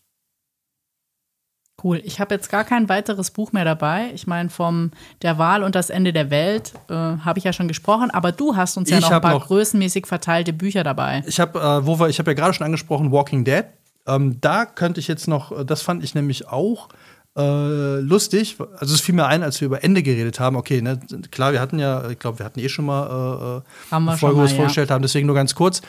Cool. 1.84 2.02
Ich 2.04 2.20
habe 2.20 2.36
jetzt 2.36 2.50
gar 2.50 2.64
kein 2.64 2.90
weiteres 2.90 3.32
Buch 3.32 3.52
mehr 3.52 3.66
dabei. 3.66 4.12
Ich 4.14 4.28
meine, 4.28 4.50
vom 4.50 4.92
Der 5.22 5.38
Wahl 5.38 5.64
und 5.64 5.76
das 5.76 5.90
Ende 5.90 6.14
der 6.14 6.30
Welt 6.30 6.74
äh, 6.90 6.94
habe 6.94 7.40
ich 7.40 7.46
ja 7.46 7.54
schon 7.54 7.68
gesprochen, 7.68 8.12
aber 8.12 8.32
du 8.32 8.56
hast 8.56 8.78
uns 8.78 8.90
ja 8.90 8.98
ich 8.98 9.04
noch 9.04 9.12
ein 9.12 9.22
paar 9.22 9.34
noch, 9.34 9.48
größenmäßig 9.48 10.06
verteilte 10.06 10.54
Bücher 10.54 10.84
dabei. 10.84 11.24
Ich 11.28 11.40
habe, 11.40 11.60
äh, 11.60 11.86
wo 11.86 12.00
wir, 12.00 12.10
ich 12.10 12.20
habe 12.20 12.32
ja 12.32 12.36
gerade 12.36 12.54
schon 12.54 12.66
angesprochen, 12.66 13.12
Walking 13.12 13.44
Dead. 13.44 13.66
Ähm, 14.08 14.42
da 14.42 14.66
könnte 14.66 15.00
ich 15.00 15.08
jetzt 15.08 15.28
noch, 15.28 15.52
äh, 15.52 15.66
das 15.66 15.82
fand 15.82 16.04
ich 16.04 16.16
nämlich 16.16 16.48
auch 16.48 16.90
äh, 17.38 18.00
lustig. 18.00 18.58
Also 18.80 18.94
es 18.94 19.02
fiel 19.02 19.16
mir 19.16 19.28
ein, 19.28 19.44
als 19.44 19.62
wir 19.62 19.68
über 19.68 19.84
Ende 19.84 20.04
geredet 20.04 20.40
haben. 20.40 20.56
Okay, 20.56 20.82
ne, 20.82 21.00
klar, 21.32 21.54
wir 21.54 21.62
hatten 21.62 21.80
ja, 21.80 22.10
ich 22.10 22.20
glaube, 22.20 22.40
wir 22.40 22.46
hatten 22.46 22.60
eh 22.60 22.70
schon 22.70 22.86
mal 22.86 23.64
äh, 23.64 23.92
haben 23.92 24.06
wir 24.06 24.18
Folge, 24.18 24.38
wo 24.38 24.42
wir 24.42 24.46
es 24.46 24.54
vorgestellt 24.54 24.92
haben. 24.92 25.02
Deswegen 25.02 25.28
nur 25.28 25.36
ganz 25.36 25.56
kurz: 25.56 25.82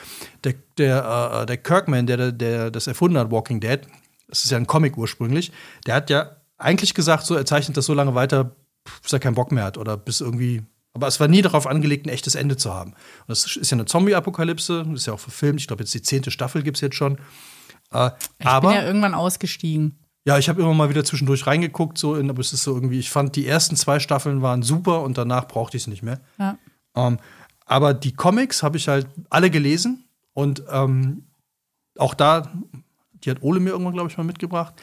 Der, 0.43 0.53
der, 0.77 1.41
äh, 1.41 1.45
der 1.45 1.57
Kirkman, 1.57 2.05
der, 2.07 2.31
der 2.31 2.71
das 2.71 2.87
erfunden 2.87 3.17
hat, 3.17 3.31
Walking 3.31 3.59
Dead, 3.59 3.81
es 4.31 4.43
ist 4.43 4.51
ja 4.51 4.57
ein 4.57 4.67
Comic 4.67 4.97
ursprünglich, 4.97 5.51
der 5.85 5.95
hat 5.95 6.09
ja 6.09 6.37
eigentlich 6.57 6.93
gesagt, 6.93 7.25
so, 7.25 7.35
er 7.35 7.45
zeichnet 7.45 7.77
das 7.77 7.85
so 7.85 7.93
lange 7.93 8.15
weiter, 8.15 8.55
bis 9.01 9.13
er 9.13 9.19
keinen 9.19 9.35
Bock 9.35 9.51
mehr 9.51 9.63
hat 9.63 9.77
oder 9.77 9.97
bis 9.97 10.21
irgendwie. 10.21 10.63
Aber 10.93 11.07
es 11.07 11.19
war 11.19 11.27
nie 11.27 11.41
darauf 11.41 11.67
angelegt, 11.67 12.05
ein 12.05 12.09
echtes 12.09 12.35
Ende 12.35 12.57
zu 12.57 12.73
haben. 12.73 12.91
Und 12.91 13.29
das 13.29 13.55
ist 13.55 13.69
ja 13.71 13.75
eine 13.75 13.85
Zombie-Apokalypse, 13.85 14.85
ist 14.93 15.07
ja 15.07 15.13
auch 15.13 15.19
verfilmt. 15.19 15.61
Ich 15.61 15.67
glaube, 15.67 15.83
jetzt 15.83 15.93
die 15.93 16.01
zehnte 16.01 16.31
Staffel 16.31 16.63
gibt 16.63 16.77
es 16.77 16.81
jetzt 16.81 16.95
schon. 16.95 17.17
Äh, 17.91 18.11
ich 18.39 18.45
aber, 18.45 18.69
bin 18.69 18.77
ja 18.77 18.85
irgendwann 18.85 19.13
ausgestiegen. 19.13 19.97
Ja, 20.25 20.37
ich 20.37 20.49
habe 20.49 20.61
immer 20.61 20.73
mal 20.73 20.89
wieder 20.89 21.03
zwischendurch 21.03 21.47
reingeguckt, 21.47 21.97
so 21.97 22.15
in, 22.15 22.29
aber 22.29 22.41
es 22.41 22.53
ist 22.53 22.63
so 22.63 22.75
irgendwie, 22.75 22.99
ich 22.99 23.09
fand 23.09 23.35
die 23.35 23.47
ersten 23.47 23.75
zwei 23.75 23.99
Staffeln 23.99 24.41
waren 24.41 24.61
super 24.61 25.01
und 25.01 25.17
danach 25.17 25.47
brauchte 25.47 25.77
ich 25.77 25.83
es 25.83 25.87
nicht 25.87 26.03
mehr. 26.03 26.19
Ja. 26.37 26.57
Ähm, 26.95 27.17
aber 27.65 27.93
die 27.93 28.13
Comics 28.13 28.61
habe 28.61 28.77
ich 28.77 28.87
halt 28.87 29.07
alle 29.29 29.49
gelesen 29.49 30.03
und 30.33 30.63
ähm, 30.69 31.23
auch 31.97 32.13
da 32.13 32.51
die 33.23 33.31
hat 33.31 33.41
Ole 33.41 33.59
mir 33.59 33.71
irgendwann, 33.71 33.93
glaube 33.93 34.09
ich, 34.09 34.17
mal 34.17 34.23
mitgebracht. 34.23 34.73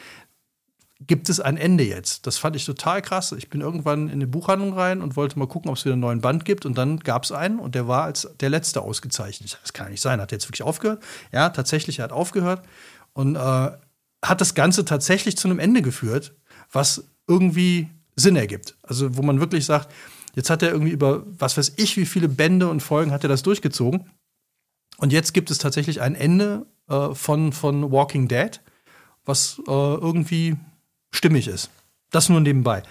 Gibt 1.07 1.29
es 1.29 1.39
ein 1.39 1.55
Ende 1.55 1.85
jetzt? 1.85 2.27
Das 2.27 2.37
fand 2.37 2.57
ich 2.57 2.65
total 2.65 3.01
krass. 3.01 3.31
Ich 3.31 3.49
bin 3.49 3.61
irgendwann 3.61 4.07
in 4.07 4.15
eine 4.15 4.27
Buchhandlung 4.27 4.73
rein 4.73 5.01
und 5.01 5.15
wollte 5.15 5.39
mal 5.39 5.47
gucken, 5.47 5.69
ob 5.69 5.77
es 5.77 5.85
wieder 5.85 5.93
einen 5.93 6.01
neuen 6.01 6.19
Band 6.19 6.43
gibt. 6.43 6.65
Und 6.65 6.77
dann 6.77 6.99
gab 6.99 7.23
es 7.23 7.31
einen 7.31 7.59
und 7.59 7.73
der 7.73 7.87
war 7.87 8.03
als 8.03 8.27
der 8.41 8.49
letzte 8.49 8.81
ausgezeichnet. 8.81 9.59
Das 9.61 9.71
kann 9.71 9.91
nicht 9.91 10.01
sein. 10.01 10.19
Hat 10.19 10.33
er 10.33 10.35
jetzt 10.35 10.47
wirklich 10.47 10.63
aufgehört? 10.63 11.01
Ja, 11.31 11.49
tatsächlich, 11.49 11.99
er 11.99 12.03
hat 12.03 12.11
aufgehört 12.11 12.63
und 13.13 13.37
äh, 13.37 13.39
hat 13.39 14.41
das 14.41 14.55
Ganze 14.55 14.83
tatsächlich 14.83 15.37
zu 15.37 15.47
einem 15.47 15.59
Ende 15.59 15.81
geführt, 15.81 16.33
was 16.69 17.05
irgendwie 17.27 17.89
Sinn 18.17 18.35
ergibt. 18.35 18.77
Also, 18.83 19.15
wo 19.15 19.21
man 19.21 19.39
wirklich 19.39 19.65
sagt, 19.65 19.93
jetzt 20.35 20.49
hat 20.49 20.61
er 20.61 20.71
irgendwie 20.71 20.91
über 20.91 21.23
was 21.25 21.57
weiß 21.57 21.73
ich, 21.77 21.95
wie 21.95 22.05
viele 22.05 22.27
Bände 22.27 22.67
und 22.67 22.81
Folgen 22.81 23.11
hat 23.11 23.23
er 23.23 23.29
das 23.29 23.43
durchgezogen. 23.43 24.09
Und 24.97 25.13
jetzt 25.13 25.33
gibt 25.33 25.49
es 25.49 25.59
tatsächlich 25.59 26.01
ein 26.01 26.15
Ende 26.15 26.65
äh, 26.89 27.13
von, 27.13 27.53
von 27.53 27.91
Walking 27.91 28.27
Dead, 28.27 28.59
was 29.25 29.61
äh, 29.67 29.71
irgendwie 29.71 30.57
stimmig 31.11 31.47
ist. 31.47 31.69
Das 32.11 32.29
nur 32.29 32.41
nebenbei. 32.41 32.83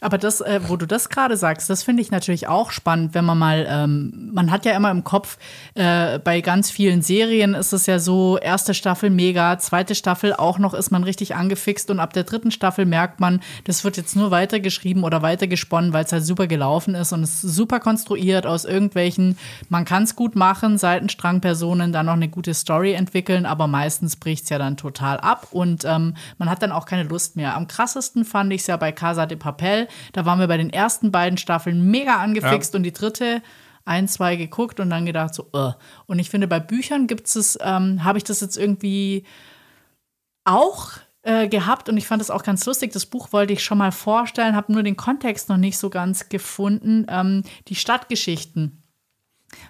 Aber 0.00 0.18
das, 0.18 0.40
äh, 0.40 0.60
wo 0.66 0.76
du 0.76 0.86
das 0.86 1.08
gerade 1.08 1.36
sagst, 1.36 1.70
das 1.70 1.82
finde 1.82 2.02
ich 2.02 2.10
natürlich 2.10 2.48
auch 2.48 2.70
spannend, 2.70 3.14
wenn 3.14 3.24
man 3.24 3.38
mal, 3.38 3.66
ähm, 3.68 4.30
man 4.32 4.50
hat 4.50 4.64
ja 4.64 4.72
immer 4.72 4.90
im 4.90 5.04
Kopf, 5.04 5.38
äh, 5.74 6.18
bei 6.18 6.40
ganz 6.40 6.70
vielen 6.70 7.02
Serien 7.02 7.54
ist 7.54 7.72
es 7.72 7.86
ja 7.86 7.98
so, 7.98 8.38
erste 8.38 8.74
Staffel 8.74 9.10
mega, 9.10 9.58
zweite 9.58 9.94
Staffel 9.94 10.34
auch 10.34 10.58
noch 10.58 10.74
ist 10.74 10.90
man 10.90 11.04
richtig 11.04 11.34
angefixt 11.34 11.90
und 11.90 12.00
ab 12.00 12.12
der 12.12 12.24
dritten 12.24 12.50
Staffel 12.50 12.86
merkt 12.86 13.20
man, 13.20 13.40
das 13.64 13.84
wird 13.84 13.96
jetzt 13.96 14.16
nur 14.16 14.30
weitergeschrieben 14.30 15.04
oder 15.04 15.22
weitergesponnen, 15.22 15.92
weil 15.92 16.04
es 16.04 16.12
halt 16.12 16.24
super 16.24 16.46
gelaufen 16.46 16.94
ist 16.94 17.12
und 17.12 17.22
es 17.22 17.44
ist 17.44 17.54
super 17.54 17.80
konstruiert 17.80 18.46
aus 18.46 18.64
irgendwelchen, 18.64 19.38
man 19.68 19.84
kann 19.84 20.02
es 20.02 20.16
gut 20.16 20.36
machen, 20.36 20.78
Seitenstrangpersonen, 20.78 21.92
dann 21.92 22.06
noch 22.06 22.12
eine 22.12 22.28
gute 22.28 22.54
Story 22.54 22.92
entwickeln, 22.92 23.46
aber 23.46 23.66
meistens 23.66 24.16
bricht 24.16 24.44
es 24.44 24.50
ja 24.50 24.58
dann 24.58 24.76
total 24.76 25.18
ab 25.18 25.48
und 25.50 25.84
ähm, 25.84 26.14
man 26.38 26.50
hat 26.50 26.62
dann 26.62 26.72
auch 26.72 26.86
keine 26.86 27.04
Lust 27.04 27.36
mehr. 27.36 27.56
Am 27.56 27.66
krassesten 27.66 28.24
fand 28.24 28.52
ich 28.52 28.62
es 28.62 28.66
ja 28.66 28.76
bei 28.76 28.92
Casa 28.92 29.26
de 29.26 29.36
Papel, 29.36 29.85
da 30.12 30.24
waren 30.24 30.38
wir 30.38 30.48
bei 30.48 30.56
den 30.56 30.70
ersten 30.70 31.12
beiden 31.12 31.38
Staffeln 31.38 31.90
mega 31.90 32.16
angefixt 32.16 32.74
ja. 32.74 32.78
und 32.78 32.82
die 32.82 32.92
dritte 32.92 33.42
ein, 33.84 34.08
zwei 34.08 34.36
geguckt 34.36 34.80
und 34.80 34.90
dann 34.90 35.06
gedacht 35.06 35.34
so, 35.34 35.48
uh. 35.54 35.72
und 36.06 36.18
ich 36.18 36.28
finde, 36.28 36.48
bei 36.48 36.60
Büchern 36.60 37.06
gibt 37.06 37.34
es, 37.34 37.58
ähm, 37.62 38.04
habe 38.04 38.18
ich 38.18 38.24
das 38.24 38.40
jetzt 38.40 38.56
irgendwie 38.56 39.24
auch 40.44 40.92
äh, 41.22 41.48
gehabt 41.48 41.88
und 41.88 41.96
ich 41.96 42.06
fand 42.06 42.20
das 42.20 42.30
auch 42.30 42.42
ganz 42.42 42.64
lustig. 42.66 42.92
Das 42.92 43.06
Buch 43.06 43.32
wollte 43.32 43.52
ich 43.52 43.64
schon 43.64 43.78
mal 43.78 43.92
vorstellen, 43.92 44.56
habe 44.56 44.72
nur 44.72 44.82
den 44.82 44.96
Kontext 44.96 45.48
noch 45.48 45.56
nicht 45.56 45.78
so 45.78 45.90
ganz 45.90 46.28
gefunden. 46.28 47.06
Ähm, 47.08 47.42
die 47.68 47.74
Stadtgeschichten 47.74 48.82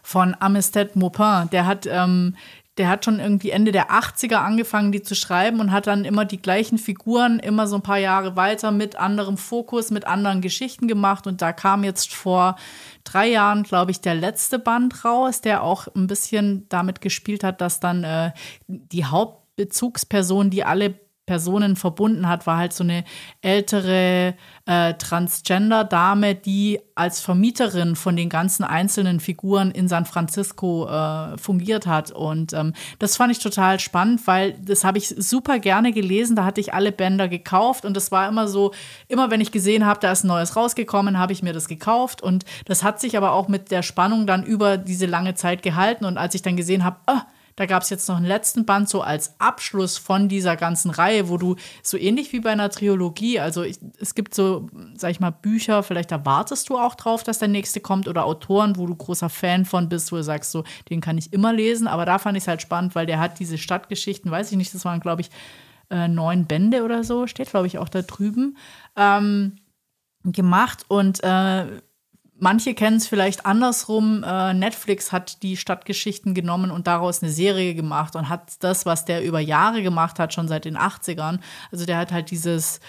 von 0.02 0.36
Amistad 0.38 0.96
Maupin. 0.96 1.48
Der 1.50 1.66
hat 1.66 1.86
ähm, 1.86 2.36
der 2.78 2.88
hat 2.88 3.04
schon 3.04 3.20
irgendwie 3.20 3.50
Ende 3.50 3.72
der 3.72 3.90
80er 3.90 4.36
angefangen, 4.36 4.92
die 4.92 5.02
zu 5.02 5.14
schreiben 5.14 5.60
und 5.60 5.72
hat 5.72 5.86
dann 5.86 6.04
immer 6.04 6.24
die 6.24 6.40
gleichen 6.40 6.76
Figuren 6.76 7.38
immer 7.38 7.66
so 7.66 7.76
ein 7.76 7.82
paar 7.82 7.98
Jahre 7.98 8.36
weiter 8.36 8.70
mit 8.70 8.96
anderem 8.96 9.38
Fokus, 9.38 9.90
mit 9.90 10.06
anderen 10.06 10.42
Geschichten 10.42 10.86
gemacht. 10.86 11.26
Und 11.26 11.40
da 11.40 11.52
kam 11.52 11.84
jetzt 11.84 12.14
vor 12.14 12.56
drei 13.04 13.28
Jahren, 13.28 13.62
glaube 13.62 13.92
ich, 13.92 14.00
der 14.02 14.14
letzte 14.14 14.58
Band 14.58 15.04
raus, 15.04 15.40
der 15.40 15.62
auch 15.62 15.88
ein 15.94 16.06
bisschen 16.06 16.68
damit 16.68 17.00
gespielt 17.00 17.44
hat, 17.44 17.62
dass 17.62 17.80
dann 17.80 18.04
äh, 18.04 18.32
die 18.66 19.06
Hauptbezugsperson, 19.06 20.50
die 20.50 20.64
alle 20.64 21.05
Personen 21.26 21.74
verbunden 21.74 22.28
hat, 22.28 22.46
war 22.46 22.56
halt 22.56 22.72
so 22.72 22.84
eine 22.84 23.04
ältere 23.42 24.34
äh, 24.64 24.94
Transgender-Dame, 24.94 26.36
die 26.36 26.78
als 26.94 27.20
Vermieterin 27.20 27.96
von 27.96 28.16
den 28.16 28.28
ganzen 28.28 28.62
einzelnen 28.62 29.18
Figuren 29.18 29.72
in 29.72 29.88
San 29.88 30.06
Francisco 30.06 30.88
äh, 30.88 31.36
fungiert 31.36 31.86
hat. 31.86 32.12
Und 32.12 32.52
ähm, 32.52 32.74
das 33.00 33.16
fand 33.16 33.32
ich 33.32 33.40
total 33.40 33.80
spannend, 33.80 34.26
weil 34.28 34.52
das 34.52 34.84
habe 34.84 34.98
ich 34.98 35.08
super 35.08 35.58
gerne 35.58 35.92
gelesen. 35.92 36.36
Da 36.36 36.44
hatte 36.44 36.60
ich 36.60 36.72
alle 36.72 36.92
Bänder 36.92 37.28
gekauft 37.28 37.84
und 37.84 37.96
das 37.96 38.12
war 38.12 38.28
immer 38.28 38.46
so, 38.46 38.72
immer 39.08 39.30
wenn 39.30 39.40
ich 39.40 39.50
gesehen 39.50 39.84
habe, 39.84 39.98
da 40.00 40.12
ist 40.12 40.24
ein 40.24 40.28
neues 40.28 40.54
rausgekommen, 40.54 41.18
habe 41.18 41.32
ich 41.32 41.42
mir 41.42 41.52
das 41.52 41.66
gekauft. 41.66 42.22
Und 42.22 42.44
das 42.66 42.84
hat 42.84 43.00
sich 43.00 43.16
aber 43.16 43.32
auch 43.32 43.48
mit 43.48 43.72
der 43.72 43.82
Spannung 43.82 44.28
dann 44.28 44.44
über 44.44 44.78
diese 44.78 45.06
lange 45.06 45.34
Zeit 45.34 45.62
gehalten. 45.62 46.04
Und 46.04 46.18
als 46.18 46.36
ich 46.36 46.42
dann 46.42 46.56
gesehen 46.56 46.84
habe, 46.84 46.98
ah, 47.06 47.26
da 47.56 47.64
gab 47.64 47.82
es 47.82 47.90
jetzt 47.90 48.08
noch 48.08 48.18
einen 48.18 48.26
letzten 48.26 48.66
Band 48.66 48.88
so 48.88 49.00
als 49.00 49.40
Abschluss 49.40 49.96
von 49.96 50.28
dieser 50.28 50.56
ganzen 50.56 50.90
Reihe, 50.90 51.30
wo 51.30 51.38
du 51.38 51.56
so 51.82 51.96
ähnlich 51.96 52.32
wie 52.32 52.40
bei 52.40 52.50
einer 52.50 52.68
Trilogie, 52.68 53.40
also 53.40 53.62
ich, 53.62 53.78
es 53.98 54.14
gibt 54.14 54.34
so, 54.34 54.68
sag 54.94 55.10
ich 55.10 55.20
mal, 55.20 55.30
Bücher, 55.30 55.82
vielleicht 55.82 56.12
erwartest 56.12 56.68
du 56.68 56.78
auch 56.78 56.94
drauf, 56.94 57.22
dass 57.22 57.38
der 57.38 57.48
nächste 57.48 57.80
kommt 57.80 58.08
oder 58.08 58.26
Autoren, 58.26 58.76
wo 58.76 58.86
du 58.86 58.94
großer 58.94 59.30
Fan 59.30 59.64
von 59.64 59.88
bist, 59.88 60.12
wo 60.12 60.16
du 60.16 60.22
sagst, 60.22 60.52
so, 60.52 60.64
den 60.90 61.00
kann 61.00 61.16
ich 61.16 61.32
immer 61.32 61.52
lesen. 61.52 61.88
Aber 61.88 62.04
da 62.04 62.18
fand 62.18 62.36
ich 62.36 62.44
es 62.44 62.48
halt 62.48 62.60
spannend, 62.60 62.94
weil 62.94 63.06
der 63.06 63.18
hat 63.18 63.38
diese 63.38 63.56
Stadtgeschichten, 63.56 64.30
weiß 64.30 64.50
ich 64.52 64.58
nicht, 64.58 64.74
das 64.74 64.84
waren, 64.84 65.00
glaube 65.00 65.22
ich, 65.22 65.30
äh, 65.88 66.08
neun 66.08 66.46
Bände 66.46 66.82
oder 66.82 67.04
so, 67.04 67.26
steht, 67.26 67.48
glaube 67.48 67.66
ich, 67.68 67.78
auch 67.78 67.88
da 67.88 68.02
drüben. 68.02 68.58
Ähm, 68.96 69.56
gemacht 70.32 70.84
und 70.88 71.22
äh, 71.22 71.66
Manche 72.38 72.74
kennen 72.74 72.98
es 72.98 73.08
vielleicht 73.08 73.46
andersrum. 73.46 74.22
Äh, 74.22 74.52
Netflix 74.52 75.10
hat 75.10 75.42
die 75.42 75.56
Stadtgeschichten 75.56 76.34
genommen 76.34 76.70
und 76.70 76.86
daraus 76.86 77.22
eine 77.22 77.32
Serie 77.32 77.74
gemacht 77.74 78.14
und 78.14 78.28
hat 78.28 78.62
das, 78.62 78.84
was 78.84 79.06
der 79.06 79.24
über 79.24 79.40
Jahre 79.40 79.82
gemacht 79.82 80.18
hat, 80.18 80.34
schon 80.34 80.46
seit 80.46 80.66
den 80.66 80.76
80ern. 80.76 81.38
Also 81.72 81.86
der 81.86 81.96
hat 81.96 82.12
halt 82.12 82.30
dieses 82.30 82.80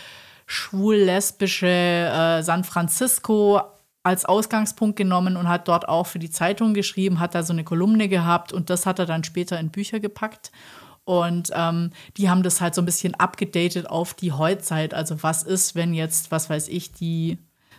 schwul-lesbische 0.48 1.68
äh, 1.68 2.44
San 2.44 2.66
Francisco 2.66 3.62
als 4.04 4.26
Ausgangspunkt 4.26 4.98
genommen 4.98 5.38
und 5.38 5.48
hat 5.48 5.68
dort 5.68 5.88
auch 5.88 6.08
für 6.08 6.20
die 6.20 6.30
Zeitung 6.30 6.74
geschrieben, 6.74 7.20
hat 7.20 7.36
da 7.36 7.44
so 7.44 7.54
eine 7.54 7.64
Kolumne 7.64 8.08
gehabt 8.08 8.54
und 8.54 8.70
das 8.70 8.86
hat 8.86 9.00
er 9.00 9.06
dann 9.06 9.24
später 9.24 9.60
in 9.60 9.70
Bücher 9.70 10.00
gepackt. 10.00 10.52
Und 11.04 11.52
ähm, 11.54 11.92
die 12.18 12.30
haben 12.30 12.44
das 12.44 12.60
halt 12.60 12.76
so 12.76 12.82
ein 12.82 12.86
bisschen 12.86 13.16
abgedatet 13.16 13.90
auf 13.90 14.14
die 14.14 14.34
Heutzeit. 14.34 14.94
Also 14.94 15.24
was 15.24 15.44
ist, 15.44 15.74
wenn 15.74 15.94
jetzt, 15.94 16.32
was 16.32 16.50
weiß 16.50 16.68
ich, 16.68 16.92
die 16.92 17.38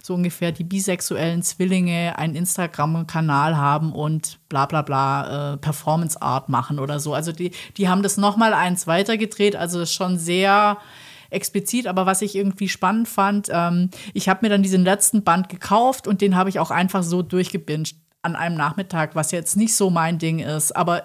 so 0.09 0.15
ungefähr 0.15 0.53
die 0.53 0.65
bisexuellen 0.65 1.43
Zwillinge 1.43 2.19
einen 2.19 2.35
Instagram-Kanal 2.35 3.57
haben 3.57 3.93
und 3.93 4.39
bla 4.49 4.67
bla 4.67 4.83
bla 4.83 5.53
äh, 5.53 5.57
Performance 5.59 6.21
Art 6.21 6.49
machen 6.49 6.79
oder 6.79 6.99
so. 6.99 7.15
Also 7.15 7.31
die, 7.31 7.53
die 7.77 7.89
haben 7.89 8.03
das 8.03 8.17
nochmal 8.17 8.55
eins 8.55 8.87
weitergedreht, 8.87 9.55
also 9.55 9.79
das 9.79 9.91
ist 9.91 9.95
schon 9.95 10.19
sehr 10.19 10.79
explizit, 11.31 11.87
aber 11.87 12.07
was 12.07 12.23
ich 12.23 12.35
irgendwie 12.35 12.71
spannend 12.71 13.07
fand, 13.07 13.49
ähm, 13.53 13.91
ich 14.15 14.31
habe 14.31 14.41
mir 14.43 14.49
dann 14.49 14.63
diesen 14.63 14.83
letzten 14.83 15.25
Band 15.25 15.51
gekauft 15.51 16.09
und 16.09 16.23
den 16.23 16.37
habe 16.37 16.49
ich 16.49 16.59
auch 16.59 16.71
einfach 16.71 17.03
so 17.03 17.21
durchgebinged 17.21 17.95
an 18.23 18.35
einem 18.35 18.57
Nachmittag, 18.57 19.15
was 19.15 19.31
jetzt 19.31 19.57
nicht 19.57 19.77
so 19.77 19.91
mein 19.91 20.19
Ding 20.19 20.41
ist. 20.41 20.75
Aber 20.75 21.03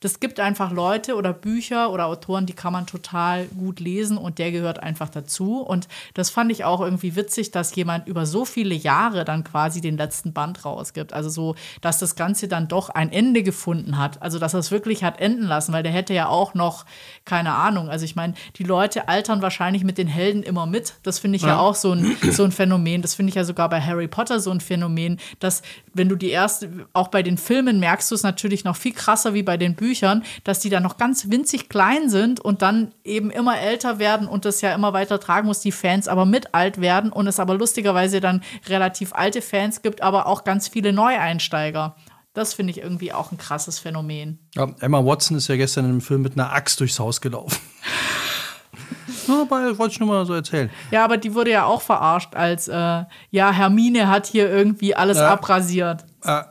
das 0.00 0.20
gibt 0.20 0.40
einfach 0.40 0.72
Leute 0.72 1.16
oder 1.16 1.32
Bücher 1.32 1.90
oder 1.90 2.06
Autoren, 2.06 2.44
die 2.44 2.52
kann 2.52 2.72
man 2.72 2.86
total 2.86 3.46
gut 3.46 3.80
lesen 3.80 4.18
und 4.18 4.38
der 4.38 4.52
gehört 4.52 4.82
einfach 4.82 5.08
dazu. 5.08 5.60
Und 5.60 5.88
das 6.14 6.28
fand 6.28 6.52
ich 6.52 6.64
auch 6.64 6.80
irgendwie 6.80 7.16
witzig, 7.16 7.50
dass 7.50 7.74
jemand 7.74 8.06
über 8.06 8.26
so 8.26 8.44
viele 8.44 8.74
Jahre 8.74 9.24
dann 9.24 9.42
quasi 9.42 9.80
den 9.80 9.96
letzten 9.96 10.34
Band 10.34 10.64
rausgibt. 10.64 11.14
Also 11.14 11.30
so, 11.30 11.54
dass 11.80 11.98
das 11.98 12.14
Ganze 12.14 12.46
dann 12.46 12.68
doch 12.68 12.90
ein 12.90 13.10
Ende 13.10 13.42
gefunden 13.42 13.96
hat. 13.96 14.20
Also 14.20 14.38
dass 14.38 14.52
er 14.52 14.60
es 14.60 14.70
wirklich 14.70 15.02
hat 15.02 15.18
enden 15.18 15.44
lassen, 15.44 15.72
weil 15.72 15.82
der 15.82 15.92
hätte 15.92 16.12
ja 16.12 16.28
auch 16.28 16.52
noch, 16.52 16.84
keine 17.24 17.54
Ahnung, 17.54 17.88
also 17.88 18.04
ich 18.04 18.16
meine, 18.16 18.34
die 18.56 18.64
Leute 18.64 19.08
altern 19.08 19.40
wahrscheinlich 19.40 19.82
mit 19.82 19.96
den 19.96 20.08
Helden 20.08 20.42
immer 20.42 20.66
mit. 20.66 20.94
Das 21.04 21.18
finde 21.20 21.36
ich 21.36 21.42
ja. 21.42 21.48
ja 21.48 21.58
auch 21.58 21.74
so 21.74 21.92
ein, 21.92 22.16
so 22.30 22.44
ein 22.44 22.52
Phänomen. 22.52 23.00
Das 23.00 23.14
finde 23.14 23.30
ich 23.30 23.36
ja 23.36 23.44
sogar 23.44 23.70
bei 23.70 23.80
Harry 23.80 24.08
Potter 24.08 24.40
so 24.40 24.50
ein 24.50 24.60
Phänomen, 24.60 25.18
dass 25.38 25.62
wenn 25.94 26.08
du 26.08 26.16
die 26.16 26.28
erste, 26.28 26.49
auch 26.92 27.08
bei 27.08 27.22
den 27.22 27.38
Filmen 27.38 27.80
merkst 27.80 28.10
du 28.10 28.14
es 28.14 28.22
natürlich 28.22 28.64
noch 28.64 28.76
viel 28.76 28.92
krasser 28.92 29.34
wie 29.34 29.42
bei 29.42 29.56
den 29.56 29.74
Büchern, 29.74 30.22
dass 30.44 30.60
die 30.60 30.70
dann 30.70 30.82
noch 30.82 30.96
ganz 30.96 31.30
winzig 31.30 31.68
klein 31.68 32.08
sind 32.08 32.40
und 32.40 32.62
dann 32.62 32.92
eben 33.04 33.30
immer 33.30 33.58
älter 33.58 33.98
werden 33.98 34.28
und 34.28 34.44
das 34.44 34.60
ja 34.60 34.74
immer 34.74 34.92
weiter 34.92 35.20
tragen 35.20 35.46
muss, 35.46 35.60
die 35.60 35.72
Fans 35.72 36.08
aber 36.08 36.24
mit 36.24 36.54
alt 36.54 36.80
werden 36.80 37.12
und 37.12 37.26
es 37.26 37.40
aber 37.40 37.54
lustigerweise 37.54 38.20
dann 38.20 38.42
relativ 38.68 39.12
alte 39.14 39.42
Fans 39.42 39.82
gibt, 39.82 40.02
aber 40.02 40.26
auch 40.26 40.44
ganz 40.44 40.68
viele 40.68 40.92
Neueinsteiger. 40.92 41.96
Das 42.32 42.54
finde 42.54 42.70
ich 42.70 42.78
irgendwie 42.78 43.12
auch 43.12 43.32
ein 43.32 43.38
krasses 43.38 43.80
Phänomen. 43.80 44.38
Ja, 44.54 44.68
Emma 44.80 45.04
Watson 45.04 45.36
ist 45.36 45.48
ja 45.48 45.56
gestern 45.56 45.84
in 45.84 45.90
einem 45.90 46.00
Film 46.00 46.22
mit 46.22 46.34
einer 46.34 46.52
Axt 46.52 46.78
durchs 46.78 46.98
Haus 46.98 47.20
gelaufen. 47.20 47.58
Dabei 49.26 49.76
wollte 49.78 49.92
ich 49.92 50.00
nur 50.00 50.08
mal 50.08 50.26
so 50.26 50.34
erzählen. 50.34 50.70
Ja, 50.90 51.04
aber 51.04 51.16
die 51.16 51.34
wurde 51.34 51.50
ja 51.50 51.64
auch 51.64 51.82
verarscht 51.82 52.34
als, 52.34 52.68
äh, 52.68 53.04
ja, 53.30 53.52
Hermine 53.52 54.08
hat 54.08 54.26
hier 54.26 54.48
irgendwie 54.48 54.94
alles 54.94 55.18
äh, 55.18 55.22
abrasiert. 55.22 56.04
Äh, 56.24 56.42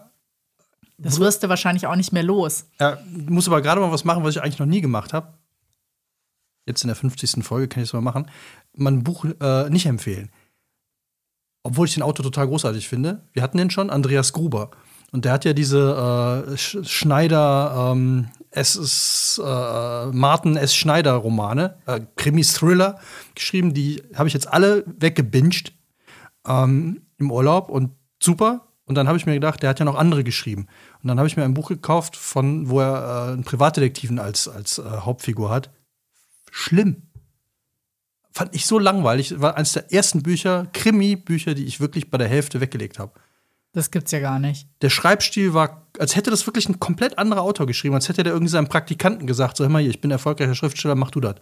das 0.97 1.19
wirst 1.19 1.43
du 1.43 1.49
wahrscheinlich 1.49 1.87
auch 1.87 1.95
nicht 1.95 2.11
mehr 2.11 2.23
los. 2.23 2.65
Ja, 2.79 2.97
muss 3.09 3.47
aber 3.47 3.61
gerade 3.61 3.79
mal 3.79 3.91
was 3.91 4.03
machen, 4.03 4.23
was 4.23 4.35
ich 4.35 4.41
eigentlich 4.41 4.59
noch 4.59 4.65
nie 4.65 4.81
gemacht 4.81 5.13
habe. 5.13 5.33
Jetzt 6.65 6.83
in 6.83 6.87
der 6.87 6.95
50. 6.95 7.43
Folge 7.43 7.67
kann 7.67 7.81
ich 7.81 7.89
es 7.89 7.93
mal 7.93 8.01
machen. 8.01 8.29
Mein 8.75 9.03
Buch 9.03 9.25
äh, 9.39 9.69
nicht 9.69 9.85
empfehlen. 9.85 10.29
Obwohl 11.63 11.87
ich 11.87 11.93
den 11.93 12.03
Autor 12.03 12.23
total 12.23 12.47
großartig 12.47 12.87
finde. 12.87 13.27
Wir 13.33 13.43
hatten 13.43 13.57
den 13.57 13.69
schon, 13.69 13.89
Andreas 13.89 14.33
Gruber. 14.33 14.71
Und 15.11 15.25
der 15.25 15.31
hat 15.31 15.45
ja 15.45 15.53
diese 15.53 16.45
äh, 16.47 16.57
Schneider, 16.57 17.91
ähm, 17.91 18.29
es 18.51 18.75
ist 18.75 19.41
äh, 19.43 20.05
Martin 20.07 20.57
S. 20.57 20.75
Schneider 20.75 21.13
Romane, 21.13 21.77
äh, 21.85 22.01
Krimis-Thriller 22.15 22.99
geschrieben. 23.35 23.73
Die 23.73 24.03
habe 24.13 24.27
ich 24.27 24.33
jetzt 24.33 24.47
alle 24.47 24.83
weggebinged 24.85 25.73
ähm, 26.47 27.01
im 27.17 27.31
Urlaub 27.31 27.69
und 27.69 27.91
super. 28.21 28.68
Und 28.89 28.95
dann 28.95 29.07
habe 29.07 29.19
ich 29.19 29.27
mir 29.27 29.35
gedacht, 29.35 29.61
der 29.61 29.69
hat 29.69 29.77
ja 29.77 29.85
noch 29.85 29.95
andere 29.95 30.23
geschrieben. 30.23 30.65
Und 31.03 31.09
dann 31.09 31.19
habe 31.19 31.27
ich 31.27 31.37
mir 31.37 31.43
ein 31.43 31.53
Buch 31.53 31.69
gekauft, 31.69 32.15
von 32.15 32.69
wo 32.69 32.79
er 32.81 33.27
äh, 33.27 33.33
einen 33.33 33.43
Privatdetektiven 33.43 34.17
als, 34.17 34.47
als 34.47 34.79
äh, 34.79 34.83
Hauptfigur 34.83 35.51
hat. 35.51 35.69
Schlimm. 36.49 37.03
Fand 38.31 38.55
ich 38.55 38.65
so 38.65 38.79
langweilig. 38.79 39.39
War 39.39 39.57
eines 39.57 39.73
der 39.73 39.93
ersten 39.93 40.23
Bücher, 40.23 40.65
Krimi-Bücher, 40.73 41.53
die 41.53 41.65
ich 41.65 41.79
wirklich 41.79 42.09
bei 42.09 42.17
der 42.17 42.27
Hälfte 42.27 42.61
weggelegt 42.61 42.97
habe. 42.97 43.11
Das 43.73 43.91
gibt's 43.91 44.11
ja 44.11 44.21
gar 44.21 44.39
nicht. 44.39 44.67
Der 44.81 44.89
Schreibstil 44.89 45.53
war, 45.53 45.85
als 45.99 46.15
hätte 46.15 46.31
das 46.31 46.47
wirklich 46.47 46.67
ein 46.67 46.79
komplett 46.79 47.19
anderer 47.19 47.43
Autor 47.43 47.67
geschrieben, 47.67 47.93
als 47.93 48.09
hätte 48.09 48.23
der 48.23 48.33
irgendwie 48.33 48.49
seinem 48.49 48.69
Praktikanten 48.69 49.27
gesagt: 49.27 49.57
So, 49.57 49.65
hör 49.65 49.69
mal 49.69 49.83
hier, 49.83 49.91
ich 49.91 50.01
bin 50.01 50.09
erfolgreicher 50.09 50.55
Schriftsteller, 50.55 50.95
mach 50.95 51.11
du 51.11 51.19
das. 51.19 51.35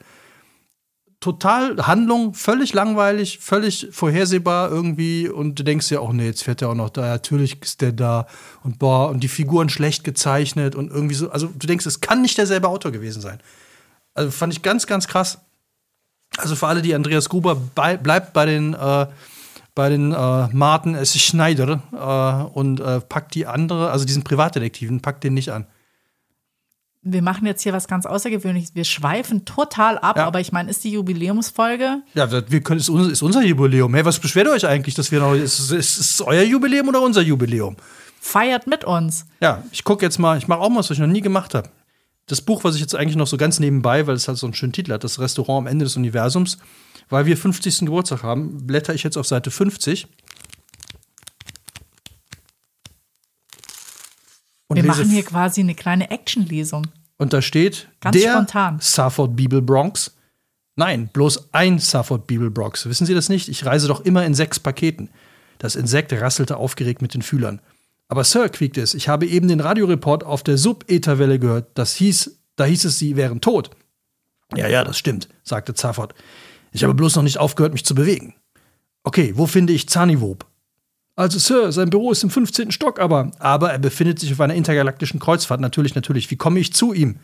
Total 1.28 1.76
Handlung, 1.86 2.34
völlig 2.34 2.72
langweilig, 2.72 3.40
völlig 3.40 3.90
vorhersehbar 3.92 4.72
irgendwie 4.72 5.28
und 5.28 5.60
du 5.60 5.64
denkst 5.64 5.92
ja 5.92 6.00
auch, 6.00 6.14
nee, 6.14 6.26
jetzt 6.26 6.46
fährt 6.46 6.62
der 6.62 6.70
auch 6.70 6.74
noch 6.74 6.90
da, 6.90 7.02
natürlich 7.02 7.62
ist 7.62 7.82
der 7.82 7.92
da 7.92 8.28
und 8.64 8.80
boah, 8.80 9.10
und 9.10 9.20
die 9.20 9.28
Figuren 9.28 9.68
schlecht 9.68 10.06
gezeichnet 10.06 10.74
und 10.74 10.90
irgendwie 10.90 11.16
so, 11.16 11.30
also 11.30 11.48
du 11.48 11.68
denkst, 11.68 11.86
es 11.86 12.00
kann 12.00 12.22
nicht 12.22 12.38
derselbe 12.38 12.70
Autor 12.70 12.94
gewesen 12.94 13.22
sein. 13.22 13.42
Also 14.14 14.32
fand 14.32 14.54
ich 14.54 14.62
ganz, 14.62 14.88
ganz 14.88 15.10
krass. 15.10 15.40
Also 16.38 16.56
für 16.56 16.68
alle, 16.68 16.82
die 16.82 16.96
Andreas 16.96 17.28
Gruber 17.28 17.56
bei, 17.76 17.98
bleibt 17.98 18.32
bei 18.32 18.46
den 18.46 18.74
äh, 18.74 19.08
bei 19.76 19.90
den 19.90 20.14
äh, 20.14 20.48
Martin 20.54 20.96
S. 20.96 21.20
Schneider 21.20 21.84
äh, 21.92 22.58
und 22.58 22.80
äh, 22.80 23.02
packt 23.02 23.36
die 23.36 23.48
andere, 23.48 23.92
also 23.92 24.06
diesen 24.06 24.24
Privatdetektiven, 24.24 25.02
packt 25.02 25.26
den 25.26 25.34
nicht 25.34 25.50
an. 25.50 25.68
Wir 27.04 27.22
machen 27.22 27.46
jetzt 27.46 27.62
hier 27.62 27.74
was 27.74 27.88
ganz 27.88 28.06
Außergewöhnliches. 28.06 28.76
Wir 28.76 28.84
schweifen 28.84 29.46
total 29.46 29.98
ab, 29.98 30.18
Ja. 30.18 30.26
aber 30.28 30.40
ich 30.42 30.52
meine, 30.52 30.70
ist 30.70 30.84
die 30.84 30.92
Jubiläumsfolge? 30.92 32.02
Ja, 32.14 32.32
wir 32.32 32.62
können, 32.62 32.80
ist, 32.80 32.90
unser, 32.90 33.12
ist 33.12 33.22
unser 33.22 33.44
Jubiläum. 33.44 33.94
Hey, 33.94 34.04
was 34.04 34.20
beschwert 34.20 34.48
ihr 34.48 34.52
euch 34.54 34.66
eigentlich, 34.68 34.96
dass 34.96 35.12
wir 35.12 35.20
noch. 35.20 35.34
Ist, 35.34 35.60
ist, 35.60 35.72
ist 35.72 36.00
es 36.00 36.22
euer 36.22 36.44
Jubiläum 36.44 36.88
oder 36.90 37.02
unser 37.02 37.22
Jubiläum? 37.22 37.78
Feiert 38.20 38.68
mit 38.68 38.84
uns. 38.84 39.26
Ja, 39.40 39.64
ich 39.72 39.84
gucke 39.84 40.04
jetzt 40.06 40.18
mal, 40.18 40.38
ich 40.38 40.48
mache 40.48 40.60
auch 40.60 40.70
mal 40.70 40.80
was, 40.80 40.90
was 40.90 40.98
ich 40.98 41.02
noch 41.02 41.08
nie 41.08 41.22
gemacht 41.22 41.54
habe. 41.54 41.70
Das 42.26 42.42
Buch, 42.42 42.64
was 42.66 42.76
ich 42.76 42.82
jetzt 42.82 42.94
eigentlich 42.96 43.16
noch 43.16 43.28
so 43.28 43.38
ganz 43.38 43.60
nebenbei, 43.60 44.06
weil 44.06 44.16
es 44.16 44.28
halt 44.28 44.38
so 44.38 44.48
einen 44.48 44.54
schönen 44.54 44.74
Titel 44.74 44.92
hat, 44.92 45.04
das 45.06 45.20
Restaurant 45.20 45.60
am 45.66 45.68
Ende 45.68 45.86
des 45.86 45.96
Universums, 45.96 46.58
weil 47.10 47.26
wir 47.26 47.38
50. 47.38 47.80
Geburtstag 47.80 48.24
haben, 48.24 48.68
blätter 48.68 48.94
ich 48.94 49.04
jetzt 49.04 49.18
auf 49.18 49.26
Seite 49.28 49.50
50. 49.50 50.08
Und 54.68 54.78
Wir 54.78 54.84
machen 54.84 55.10
hier 55.10 55.24
quasi 55.24 55.62
eine 55.62 55.76
kleine 55.76 56.12
Actionlesung. 56.12 56.88
Und 57.18 57.34
da 57.34 57.42
steht 57.42 57.88
Ganz 58.00 58.18
der 58.18 58.34
spontan. 58.34 58.78
Safford 58.80 59.36
Bibel 59.36 59.62
Bronx. 59.62 60.16
Nein, 60.76 61.10
bloß 61.12 61.54
ein 61.54 61.80
Safford 61.80 62.28
Bibel 62.28 62.52
Bronx. 62.52 62.86
Wissen 62.86 63.08
Sie 63.08 63.14
das 63.14 63.30
nicht? 63.30 63.48
Ich 63.48 63.66
reise 63.66 63.88
doch 63.88 64.02
immer 64.02 64.26
in 64.26 64.36
sechs 64.36 64.60
Paketen. 64.60 65.10
Das 65.58 65.76
Insekt 65.76 66.14
rasselte 66.14 66.58
aufgeregt 66.58 67.02
mit 67.02 67.14
den 67.14 67.24
Fühlern. 67.24 67.60
Aber 68.10 68.24
Sir, 68.24 68.50
quiekte 68.50 68.82
es, 68.82 68.94
ich 68.94 69.10
habe 69.10 69.26
eben 69.26 69.48
den 69.48 69.60
Radioreport 69.60 70.24
auf 70.24 70.44
der 70.44 70.58
Sub-Etherwelle 70.58 71.40
gehört. 71.40 71.72
Das 71.74 71.96
hieß, 71.96 72.38
da 72.56 72.66
hieß 72.66 72.86
es, 72.86 73.00
Sie 73.00 73.16
wären 73.16 73.42
tot. 73.42 73.72
Ja, 74.56 74.68
ja, 74.68 74.84
das 74.84 74.98
stimmt, 74.98 75.28
sagte 75.44 75.74
Zafford. 75.74 76.14
Ich 76.72 76.84
habe 76.84 76.94
bloß 76.94 77.16
noch 77.16 77.24
nicht 77.24 77.38
aufgehört, 77.38 77.74
mich 77.74 77.84
zu 77.84 77.96
bewegen. 77.96 78.36
Okay, 79.04 79.34
wo 79.36 79.48
finde 79.48 79.74
ich 79.74 79.90
Zaniwob? 79.90 80.46
Also, 81.18 81.40
Sir, 81.40 81.72
sein 81.72 81.90
Büro 81.90 82.12
ist 82.12 82.24
im 82.24 82.30
15. 82.30 82.72
Stock, 82.72 83.00
aber. 83.00 83.32
Aber 83.40 83.72
er 83.72 83.80
befindet 83.80 84.20
sich 84.20 84.32
auf 84.32 84.40
einer 84.40 84.54
intergalaktischen 84.54 85.20
Kreuzfahrt. 85.20 85.60
Natürlich, 85.60 85.96
natürlich. 85.96 86.30
Wie 86.30 86.36
komme 86.36 86.60
ich 86.60 86.74
zu 86.74 86.94
ihm? 86.94 87.18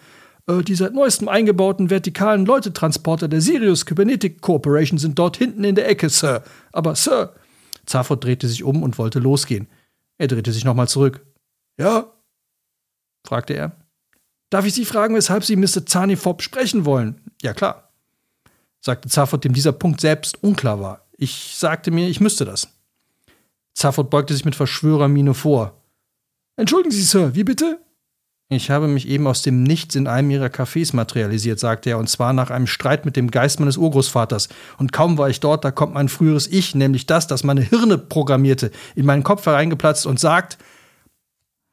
Äh, 0.48 0.64
die 0.64 0.74
seit 0.74 0.94
neuestem 0.94 1.30
eingebauten 1.30 1.92
vertikalen 1.92 2.46
Leutetransporter 2.46 3.28
der 3.28 3.40
Sirius 3.40 3.86
Kybernetic 3.86 4.42
Corporation 4.42 4.98
sind 4.98 5.20
dort 5.20 5.38
hinten 5.38 5.64
in 5.64 5.76
der 5.76 5.88
Ecke, 5.88 6.10
Sir. 6.10 6.44
Aber, 6.72 6.96
Sir. 6.96 7.36
Zafford 7.86 8.24
drehte 8.24 8.48
sich 8.48 8.64
um 8.64 8.82
und 8.82 8.98
wollte 8.98 9.20
losgehen. 9.20 9.68
Er 10.18 10.28
drehte 10.28 10.52
sich 10.52 10.66
nochmal 10.66 10.88
zurück. 10.88 11.24
Ja? 11.78 12.12
fragte 13.26 13.54
er. 13.54 13.74
Darf 14.50 14.66
ich 14.66 14.74
Sie 14.74 14.86
fragen, 14.86 15.16
weshalb 15.16 15.44
Sie 15.44 15.56
Mr. 15.56 15.86
Zanifob 15.86 16.42
sprechen 16.42 16.86
wollen? 16.86 17.22
Ja, 17.42 17.54
klar, 17.54 17.92
sagte 18.80 19.10
Zafford, 19.10 19.44
dem 19.44 19.54
dieser 19.54 19.72
Punkt 19.72 20.02
selbst 20.02 20.44
unklar 20.44 20.80
war. 20.80 21.06
Ich 21.18 21.56
sagte 21.58 21.92
mir, 21.92 22.08
ich 22.08 22.20
müsste 22.20 22.46
das. 22.46 22.68
Zafford 23.74 24.10
beugte 24.10 24.34
sich 24.34 24.46
mit 24.46 24.56
Verschwörermiene 24.56 25.34
vor. 25.34 25.82
Entschuldigen 26.56 26.92
Sie, 26.92 27.02
Sir, 27.02 27.36
wie 27.36 27.44
bitte? 27.44 27.80
Ich 28.50 28.70
habe 28.70 28.88
mich 28.88 29.08
eben 29.08 29.26
aus 29.26 29.42
dem 29.42 29.64
Nichts 29.64 29.96
in 29.96 30.08
einem 30.08 30.30
Ihrer 30.30 30.48
Cafés 30.48 30.96
materialisiert, 30.96 31.60
sagte 31.60 31.90
er, 31.90 31.98
und 31.98 32.10
zwar 32.10 32.34
nach 32.34 32.52
einem 32.52 32.68
Streit 32.68 33.06
mit 33.06 33.16
dem 33.16 33.32
Geist 33.32 33.60
meines 33.60 33.78
Urgroßvaters. 33.78 34.50
Und 34.78 34.92
kaum 34.92 35.18
war 35.18 35.30
ich 35.30 35.40
dort, 35.40 35.66
da 35.66 35.72
kommt 35.72 35.94
mein 35.94 36.10
früheres 36.10 36.48
Ich, 36.48 36.76
nämlich 36.76 37.06
das, 37.06 37.26
das 37.28 37.44
meine 37.44 37.62
Hirne 37.62 37.98
programmierte, 37.98 38.72
in 38.96 39.06
meinen 39.06 39.24
Kopf 39.24 39.46
hereingeplatzt 39.46 40.06
und 40.06 40.20
sagt, 40.20 40.58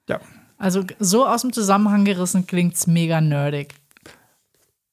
ja, 0.09 0.21
Also 0.57 0.85
so 0.99 1.27
aus 1.27 1.43
dem 1.43 1.53
Zusammenhang 1.53 2.05
gerissen 2.05 2.47
klingt's 2.47 2.87
mega 2.87 3.21
nerdig. 3.21 3.75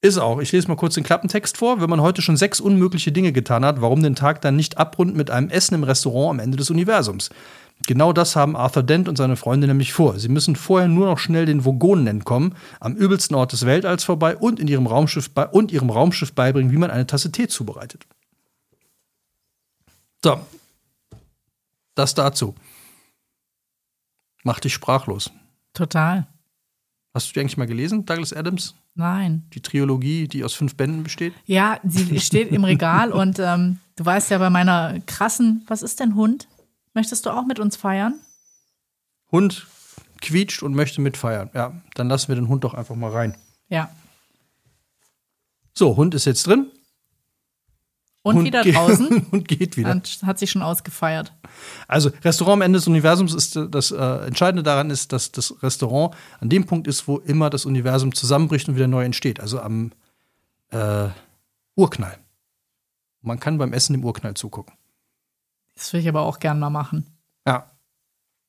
Ist 0.07 0.19
auch. 0.19 0.39
Ich 0.39 0.53
lese 0.53 0.69
mal 0.69 0.77
kurz 0.77 0.93
den 0.93 1.03
Klappentext 1.03 1.57
vor. 1.57 1.81
Wenn 1.81 1.89
man 1.89 1.99
heute 1.99 2.21
schon 2.21 2.37
sechs 2.37 2.61
unmögliche 2.61 3.11
Dinge 3.11 3.33
getan 3.33 3.65
hat, 3.65 3.81
warum 3.81 4.01
den 4.01 4.15
Tag 4.15 4.39
dann 4.39 4.55
nicht 4.55 4.77
abrunden 4.77 5.17
mit 5.17 5.29
einem 5.29 5.49
Essen 5.49 5.75
im 5.75 5.83
Restaurant 5.83 6.29
am 6.29 6.39
Ende 6.39 6.55
des 6.55 6.69
Universums? 6.69 7.29
Genau 7.85 8.13
das 8.13 8.37
haben 8.37 8.55
Arthur 8.55 8.83
Dent 8.83 9.09
und 9.09 9.17
seine 9.17 9.35
Freunde 9.35 9.67
nämlich 9.67 9.91
vor. 9.91 10.17
Sie 10.17 10.29
müssen 10.29 10.55
vorher 10.55 10.87
nur 10.87 11.07
noch 11.07 11.19
schnell 11.19 11.45
den 11.45 11.65
Vogonen 11.65 12.07
entkommen, 12.07 12.55
am 12.79 12.95
übelsten 12.95 13.35
Ort 13.35 13.51
des 13.51 13.65
Weltalls 13.65 14.05
vorbei 14.05 14.37
und 14.37 14.61
in 14.61 14.69
ihrem 14.69 14.87
Raumschiff, 14.87 15.29
bei, 15.31 15.45
und 15.45 15.73
ihrem 15.73 15.89
Raumschiff 15.89 16.31
beibringen, 16.31 16.71
wie 16.71 16.77
man 16.77 16.89
eine 16.89 17.05
Tasse 17.05 17.29
Tee 17.33 17.49
zubereitet. 17.49 18.07
So. 20.23 20.39
Das 21.95 22.15
dazu. 22.15 22.55
Macht 24.45 24.63
dich 24.63 24.73
sprachlos. 24.73 25.31
Total. 25.73 26.27
Hast 27.17 27.29
du 27.29 27.33
die 27.33 27.39
eigentlich 27.39 27.57
mal 27.57 27.65
gelesen, 27.65 28.05
Douglas 28.05 28.31
Adams? 28.31 28.75
Nein. 28.93 29.47
Die 29.55 29.59
Trilogie, 29.59 30.27
die 30.27 30.43
aus 30.43 30.53
fünf 30.53 30.75
Bänden 30.75 31.01
besteht? 31.01 31.33
Ja, 31.47 31.79
sie 31.83 32.19
steht 32.19 32.51
im 32.51 32.63
Regal 32.63 33.11
und 33.11 33.39
ähm, 33.39 33.79
du 33.95 34.05
weißt 34.05 34.29
ja 34.29 34.37
bei 34.37 34.51
meiner 34.51 34.99
krassen, 35.07 35.63
was 35.65 35.81
ist 35.81 35.99
denn 35.99 36.13
Hund? 36.13 36.47
Möchtest 36.93 37.25
du 37.25 37.31
auch 37.31 37.43
mit 37.47 37.59
uns 37.59 37.75
feiern? 37.75 38.19
Hund 39.31 39.65
quietscht 40.21 40.61
und 40.61 40.75
möchte 40.75 41.01
mitfeiern. 41.01 41.49
Ja, 41.55 41.81
dann 41.95 42.07
lassen 42.07 42.27
wir 42.27 42.35
den 42.35 42.49
Hund 42.49 42.63
doch 42.63 42.75
einfach 42.75 42.95
mal 42.95 43.09
rein. 43.09 43.35
Ja. 43.67 43.89
So, 45.73 45.97
Hund 45.97 46.13
ist 46.13 46.25
jetzt 46.25 46.45
drin. 46.45 46.67
Und 48.23 48.35
Hund 48.35 48.45
wieder 48.45 48.63
draußen. 48.63 49.27
und 49.31 49.47
geht 49.47 49.77
wieder. 49.77 49.91
Und 49.91 50.19
hat 50.25 50.39
sich 50.39 50.51
schon 50.51 50.61
ausgefeiert. 50.61 51.33
Also, 51.87 52.11
Restaurant 52.23 52.55
am 52.55 52.61
Ende 52.61 52.79
des 52.79 52.87
Universums 52.87 53.33
ist 53.33 53.55
äh, 53.55 53.69
das 53.69 53.91
äh, 53.91 54.27
Entscheidende 54.27 54.63
daran 54.63 54.89
ist, 54.89 55.13
dass 55.13 55.31
das 55.31 55.55
Restaurant 55.63 56.15
an 56.39 56.49
dem 56.49 56.65
Punkt 56.65 56.87
ist, 56.87 57.07
wo 57.07 57.17
immer 57.19 57.49
das 57.49 57.65
Universum 57.65 58.13
zusammenbricht 58.13 58.67
und 58.67 58.75
wieder 58.75 58.87
neu 58.87 59.05
entsteht. 59.05 59.39
Also 59.39 59.61
am 59.61 59.91
äh, 60.71 61.07
Urknall. 61.75 62.17
Man 63.21 63.39
kann 63.39 63.57
beim 63.57 63.73
Essen 63.73 63.93
dem 63.93 64.03
Urknall 64.03 64.33
zugucken. 64.33 64.73
Das 65.75 65.93
will 65.93 65.99
ich 65.99 66.09
aber 66.09 66.21
auch 66.21 66.39
gern 66.39 66.59
mal 66.59 66.69
machen. 66.69 67.05
Ja. 67.45 67.71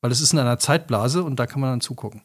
Weil 0.01 0.11
es 0.11 0.21
ist 0.21 0.33
in 0.33 0.39
einer 0.39 0.59
Zeitblase 0.59 1.23
und 1.23 1.37
da 1.37 1.45
kann 1.45 1.61
man 1.61 1.71
dann 1.71 1.81
zugucken. 1.81 2.21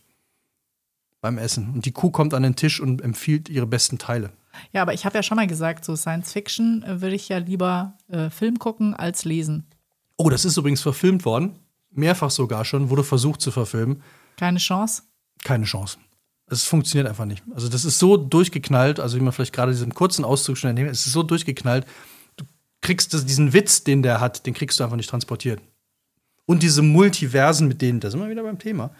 Beim 1.21 1.39
Essen. 1.39 1.73
Und 1.75 1.87
die 1.87 1.93
Kuh 1.93 2.11
kommt 2.11 2.35
an 2.35 2.43
den 2.43 2.57
Tisch 2.57 2.81
und 2.81 3.03
empfiehlt 3.03 3.49
ihre 3.49 3.67
besten 3.67 3.99
Teile. 3.99 4.31
Ja, 4.73 4.83
aber 4.83 4.95
ich 4.95 5.05
habe 5.05 5.17
ja 5.17 5.23
schon 5.23 5.37
mal 5.37 5.47
gesagt, 5.47 5.85
so 5.85 5.97
Science 5.97 6.33
Fiction 6.33 6.83
äh, 6.83 7.01
würde 7.01 7.15
ich 7.15 7.29
ja 7.29 7.39
lieber 7.39 7.97
äh, 8.09 8.31
Film 8.31 8.59
gucken 8.59 8.95
als 8.95 9.25
lesen. 9.25 9.67
Oh, 10.17 10.31
das 10.31 10.45
ist 10.45 10.57
übrigens 10.57 10.83
verfilmt 10.83 11.25
worden. 11.25 11.59
Mehrfach 11.91 12.31
sogar 12.31 12.65
schon, 12.65 12.91
wurde 12.91 13.05
versucht 13.05 13.41
zu 13.41 13.51
verfilmen. 13.51 14.03
Keine 14.37 14.59
Chance. 14.59 15.03
Keine 15.45 15.65
Chance. 15.65 15.99
Es 16.47 16.65
funktioniert 16.65 17.09
einfach 17.09 17.25
nicht. 17.25 17.43
Also, 17.55 17.69
das 17.69 17.85
ist 17.85 17.99
so 17.99 18.17
durchgeknallt, 18.17 19.01
also 19.01 19.17
wie 19.17 19.23
man 19.23 19.33
vielleicht 19.33 19.55
gerade 19.55 19.73
diesen 19.73 19.95
kurzen 19.95 20.25
Auszug 20.25 20.59
schon 20.59 20.71
entnehmt, 20.71 20.91
es 20.91 21.07
ist 21.07 21.13
so 21.13 21.23
durchgeknallt. 21.23 21.87
Du 22.37 22.45
kriegst 22.81 23.15
das, 23.15 23.25
diesen 23.25 23.53
Witz, 23.53 23.85
den 23.85 24.03
der 24.03 24.21
hat, 24.21 24.47
den 24.47 24.55
kriegst 24.55 24.79
du 24.79 24.85
einfach 24.85 24.97
nicht 24.97 25.09
transportiert. 25.09 25.61
Und 26.47 26.63
diese 26.63 26.83
Multiversen, 26.83 27.69
mit 27.69 27.81
denen, 27.81 28.01
da 28.01 28.11
sind 28.11 28.21
wir 28.21 28.29
wieder 28.29 28.43
beim 28.43 28.59
Thema, 28.59 28.91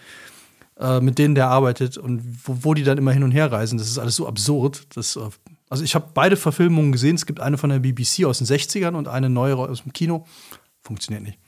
äh, 0.79 1.01
mit 1.01 1.19
denen 1.19 1.35
der 1.35 1.49
arbeitet 1.49 1.97
und 1.99 2.23
wo, 2.47 2.59
wo 2.65 2.75
die 2.75 2.83
dann 2.85 2.99
immer 2.99 3.13
hin 3.13 3.23
und 3.23 3.31
her 3.31 3.51
reisen, 3.53 3.79
das 3.79 3.89
ist 3.89 3.99
alles 3.99 4.17
so 4.17 4.27
absurd. 4.27 4.87
Das, 4.97 5.17
äh, 5.17 5.29
also, 5.71 5.83
ich 5.85 5.95
habe 5.95 6.11
beide 6.15 6.37
Verfilmungen 6.37 6.93
gesehen. 6.93 7.15
Es 7.17 7.27
gibt 7.27 7.41
eine 7.41 7.59
von 7.59 7.71
der 7.71 7.79
BBC 7.81 8.25
aus 8.27 8.39
den 8.39 8.47
60ern 8.47 8.95
und 8.95 9.09
eine 9.09 9.29
neuere 9.31 9.69
aus 9.69 9.83
dem 9.83 9.93
Kino. 9.93 10.27
Funktioniert 10.83 11.23
nicht. 11.25 11.39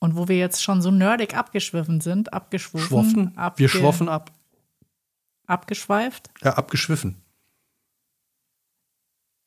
Und 0.00 0.16
wo 0.16 0.28
wir 0.28 0.36
jetzt 0.36 0.62
schon 0.62 0.80
so 0.82 0.90
nerdig 0.92 1.34
abgeschwiffen 1.36 2.00
sind, 2.00 2.32
abgeschwoffen, 2.32 2.86
Schwoffen. 2.86 3.36
abge 3.38 3.58
Wir 3.60 3.68
schwoffen 3.68 4.08
ab. 4.08 4.30
abgeschweift, 5.46 6.30
Ja, 6.42 6.52
abgeschwiffen. 6.54 7.16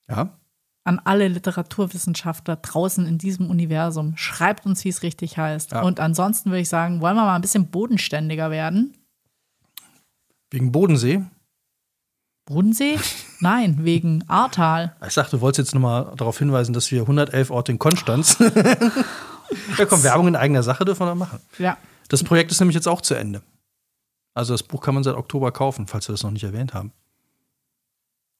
Ja. 0.10 0.38
An 0.92 1.02
alle 1.06 1.30
Literaturwissenschaftler 1.30 2.58
draußen 2.58 3.06
in 3.06 3.18
diesem 3.18 3.50
Universum. 3.50 4.18
Schreibt 4.18 4.66
uns, 4.66 4.84
wie 4.84 4.90
es 4.90 5.04
richtig 5.04 5.38
heißt. 5.38 5.72
Ja. 5.72 5.82
Und 5.82 6.02
ansonsten 6.02 6.50
würde 6.50 6.60
ich 6.60 6.70
sagen, 6.70 7.00
wollen 7.00 7.16
wir 7.16 7.24
mal 7.24 7.36
ein 7.36 7.42
bisschen 7.42 7.68
bodenständiger 7.68 8.52
werden? 8.52 8.94
Wegen 10.50 10.74
Bodensee. 10.74 11.24
Bodensee? 12.46 13.00
Nein, 13.40 13.86
wegen 13.86 14.28
Ahrtal. 14.28 14.96
Ich 15.08 15.14
dachte, 15.14 15.38
du 15.38 15.42
wolltest 15.42 15.70
jetzt 15.70 15.74
nochmal 15.74 16.12
darauf 16.18 16.38
hinweisen, 16.38 16.74
dass 16.74 16.92
wir 16.92 17.02
111 17.02 17.50
Orte 17.50 17.72
in 17.72 17.80
Konstanz. 17.80 18.38
ja, 19.78 19.86
komm, 19.86 20.04
Werbung 20.04 20.28
in 20.28 20.36
eigener 20.36 20.64
Sache 20.64 20.84
dürfen 20.84 21.02
wir 21.02 21.08
da 21.08 21.16
machen. 21.16 21.40
Ja. 21.58 21.78
Das 22.10 22.24
Projekt 22.24 22.52
ist 22.52 22.60
nämlich 22.60 22.76
jetzt 22.76 22.88
auch 22.88 23.00
zu 23.00 23.14
Ende. 23.14 23.42
Also 24.34 24.54
das 24.54 24.64
Buch 24.64 24.82
kann 24.82 24.94
man 24.94 25.04
seit 25.04 25.16
Oktober 25.16 25.54
kaufen, 25.54 25.88
falls 25.88 26.10
wir 26.10 26.14
das 26.14 26.24
noch 26.24 26.32
nicht 26.32 26.44
erwähnt 26.44 26.74
haben. 26.74 26.92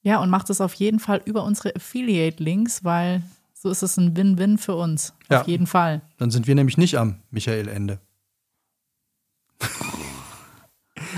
Ja, 0.04 0.20
und 0.20 0.30
macht 0.30 0.50
es 0.50 0.62
auf 0.62 0.74
jeden 0.74 1.00
Fall 1.00 1.22
über 1.26 1.44
unsere 1.44 1.76
Affiliate-Links, 1.76 2.84
weil 2.84 3.22
so 3.54 3.70
ist 3.70 3.84
es 3.84 3.98
ein 3.98 4.18
Win-Win 4.18 4.58
für 4.58 4.76
uns. 4.76 5.14
Ja. 5.30 5.42
Auf 5.42 5.48
jeden 5.48 5.68
Fall. 5.68 6.02
Dann 6.18 6.32
sind 6.32 6.48
wir 6.48 6.56
nämlich 6.56 6.78
nicht 6.78 6.98
am 6.98 7.18
Michael-Ende. 7.30 8.00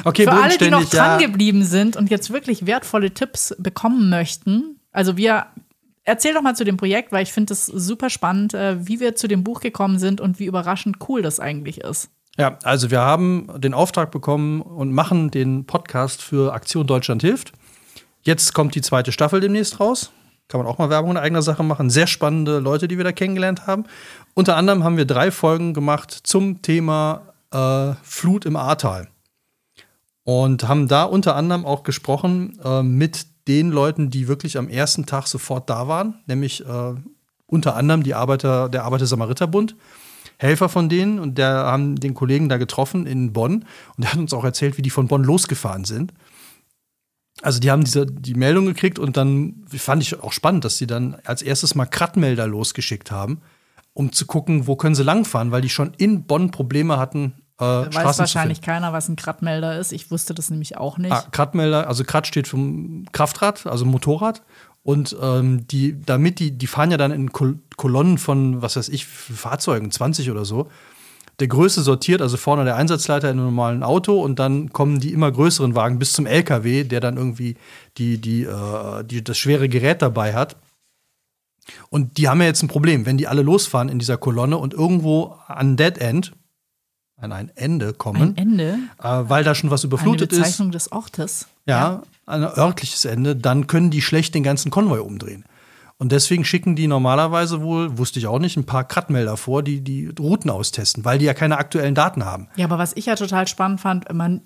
okay, 0.04 0.24
Für 0.24 0.34
alle, 0.34 0.58
die 0.58 0.70
noch 0.70 0.84
dran 0.90 1.22
ja. 1.22 1.28
geblieben 1.28 1.64
sind 1.64 1.96
und 1.96 2.10
jetzt 2.10 2.32
wirklich 2.32 2.66
wertvolle 2.66 3.14
Tipps 3.14 3.56
bekommen 3.58 4.10
möchten, 4.10 4.80
also 4.94 5.18
wir 5.18 5.48
erzähl 6.04 6.34
doch 6.34 6.42
mal 6.42 6.56
zu 6.56 6.64
dem 6.64 6.78
Projekt, 6.78 7.12
weil 7.12 7.24
ich 7.24 7.34
finde 7.34 7.54
es 7.54 7.66
super 7.66 8.10
spannend, 8.10 8.54
äh, 8.54 8.88
wie 8.88 9.00
wir 9.00 9.16
zu 9.16 9.28
dem 9.28 9.44
Buch 9.44 9.60
gekommen 9.60 10.00
sind 10.00 10.22
und 10.22 10.40
wie 10.40 10.46
überraschend 10.46 10.98
cool 11.10 11.22
das 11.22 11.40
eigentlich 11.40 11.80
ist. 11.80 12.10
Ja, 12.38 12.58
also 12.64 12.90
wir 12.90 13.02
haben 13.02 13.48
den 13.58 13.74
Auftrag 13.74 14.12
bekommen 14.12 14.62
und 14.62 14.92
machen 14.92 15.30
den 15.30 15.66
Podcast 15.66 16.22
für 16.22 16.54
Aktion 16.54 16.88
Deutschland 16.88 17.22
hilft. 17.22 17.54
Jetzt 18.24 18.54
kommt 18.54 18.74
die 18.74 18.82
zweite 18.82 19.12
Staffel 19.12 19.42
demnächst 19.42 19.80
raus. 19.80 20.12
Kann 20.48 20.60
man 20.62 20.68
auch 20.68 20.78
mal 20.78 20.90
Werbung 20.90 21.12
in 21.12 21.18
eigener 21.18 21.42
Sache 21.42 21.64
machen. 21.64 21.90
Sehr 21.90 22.08
spannende 22.08 22.60
Leute, 22.60 22.88
die 22.88 22.98
wir 22.98 23.04
da 23.04 23.12
kennengelernt 23.12 23.68
haben. 23.68 23.84
Unter 24.34 24.56
anderem 24.56 24.84
haben 24.84 24.98
wir 24.98 25.06
drei 25.06 25.30
Folgen 25.30 25.74
gemacht 25.74 26.12
zum 26.24 26.62
Thema 26.62 27.34
äh, 27.52 27.94
Flut 28.04 28.46
im 28.46 28.56
Ahrtal. 28.56 29.10
Und 30.24 30.68
haben 30.68 30.88
da 30.88 31.04
unter 31.04 31.36
anderem 31.36 31.66
auch 31.66 31.84
gesprochen 31.84 32.58
äh, 32.64 32.82
mit 32.82 33.28
den 33.50 33.72
Leuten, 33.72 34.10
die 34.10 34.30
wirklich 34.30 34.58
am 34.58 34.70
ersten 34.70 35.06
Tag 35.06 35.28
sofort 35.28 35.70
da 35.70 35.90
waren, 35.90 36.16
nämlich 36.28 36.66
äh, 36.66 36.94
unter 37.46 37.76
anderem 37.76 38.04
die 38.04 38.14
Arbeiter, 38.14 38.70
der 38.70 38.86
Arbeiter-Samariter-Bund. 38.86 39.76
Helfer 40.38 40.70
von 40.70 40.90
denen 40.90 41.20
und 41.20 41.38
der 41.38 41.50
haben 41.50 41.96
den 41.96 42.14
Kollegen 42.14 42.50
da 42.50 42.58
getroffen 42.58 43.06
in 43.06 43.34
Bonn 43.34 43.66
und 43.96 44.04
der 44.04 44.14
hat 44.14 44.20
uns 44.20 44.34
auch 44.34 44.44
erzählt, 44.44 44.78
wie 44.78 44.82
die 44.82 44.90
von 44.90 45.08
Bonn 45.08 45.24
losgefahren 45.24 45.86
sind. 45.86 46.14
Also 47.42 47.60
die 47.60 47.72
haben 47.72 47.84
diese, 47.84 48.06
die 48.06 48.36
Meldung 48.36 48.66
gekriegt 48.66 49.00
und 49.00 49.18
dann 49.18 49.66
fand 49.68 50.04
ich 50.04 50.22
auch 50.22 50.32
spannend, 50.32 50.66
dass 50.66 50.78
sie 50.78 50.88
dann 50.88 51.18
als 51.26 51.42
erstes 51.42 51.76
mal 51.76 51.86
Krattmelder 51.86 52.48
losgeschickt 52.48 53.12
haben, 53.12 53.42
um 53.94 54.12
zu 54.12 54.26
gucken, 54.26 54.68
wo 54.68 54.76
können 54.76 54.96
sie 54.96 55.04
langfahren, 55.04 55.52
weil 55.52 55.62
die 55.62 55.70
schon 55.70 55.94
in 55.98 56.26
Bonn 56.26 56.52
Probleme 56.52 56.98
hatten, 56.98 57.34
äh, 57.60 57.64
Weiß 57.64 58.18
wahrscheinlich 58.18 58.62
keiner, 58.62 58.94
was 58.94 59.08
ein 59.10 59.16
Krattmelder 59.16 59.78
ist. 59.78 59.94
Ich 59.94 60.10
wusste 60.10 60.34
das 60.34 60.50
nämlich 60.50 60.78
auch 60.78 60.98
nicht. 60.98 61.12
Ah, 61.12 61.24
Krattmelder, 61.32 61.88
also 61.88 62.04
Kratt 62.04 62.26
steht 62.28 62.48
für 62.48 62.58
Kraftrad, 63.12 63.68
also 63.68 63.86
Motorrad. 63.86 64.42
Und 64.82 65.16
ähm, 65.22 65.66
die, 65.68 66.02
damit 66.02 66.40
die, 66.40 66.52
die 66.52 66.68
fahren 66.68 66.92
ja 66.92 66.98
dann 66.98 67.12
in 67.12 67.32
Kol 67.32 67.60
Kolonnen 67.78 68.18
von, 68.18 68.62
was 68.62 68.76
weiß 68.76 68.90
ich, 68.90 69.06
Fahrzeugen, 69.06 69.92
20 69.92 70.30
oder 70.30 70.46
so. 70.46 70.70
Der 71.40 71.48
Größe 71.48 71.82
sortiert, 71.82 72.22
also 72.22 72.38
vorne 72.38 72.64
der 72.64 72.76
Einsatzleiter 72.76 73.30
in 73.30 73.38
einem 73.38 73.48
normalen 73.48 73.84
Auto 73.84 74.22
und 74.22 74.38
dann 74.38 74.72
kommen 74.72 75.00
die 75.00 75.12
immer 75.14 75.32
größeren 75.32 75.76
Wagen 75.76 75.98
bis 76.00 76.14
zum 76.14 76.26
LKW, 76.26 76.84
der 76.84 77.00
dann 77.00 77.18
irgendwie 77.18 77.58
die, 77.98 78.20
die, 78.20 78.44
äh, 78.44 79.04
die, 79.04 79.24
das 79.24 79.38
schwere 79.38 79.68
Gerät 79.68 80.02
dabei 80.02 80.36
hat. 80.36 80.58
Und 81.90 82.18
die 82.18 82.28
haben 82.30 82.42
ja 82.42 82.48
jetzt 82.48 82.62
ein 82.62 82.68
Problem, 82.68 83.06
wenn 83.06 83.18
die 83.18 83.28
alle 83.28 83.42
losfahren 83.42 83.90
in 83.90 83.98
dieser 83.98 84.18
Kolonne 84.18 84.58
und 84.58 84.74
irgendwo 84.74 85.38
an 85.48 85.76
Dead 85.78 85.98
End, 85.98 86.34
an 87.18 87.32
ein 87.32 87.50
Ende 87.56 87.94
kommen. 87.94 88.22
Ein 88.22 88.38
Ende? 88.38 88.80
Äh, 89.02 89.24
weil 89.28 89.44
da 89.44 89.56
schon 89.56 89.72
was 89.72 89.84
überflutet 89.84 90.32
ist. 90.32 90.38
Eine 90.38 90.46
Bezeichnung 90.46 90.70
ist. 90.70 90.74
des 90.74 90.92
Ortes. 90.92 91.48
Ja, 91.66 92.04
ein 92.26 92.44
örtliches 92.44 93.06
Ende. 93.06 93.36
Dann 93.36 93.68
können 93.68 93.90
die 93.90 94.02
schlecht 94.02 94.36
den 94.36 94.44
ganzen 94.44 94.72
Konvoi 94.72 95.00
umdrehen. 95.00 95.46
Und 95.98 96.12
deswegen 96.12 96.44
schicken 96.44 96.76
die 96.76 96.88
normalerweise 96.88 97.62
wohl, 97.62 97.98
wusste 97.98 98.20
ich 98.20 98.28
auch 98.28 98.40
nicht, 98.40 98.58
ein 98.58 98.66
paar 98.66 98.84
Krattmelder 98.84 99.38
vor, 99.38 99.64
die 99.64 99.82
die 99.82 100.08
Routen 100.20 100.50
austesten, 100.50 101.06
weil 101.06 101.20
die 101.20 101.26
ja 101.26 101.34
keine 101.34 101.58
aktuellen 101.58 101.96
Daten 101.96 102.26
haben. 102.26 102.50
Ja, 102.56 102.66
aber 102.66 102.78
was 102.78 102.94
ich 102.96 103.06
ja 103.06 103.16
total 103.16 103.48
spannend 103.48 103.80
fand, 103.80 104.12
man, 104.14 104.42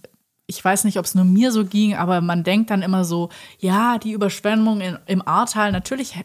ich 0.45 0.63
weiß 0.63 0.83
nicht, 0.83 0.99
ob 0.99 1.05
es 1.05 1.15
nur 1.15 1.25
mir 1.25 1.51
so 1.51 1.65
ging, 1.65 1.95
aber 1.95 2.21
man 2.21 2.43
denkt 2.43 2.69
dann 2.69 2.81
immer 2.81 3.05
so, 3.05 3.29
ja, 3.59 3.97
die 3.97 4.11
Überschwemmung 4.11 4.81
in, 4.81 4.99
im 5.07 5.27
Ahrtal, 5.27 5.71
natürlich 5.71 6.15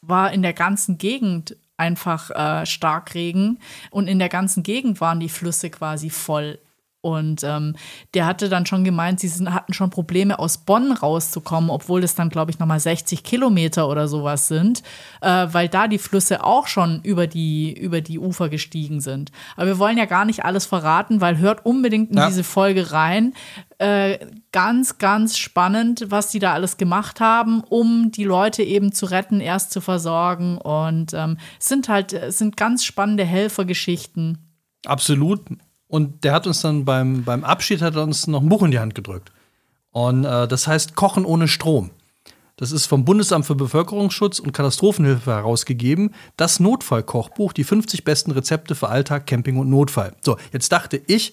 war 0.00 0.32
in 0.32 0.42
der 0.42 0.54
ganzen 0.54 0.98
Gegend 0.98 1.56
einfach 1.76 2.30
äh, 2.30 2.66
Starkregen 2.66 3.58
und 3.90 4.06
in 4.06 4.18
der 4.18 4.28
ganzen 4.28 4.62
Gegend 4.62 5.00
waren 5.00 5.20
die 5.20 5.28
Flüsse 5.28 5.70
quasi 5.70 6.10
voll. 6.10 6.58
Und 7.02 7.42
ähm, 7.44 7.76
der 8.12 8.26
hatte 8.26 8.50
dann 8.50 8.66
schon 8.66 8.84
gemeint, 8.84 9.20
sie 9.20 9.28
sind, 9.28 9.54
hatten 9.54 9.72
schon 9.72 9.88
Probleme, 9.88 10.38
aus 10.38 10.58
Bonn 10.58 10.92
rauszukommen, 10.92 11.70
obwohl 11.70 12.04
es 12.04 12.14
dann, 12.14 12.28
glaube 12.28 12.50
ich, 12.50 12.58
nochmal 12.58 12.80
60 12.80 13.24
Kilometer 13.24 13.88
oder 13.88 14.06
sowas 14.06 14.48
sind, 14.48 14.82
äh, 15.22 15.46
weil 15.50 15.68
da 15.68 15.88
die 15.88 15.98
Flüsse 15.98 16.44
auch 16.44 16.66
schon 16.66 17.00
über 17.02 17.26
die, 17.26 17.72
über 17.72 18.02
die 18.02 18.18
Ufer 18.18 18.50
gestiegen 18.50 19.00
sind. 19.00 19.32
Aber 19.56 19.66
wir 19.66 19.78
wollen 19.78 19.96
ja 19.96 20.04
gar 20.04 20.26
nicht 20.26 20.44
alles 20.44 20.66
verraten, 20.66 21.22
weil 21.22 21.38
hört 21.38 21.64
unbedingt 21.64 22.10
in 22.10 22.18
ja. 22.18 22.26
diese 22.26 22.44
Folge 22.44 22.92
rein. 22.92 23.32
Äh, 23.78 24.18
ganz, 24.52 24.98
ganz 24.98 25.38
spannend, 25.38 26.06
was 26.08 26.30
die 26.30 26.38
da 26.38 26.52
alles 26.52 26.76
gemacht 26.76 27.20
haben, 27.20 27.62
um 27.62 28.12
die 28.12 28.24
Leute 28.24 28.62
eben 28.62 28.92
zu 28.92 29.06
retten, 29.06 29.40
erst 29.40 29.70
zu 29.72 29.80
versorgen. 29.80 30.58
Und 30.58 31.14
ähm, 31.14 31.38
es 31.58 31.68
sind 31.68 31.88
halt, 31.88 32.14
sind 32.28 32.58
ganz 32.58 32.84
spannende 32.84 33.24
Helfergeschichten. 33.24 34.36
Absolut. 34.84 35.40
Und 35.90 36.22
der 36.22 36.32
hat 36.32 36.46
uns 36.46 36.60
dann 36.60 36.84
beim, 36.84 37.24
beim 37.24 37.42
Abschied 37.42 37.82
hat 37.82 37.96
er 37.96 38.04
uns 38.04 38.28
noch 38.28 38.42
ein 38.42 38.48
Buch 38.48 38.62
in 38.62 38.70
die 38.70 38.78
Hand 38.78 38.94
gedrückt. 38.94 39.32
Und 39.90 40.24
äh, 40.24 40.46
das 40.46 40.68
heißt 40.68 40.94
Kochen 40.94 41.24
ohne 41.24 41.48
Strom. 41.48 41.90
Das 42.54 42.70
ist 42.70 42.86
vom 42.86 43.04
Bundesamt 43.04 43.44
für 43.44 43.56
Bevölkerungsschutz 43.56 44.38
und 44.38 44.52
Katastrophenhilfe 44.52 45.32
herausgegeben. 45.32 46.14
Das 46.36 46.60
Notfallkochbuch, 46.60 47.52
die 47.52 47.64
50 47.64 48.04
besten 48.04 48.30
Rezepte 48.30 48.76
für 48.76 48.88
Alltag, 48.88 49.26
Camping 49.26 49.56
und 49.56 49.68
Notfall. 49.68 50.14
So, 50.20 50.36
jetzt 50.52 50.70
dachte 50.70 51.02
ich, 51.08 51.32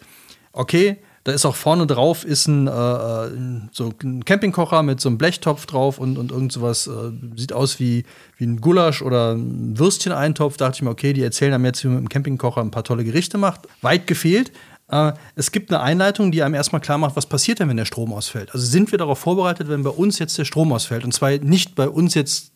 okay, 0.53 0.97
da 1.27 1.33
ist 1.33 1.45
auch 1.45 1.57
vorne 1.57 1.85
drauf 1.87 2.23
ist 2.23 2.47
ein, 2.47 2.67
äh, 2.67 2.71
äh, 2.71 3.31
so 3.73 3.93
ein 4.01 4.23
Campingkocher 4.23 4.81
mit 4.81 5.01
so 5.01 5.09
einem 5.09 5.17
Blechtopf 5.17 5.65
drauf 5.65 5.99
und, 5.99 6.17
und 6.17 6.31
irgend 6.31 6.53
sowas. 6.53 6.87
Äh, 6.87 7.11
sieht 7.35 7.51
aus 7.51 7.81
wie, 7.81 8.05
wie 8.37 8.45
ein 8.45 8.61
Gulasch 8.61 9.01
oder 9.01 9.33
ein 9.33 9.77
Würstcheneintopf. 9.77 10.55
Da 10.55 10.67
dachte 10.67 10.77
ich 10.77 10.81
mir, 10.83 10.89
okay, 10.89 11.11
die 11.11 11.21
erzählen 11.21 11.53
einem 11.53 11.65
jetzt, 11.65 11.83
wie 11.83 11.87
man 11.87 11.97
mit 11.97 12.05
dem 12.05 12.09
Campingkocher 12.09 12.61
ein 12.61 12.71
paar 12.71 12.85
tolle 12.85 13.03
Gerichte 13.03 13.37
macht. 13.37 13.67
Weit 13.81 14.07
gefehlt. 14.07 14.53
Äh, 14.87 15.11
es 15.35 15.51
gibt 15.51 15.69
eine 15.69 15.81
Einleitung, 15.81 16.31
die 16.31 16.43
einem 16.43 16.55
erstmal 16.55 16.79
klar 16.79 16.97
macht, 16.97 17.17
was 17.17 17.25
passiert 17.25 17.59
denn, 17.59 17.67
wenn 17.67 17.75
der 17.75 17.83
Strom 17.83 18.13
ausfällt. 18.13 18.53
Also 18.53 18.65
sind 18.65 18.93
wir 18.93 18.97
darauf 18.97 19.19
vorbereitet, 19.19 19.67
wenn 19.67 19.83
bei 19.83 19.89
uns 19.89 20.19
jetzt 20.19 20.37
der 20.37 20.45
Strom 20.45 20.71
ausfällt. 20.71 21.03
Und 21.03 21.13
zwar 21.13 21.31
nicht 21.31 21.75
bei 21.75 21.89
uns 21.89 22.13
jetzt 22.13 22.53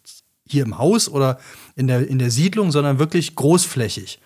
hier 0.47 0.63
im 0.63 0.77
Haus 0.77 1.09
oder 1.09 1.39
in 1.75 1.87
der, 1.87 2.07
in 2.07 2.19
der 2.19 2.31
Siedlung, 2.31 2.71
sondern 2.71 2.99
wirklich 2.99 3.35
großflächig. 3.35 4.21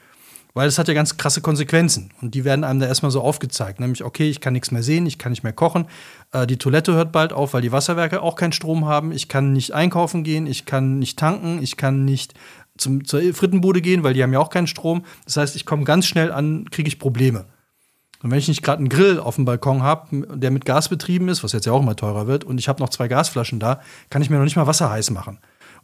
Weil 0.56 0.70
es 0.70 0.80
hat 0.80 0.88
ja 0.88 0.94
ganz 0.94 1.18
krasse 1.18 1.42
Konsequenzen. 1.42 2.12
Und 2.22 2.34
die 2.34 2.46
werden 2.46 2.64
einem 2.64 2.80
da 2.80 2.88
erstmal 2.88 3.12
so 3.12 3.22
aufgezeigt. 3.22 3.82
Nämlich, 3.82 4.06
okay, 4.06 4.30
ich 4.30 4.40
kann 4.40 4.54
nichts 4.54 4.72
mehr 4.72 4.84
sehen, 4.84 5.06
ich 5.06 5.20
kann 5.20 5.34
nicht 5.34 5.44
mehr 5.44 5.54
kochen. 5.54 5.86
Äh, 6.32 6.48
die 6.48 6.58
Toilette 6.58 6.94
hört 6.94 7.12
bald 7.12 7.34
auf, 7.34 7.54
weil 7.54 7.62
die 7.62 7.74
Wasserwerke 7.74 8.22
auch 8.22 8.38
keinen 8.38 8.54
Strom 8.54 8.86
haben. 8.86 9.12
Ich 9.12 9.28
kann 9.28 9.52
nicht 9.52 9.74
einkaufen 9.74 10.24
gehen, 10.24 10.48
ich 10.48 10.66
kann 10.66 10.98
nicht 10.98 11.20
tanken, 11.20 11.62
ich 11.62 11.76
kann 11.76 12.06
nicht 12.06 12.36
zum, 12.78 13.04
zur 13.04 13.22
Frittenbude 13.34 13.82
gehen, 13.82 14.04
weil 14.04 14.14
die 14.14 14.24
haben 14.24 14.32
ja 14.32 14.40
auch 14.40 14.50
keinen 14.50 14.68
Strom. 14.68 15.04
Das 15.26 15.36
heißt, 15.36 15.58
ich 15.58 15.66
komme 15.66 15.84
ganz 15.84 16.08
schnell 16.08 16.32
an, 16.32 16.70
kriege 16.72 16.88
ich 16.88 17.00
Probleme. 17.00 17.46
Und 18.24 18.32
wenn 18.32 18.40
ich 18.40 18.48
nicht 18.48 18.64
gerade 18.64 18.80
einen 18.80 18.90
Grill 18.90 19.20
auf 19.20 19.36
dem 19.36 19.44
Balkon 19.44 19.84
habe, 19.84 20.26
der 20.38 20.52
mit 20.52 20.64
Gas 20.64 20.88
betrieben 20.88 21.28
ist, 21.28 21.44
was 21.44 21.52
jetzt 21.52 21.66
ja 21.66 21.74
auch 21.74 21.82
immer 21.82 21.98
teurer 21.98 22.28
wird, 22.28 22.46
und 22.46 22.60
ich 22.60 22.70
habe 22.70 22.82
noch 22.82 22.90
zwei 22.90 23.10
Gasflaschen 23.10 23.60
da, 23.60 23.82
kann 24.10 24.22
ich 24.22 24.30
mir 24.30 24.38
noch 24.38 24.46
nicht 24.46 24.56
mal 24.56 24.68
Wasser 24.68 24.90
heiß 24.90 25.12
machen. 25.12 25.38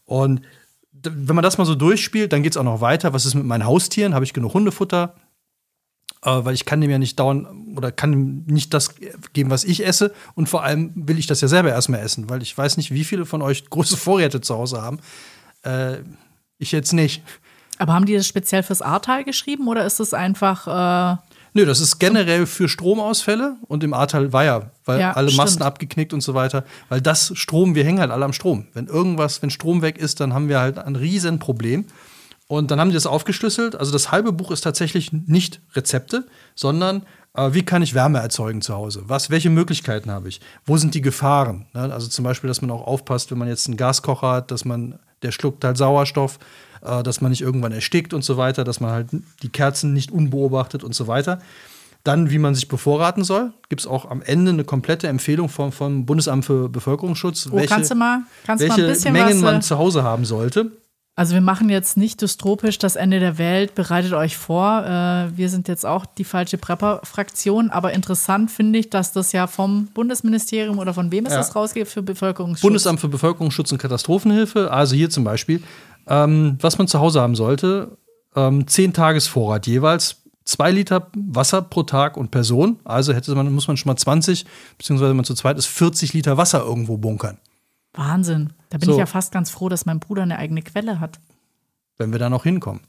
Und 0.06 0.42
wenn 1.04 1.36
man 1.36 1.44
das 1.44 1.58
mal 1.58 1.66
so 1.66 1.76
durchspielt, 1.76 2.34
dann 2.34 2.44
geht 2.44 2.54
es 2.54 2.58
auch 2.58 2.64
noch 2.64 2.82
weiter. 2.82 3.14
Was 3.14 3.26
ist 3.26 3.36
mit 3.36 3.46
meinen 3.46 3.66
Haustieren? 3.66 4.14
Habe 4.14 4.26
ich 4.26 4.34
genug 4.34 4.54
Hundefutter? 4.54 5.16
Äh, 6.24 6.46
weil 6.46 6.54
ich 6.54 6.66
kann 6.66 6.82
dem 6.82 6.92
ja 6.92 7.00
nicht 7.00 7.20
dauern 7.20 7.74
oder 7.76 7.92
kann 7.92 8.14
ihm 8.14 8.44
nicht 8.46 8.74
das 8.74 8.96
geben, 9.34 9.50
was 9.50 9.64
ich 9.64 9.86
esse. 9.86 10.14
Und 10.36 10.50
vor 10.50 10.64
allem 10.64 10.92
will 10.96 11.18
ich 11.18 11.28
das 11.28 11.42
ja 11.42 11.48
selber 11.48 11.70
erstmal 11.70 12.02
essen, 12.02 12.30
weil 12.30 12.42
ich 12.42 12.58
weiß 12.58 12.78
nicht, 12.78 12.92
wie 12.92 13.04
viele 13.04 13.26
von 13.26 13.42
euch 13.42 13.66
große 13.70 13.98
Vorräte 13.98 14.42
zu 14.42 14.56
Hause 14.56 14.82
haben. 14.82 15.00
Äh, 15.64 16.00
ich 16.58 16.72
jetzt 16.72 16.94
nicht. 16.94 17.24
Aber 17.80 17.94
haben 17.94 18.06
die 18.06 18.14
das 18.14 18.28
speziell 18.28 18.62
fürs 18.62 18.84
Ahrtal 18.84 19.24
geschrieben 19.24 19.68
oder 19.68 19.86
ist 19.86 20.00
es 20.00 20.14
einfach 20.14 21.18
äh 21.18 21.31
Nö, 21.54 21.66
das 21.66 21.82
ist 21.82 22.00
generell 22.00 22.46
für 22.46 22.70
Stromausfälle 22.70 23.58
und 23.68 23.84
im 23.84 23.94
Ahrtal 23.94 24.32
war 24.32 24.46
ja, 24.46 24.72
weil 24.86 25.00
ja, 25.02 25.12
alle 25.14 25.28
stimmt. 25.28 25.38
Masten 25.38 25.64
abgeknickt 25.64 26.14
und 26.14 26.22
so 26.22 26.34
weiter. 26.34 26.64
Weil 26.88 27.02
das 27.02 27.34
Strom, 27.36 27.76
wir 27.76 27.84
hängen 27.84 28.00
halt 28.00 28.12
alle 28.12 28.24
am 28.24 28.34
Strom. 28.34 28.68
Wenn 28.74 28.88
irgendwas, 28.88 29.42
wenn 29.42 29.50
Strom 29.50 29.82
weg 29.82 29.98
ist, 29.98 30.22
dann 30.22 30.34
haben 30.34 30.48
wir 30.48 30.60
halt 30.60 30.78
ein 30.78 30.96
Riesenproblem. 30.96 31.86
Und 32.48 32.72
dann 32.72 32.80
haben 32.80 32.90
die 32.90 32.96
das 32.96 33.06
aufgeschlüsselt. 33.06 33.76
Also 33.76 33.92
das 33.92 34.12
halbe 34.12 34.32
Buch 34.32 34.52
ist 34.52 34.62
tatsächlich 34.62 35.12
nicht 35.14 35.62
Rezepte, 35.74 36.26
sondern 36.56 37.04
äh, 37.34 37.54
wie 37.54 37.64
kann 37.64 37.82
ich 37.82 37.94
Wärme 37.94 38.20
erzeugen 38.20 38.62
zu 38.62 38.74
Hause? 38.74 39.04
Was, 39.06 39.30
welche 39.30 39.50
Möglichkeiten 39.50 40.12
habe 40.12 40.30
ich? 40.30 40.42
Wo 40.66 40.78
sind 40.78 40.94
die 40.94 41.02
Gefahren? 41.02 41.68
Ne? 41.74 41.94
Also 41.94 42.08
zum 42.08 42.24
Beispiel, 42.24 42.48
dass 42.48 42.62
man 42.62 42.72
auch 42.72 42.86
aufpasst, 42.86 43.32
wenn 43.32 43.38
man 43.38 43.48
jetzt 43.48 43.68
einen 43.68 43.78
Gaskocher 43.78 44.32
hat, 44.32 44.52
dass 44.52 44.66
man, 44.66 45.00
der 45.22 45.32
schluckt 45.32 45.64
halt 45.64 45.78
Sauerstoff 45.78 46.40
äh, 46.84 47.04
dass 47.04 47.22
man 47.22 47.32
nicht 47.32 47.42
irgendwann 47.42 47.72
erstickt 47.72 48.14
und 48.14 48.24
so 48.24 48.38
weiter, 48.38 48.64
dass 48.64 48.80
man 48.80 48.92
halt 48.92 49.08
die 49.44 49.50
Kerzen 49.50 49.94
nicht 49.94 50.12
unbeobachtet 50.12 50.84
und 50.84 50.96
so 50.96 51.08
weiter. 51.08 51.40
Dann, 52.04 52.32
wie 52.32 52.40
man 52.40 52.56
sich 52.56 52.68
bevorraten 52.68 53.24
soll, 53.24 53.54
gibt 53.70 53.82
es 53.82 53.88
auch 53.88 54.10
am 54.10 54.24
Ende 54.24 54.52
eine 54.52 54.64
komplette 54.64 55.08
Empfehlung 55.08 55.50
vom, 55.50 55.72
vom 55.72 56.06
Bundesamt 56.06 56.46
für 56.46 56.68
Bevölkerungsschutz, 56.68 57.50
oh, 57.52 57.56
welche, 57.56 57.68
kannst 57.68 57.92
du 57.92 57.96
mal, 57.96 58.22
kannst 58.44 58.64
welche 58.64 59.12
mal 59.12 59.12
Mengen 59.12 59.36
was, 59.36 59.42
man 59.42 59.62
zu 59.62 59.78
Hause 59.78 60.04
haben 60.04 60.26
sollte. 60.26 60.72
Also 61.14 61.34
wir 61.34 61.42
machen 61.42 61.70
jetzt 61.70 61.98
nicht 61.98 62.22
dystropisch 62.22 62.80
das 62.80 62.96
Ende 62.96 63.20
der 63.20 63.38
Welt, 63.38 63.76
bereitet 63.76 64.14
euch 64.14 64.38
vor. 64.38 64.84
Äh, 64.86 65.38
wir 65.38 65.50
sind 65.50 65.68
jetzt 65.68 65.86
auch 65.86 66.06
die 66.06 66.24
falsche 66.24 66.58
Prepper-Fraktion, 66.58 67.70
aber 67.70 67.92
interessant 67.92 68.50
finde 68.50 68.80
ich, 68.80 68.90
dass 68.90 69.12
das 69.12 69.34
ja 69.34 69.46
vom 69.46 69.88
Bundesministerium 69.94 70.80
oder 70.80 70.94
von 70.94 71.12
wem 71.12 71.26
ist 71.26 71.34
ja. 71.34 71.38
das 71.38 71.56
rausgeht 71.56 71.90
für 71.90 72.02
Bevölkerungsschutz? 72.02 72.62
Bundesamt 72.62 73.02
für 73.02 73.10
Bevölkerungsschutz 73.10 73.72
und 73.74 73.78
Katastrophenhilfe, 73.78 74.72
also 74.72 74.96
hier 74.96 75.10
zum 75.10 75.26
Beispiel 75.26 75.62
ähm, 76.08 76.58
was 76.62 76.78
man 76.78 76.88
zu 76.88 77.00
Hause 77.00 77.22
haben 77.22 77.36
sollte. 77.36 77.98
Ähm, 78.36 78.68
zehn 78.68 78.94
Tagesvorrat 78.94 79.68
jeweils, 79.68 80.24
zwei 80.46 80.72
Liter 80.72 81.08
Wasser 81.16 81.62
pro 81.62 81.84
Tag 81.84 82.18
und 82.18 82.32
Person. 82.32 82.80
Also 82.84 83.14
hätte 83.14 83.34
man, 83.36 83.52
muss 83.54 83.68
man 83.68 83.78
schon 83.78 83.90
mal 83.90 83.98
20, 83.98 84.46
beziehungsweise 84.78 85.10
wenn 85.10 85.18
man 85.18 85.26
zu 85.26 85.36
zweit 85.36 85.58
ist, 85.58 85.68
40 85.68 86.14
Liter 86.14 86.38
Wasser 86.38 86.64
irgendwo 86.64 86.98
bunkern. 86.98 87.38
Wahnsinn. 87.94 88.54
Da 88.70 88.78
bin 88.78 88.88
so. 88.88 88.94
ich 88.94 89.00
ja 89.00 89.06
fast 89.06 89.34
ganz 89.34 89.50
froh, 89.50 89.70
dass 89.70 89.86
mein 89.86 90.00
Bruder 90.00 90.24
eine 90.24 90.38
eigene 90.38 90.62
Quelle 90.62 91.00
hat. 91.00 91.20
Wenn 91.98 92.12
wir 92.12 92.20
da 92.20 92.30
noch 92.30 92.44
hinkommen. 92.44 92.82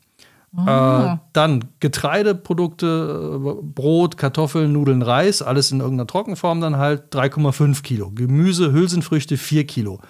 Oh. 0.56 0.60
Äh, 0.66 1.16
dann 1.32 1.64
Getreideprodukte, 1.80 3.40
äh, 3.40 3.62
Brot, 3.62 4.18
Kartoffeln, 4.18 4.72
Nudeln, 4.72 5.02
Reis, 5.02 5.40
alles 5.40 5.72
in 5.72 5.80
irgendeiner 5.80 6.06
Trockenform 6.06 6.60
dann 6.60 6.76
halt 6.76 7.14
3,5 7.14 7.82
Kilo. 7.82 8.10
Gemüse, 8.10 8.70
Hülsenfrüchte 8.70 9.38
4 9.38 9.66
Kilo. 9.66 10.00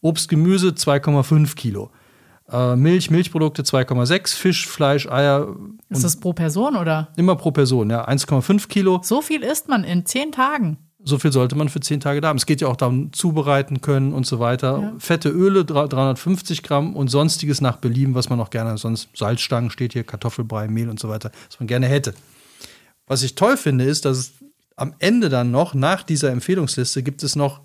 Obst, 0.00 0.28
Gemüse 0.28 0.68
2,5 0.68 1.54
Kilo. 1.54 1.90
Äh, 2.52 2.76
Milch, 2.76 3.10
Milchprodukte 3.10 3.62
2,6, 3.62 4.36
Fisch, 4.36 4.66
Fleisch, 4.66 5.08
Eier. 5.08 5.56
Ist 5.88 6.04
das 6.04 6.16
pro 6.16 6.32
Person 6.32 6.76
oder? 6.76 7.08
Immer 7.16 7.36
pro 7.36 7.50
Person, 7.50 7.90
ja. 7.90 8.06
1,5 8.06 8.68
Kilo. 8.68 9.00
So 9.02 9.22
viel 9.22 9.42
isst 9.42 9.68
man 9.68 9.84
in 9.84 10.04
zehn 10.04 10.32
Tagen. 10.32 10.78
So 11.04 11.18
viel 11.18 11.32
sollte 11.32 11.56
man 11.56 11.68
für 11.68 11.80
zehn 11.80 11.98
Tage 11.98 12.20
da 12.20 12.28
haben. 12.28 12.36
Es 12.36 12.46
geht 12.46 12.60
ja 12.60 12.68
auch 12.68 12.76
darum, 12.76 13.12
zubereiten 13.12 13.80
können 13.80 14.12
und 14.12 14.24
so 14.24 14.38
weiter. 14.38 14.80
Ja. 14.80 14.92
Fette 14.98 15.30
Öle, 15.30 15.64
350 15.64 16.62
Gramm 16.62 16.94
und 16.94 17.08
sonstiges 17.08 17.60
nach 17.60 17.76
Belieben, 17.76 18.14
was 18.14 18.28
man 18.28 18.38
noch 18.38 18.50
gerne, 18.50 18.78
sonst 18.78 19.08
Salzstangen 19.16 19.70
steht 19.70 19.94
hier, 19.94 20.04
Kartoffelbrei, 20.04 20.68
Mehl 20.68 20.88
und 20.88 21.00
so 21.00 21.08
weiter, 21.08 21.32
was 21.48 21.58
man 21.58 21.66
gerne 21.66 21.88
hätte. 21.88 22.14
Was 23.06 23.24
ich 23.24 23.34
toll 23.34 23.56
finde, 23.56 23.84
ist, 23.84 24.04
dass 24.04 24.16
es 24.16 24.32
am 24.76 24.94
Ende 25.00 25.28
dann 25.28 25.50
noch, 25.50 25.74
nach 25.74 26.04
dieser 26.04 26.30
Empfehlungsliste, 26.30 27.02
gibt 27.02 27.22
es 27.24 27.34
noch 27.34 27.60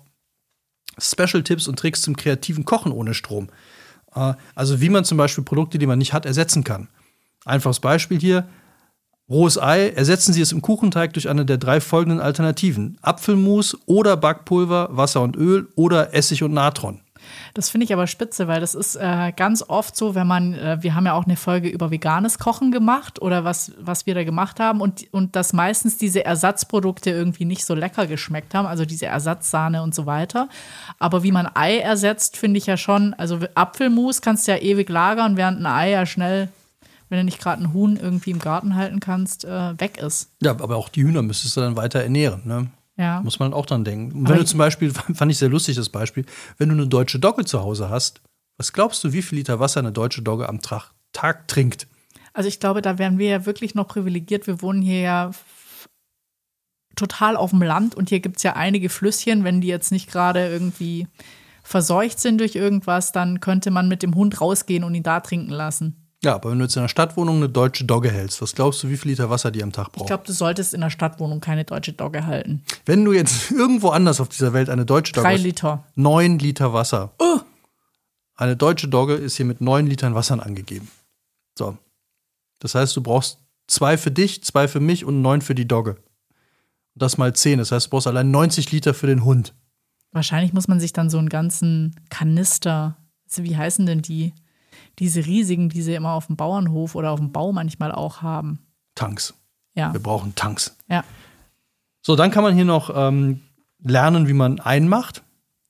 Special-Tipps 0.98 1.68
und 1.68 1.78
Tricks 1.78 2.02
zum 2.02 2.16
kreativen 2.16 2.64
Kochen 2.64 2.90
ohne 2.90 3.14
Strom. 3.14 3.48
Äh, 4.14 4.34
Also 4.54 4.80
wie 4.80 4.88
man 4.88 5.04
zum 5.04 5.18
Beispiel 5.18 5.44
Produkte, 5.44 5.78
die 5.78 5.86
man 5.86 5.98
nicht 5.98 6.12
hat, 6.12 6.26
ersetzen 6.26 6.64
kann. 6.64 6.88
Einfaches 7.44 7.80
Beispiel 7.80 8.18
hier. 8.18 8.48
Rohes 9.30 9.60
Ei, 9.60 9.90
ersetzen 9.90 10.32
Sie 10.32 10.40
es 10.40 10.52
im 10.52 10.62
Kuchenteig 10.62 11.12
durch 11.12 11.28
eine 11.28 11.44
der 11.44 11.58
drei 11.58 11.80
folgenden 11.80 12.20
Alternativen. 12.20 12.96
Apfelmus 13.02 13.76
oder 13.84 14.16
Backpulver, 14.16 14.88
Wasser 14.92 15.20
und 15.20 15.36
Öl 15.36 15.68
oder 15.76 16.14
Essig 16.14 16.42
und 16.42 16.54
Natron. 16.54 17.00
Das 17.54 17.70
finde 17.70 17.84
ich 17.84 17.92
aber 17.92 18.06
spitze, 18.06 18.48
weil 18.48 18.60
das 18.60 18.74
ist 18.74 18.96
äh, 18.96 19.32
ganz 19.36 19.64
oft 19.66 19.96
so, 19.96 20.14
wenn 20.14 20.26
man, 20.26 20.54
äh, 20.54 20.78
wir 20.80 20.94
haben 20.94 21.06
ja 21.06 21.14
auch 21.14 21.24
eine 21.24 21.36
Folge 21.36 21.68
über 21.68 21.90
veganes 21.90 22.38
Kochen 22.38 22.72
gemacht 22.72 23.20
oder 23.22 23.44
was, 23.44 23.72
was 23.80 24.06
wir 24.06 24.14
da 24.14 24.24
gemacht 24.24 24.60
haben 24.60 24.80
und, 24.80 25.12
und 25.12 25.36
dass 25.36 25.52
meistens 25.52 25.98
diese 25.98 26.24
Ersatzprodukte 26.24 27.10
irgendwie 27.10 27.44
nicht 27.44 27.64
so 27.64 27.74
lecker 27.74 28.06
geschmeckt 28.06 28.54
haben, 28.54 28.66
also 28.66 28.84
diese 28.84 29.06
Ersatzsahne 29.06 29.82
und 29.82 29.94
so 29.94 30.06
weiter. 30.06 30.48
Aber 30.98 31.22
wie 31.22 31.32
man 31.32 31.48
Ei 31.54 31.78
ersetzt, 31.78 32.36
finde 32.36 32.58
ich 32.58 32.66
ja 32.66 32.76
schon, 32.76 33.14
also 33.14 33.40
Apfelmus 33.54 34.20
kannst 34.22 34.46
du 34.46 34.52
ja 34.52 34.58
ewig 34.58 34.88
lagern, 34.88 35.36
während 35.36 35.60
ein 35.60 35.66
Ei 35.66 35.90
ja 35.90 36.06
schnell, 36.06 36.48
wenn 37.08 37.18
du 37.18 37.24
nicht 37.24 37.40
gerade 37.40 37.62
ein 37.62 37.72
Huhn 37.72 37.96
irgendwie 37.96 38.30
im 38.30 38.38
Garten 38.38 38.74
halten 38.74 39.00
kannst, 39.00 39.44
äh, 39.44 39.80
weg 39.80 39.98
ist. 39.98 40.30
Ja, 40.42 40.52
aber 40.52 40.76
auch 40.76 40.88
die 40.88 41.02
Hühner 41.02 41.22
müsstest 41.22 41.56
du 41.56 41.60
dann 41.60 41.76
weiter 41.76 42.02
ernähren. 42.02 42.42
Ne? 42.44 42.68
Ja. 42.98 43.20
Muss 43.22 43.38
man 43.38 43.54
auch 43.54 43.64
dran 43.64 43.84
denken. 43.84 44.18
Und 44.18 44.28
wenn 44.28 44.38
du 44.38 44.44
zum 44.44 44.58
Beispiel, 44.58 44.90
fand 45.14 45.30
ich 45.30 45.38
sehr 45.38 45.48
lustig 45.48 45.76
das 45.76 45.88
Beispiel, 45.88 46.26
wenn 46.58 46.68
du 46.68 46.74
eine 46.74 46.88
deutsche 46.88 47.18
Dogge 47.18 47.44
zu 47.44 47.62
Hause 47.62 47.88
hast, 47.88 48.20
was 48.58 48.72
glaubst 48.72 49.04
du, 49.04 49.12
wie 49.12 49.22
viel 49.22 49.38
Liter 49.38 49.60
Wasser 49.60 49.80
eine 49.80 49.92
deutsche 49.92 50.20
Dogge 50.20 50.48
am 50.48 50.60
Tag, 50.60 50.90
Tag 51.12 51.46
trinkt? 51.46 51.86
Also 52.32 52.48
ich 52.48 52.60
glaube, 52.60 52.82
da 52.82 52.98
wären 52.98 53.18
wir 53.18 53.28
ja 53.28 53.46
wirklich 53.46 53.74
noch 53.74 53.86
privilegiert. 53.86 54.46
Wir 54.46 54.60
wohnen 54.60 54.82
hier 54.82 55.00
ja 55.00 55.30
total 56.96 57.36
auf 57.36 57.50
dem 57.50 57.62
Land 57.62 57.94
und 57.94 58.08
hier 58.08 58.18
gibt 58.18 58.38
es 58.38 58.42
ja 58.42 58.54
einige 58.54 58.88
Flüsschen. 58.88 59.44
Wenn 59.44 59.60
die 59.60 59.68
jetzt 59.68 59.92
nicht 59.92 60.10
gerade 60.10 60.48
irgendwie 60.48 61.06
verseucht 61.62 62.18
sind 62.18 62.38
durch 62.40 62.56
irgendwas, 62.56 63.12
dann 63.12 63.40
könnte 63.40 63.70
man 63.70 63.88
mit 63.88 64.02
dem 64.02 64.16
Hund 64.16 64.40
rausgehen 64.40 64.82
und 64.82 64.94
ihn 64.94 65.04
da 65.04 65.20
trinken 65.20 65.52
lassen. 65.52 66.07
Ja, 66.24 66.34
aber 66.34 66.50
wenn 66.50 66.58
du 66.58 66.64
jetzt 66.64 66.74
in 66.74 66.80
einer 66.80 66.88
Stadtwohnung 66.88 67.36
eine 67.36 67.48
deutsche 67.48 67.84
Dogge 67.84 68.10
hältst, 68.10 68.42
was 68.42 68.54
glaubst 68.54 68.82
du, 68.82 68.88
wie 68.88 68.96
viel 68.96 69.12
Liter 69.12 69.30
Wasser 69.30 69.52
die 69.52 69.62
am 69.62 69.70
Tag 69.72 69.88
Ich 69.88 69.92
braucht? 69.92 70.06
glaube, 70.08 70.24
du 70.26 70.32
solltest 70.32 70.74
in 70.74 70.80
der 70.80 70.90
Stadtwohnung 70.90 71.40
keine 71.40 71.64
deutsche 71.64 71.92
Dogge 71.92 72.26
halten. 72.26 72.64
Wenn 72.86 73.04
du 73.04 73.12
jetzt 73.12 73.50
irgendwo 73.52 73.90
anders 73.90 74.20
auf 74.20 74.28
dieser 74.28 74.52
Welt 74.52 74.68
eine 74.68 74.84
deutsche 74.84 75.12
Dogge 75.12 75.26
Drei 75.28 75.34
hast, 75.36 75.42
Liter. 75.44 75.84
neun 75.94 76.38
Liter 76.40 76.72
Wasser. 76.72 77.12
Eine 78.34 78.56
deutsche 78.56 78.88
Dogge 78.88 79.14
ist 79.14 79.36
hier 79.36 79.46
mit 79.46 79.60
neun 79.60 79.86
Litern 79.86 80.14
Wassern 80.14 80.40
angegeben. 80.40 80.88
So. 81.56 81.76
Das 82.60 82.74
heißt, 82.74 82.96
du 82.96 83.00
brauchst 83.02 83.38
zwei 83.68 83.96
für 83.98 84.10
dich, 84.10 84.42
zwei 84.44 84.66
für 84.68 84.80
mich 84.80 85.04
und 85.04 85.22
neun 85.22 85.40
für 85.42 85.54
die 85.54 85.66
Dogge. 85.68 85.90
Und 86.94 87.02
das 87.02 87.18
mal 87.18 87.32
zehn. 87.34 87.58
Das 87.58 87.70
heißt, 87.72 87.86
du 87.86 87.90
brauchst 87.90 88.06
allein 88.08 88.30
90 88.30 88.70
Liter 88.72 88.94
für 88.94 89.06
den 89.08 89.24
Hund. 89.24 89.54
Wahrscheinlich 90.12 90.52
muss 90.52 90.68
man 90.68 90.80
sich 90.80 90.92
dann 90.92 91.10
so 91.10 91.18
einen 91.18 91.28
ganzen 91.28 91.94
Kanister, 92.10 92.96
wie 93.36 93.56
heißen 93.56 93.86
denn 93.86 94.02
die? 94.02 94.34
Diese 94.98 95.24
riesigen, 95.24 95.68
die 95.68 95.82
sie 95.82 95.94
immer 95.94 96.12
auf 96.12 96.26
dem 96.26 96.36
Bauernhof 96.36 96.94
oder 96.94 97.10
auf 97.12 97.20
dem 97.20 97.32
Bau 97.32 97.52
manchmal 97.52 97.92
auch 97.92 98.22
haben. 98.22 98.58
Tanks. 98.94 99.34
Ja, 99.74 99.92
Wir 99.92 100.00
brauchen 100.00 100.34
Tanks. 100.34 100.76
ja. 100.88 101.04
So, 102.00 102.16
dann 102.16 102.30
kann 102.30 102.42
man 102.42 102.54
hier 102.54 102.64
noch 102.64 102.90
ähm, 102.94 103.42
lernen, 103.82 104.28
wie 104.28 104.32
man 104.32 104.60
einmacht. 104.60 105.22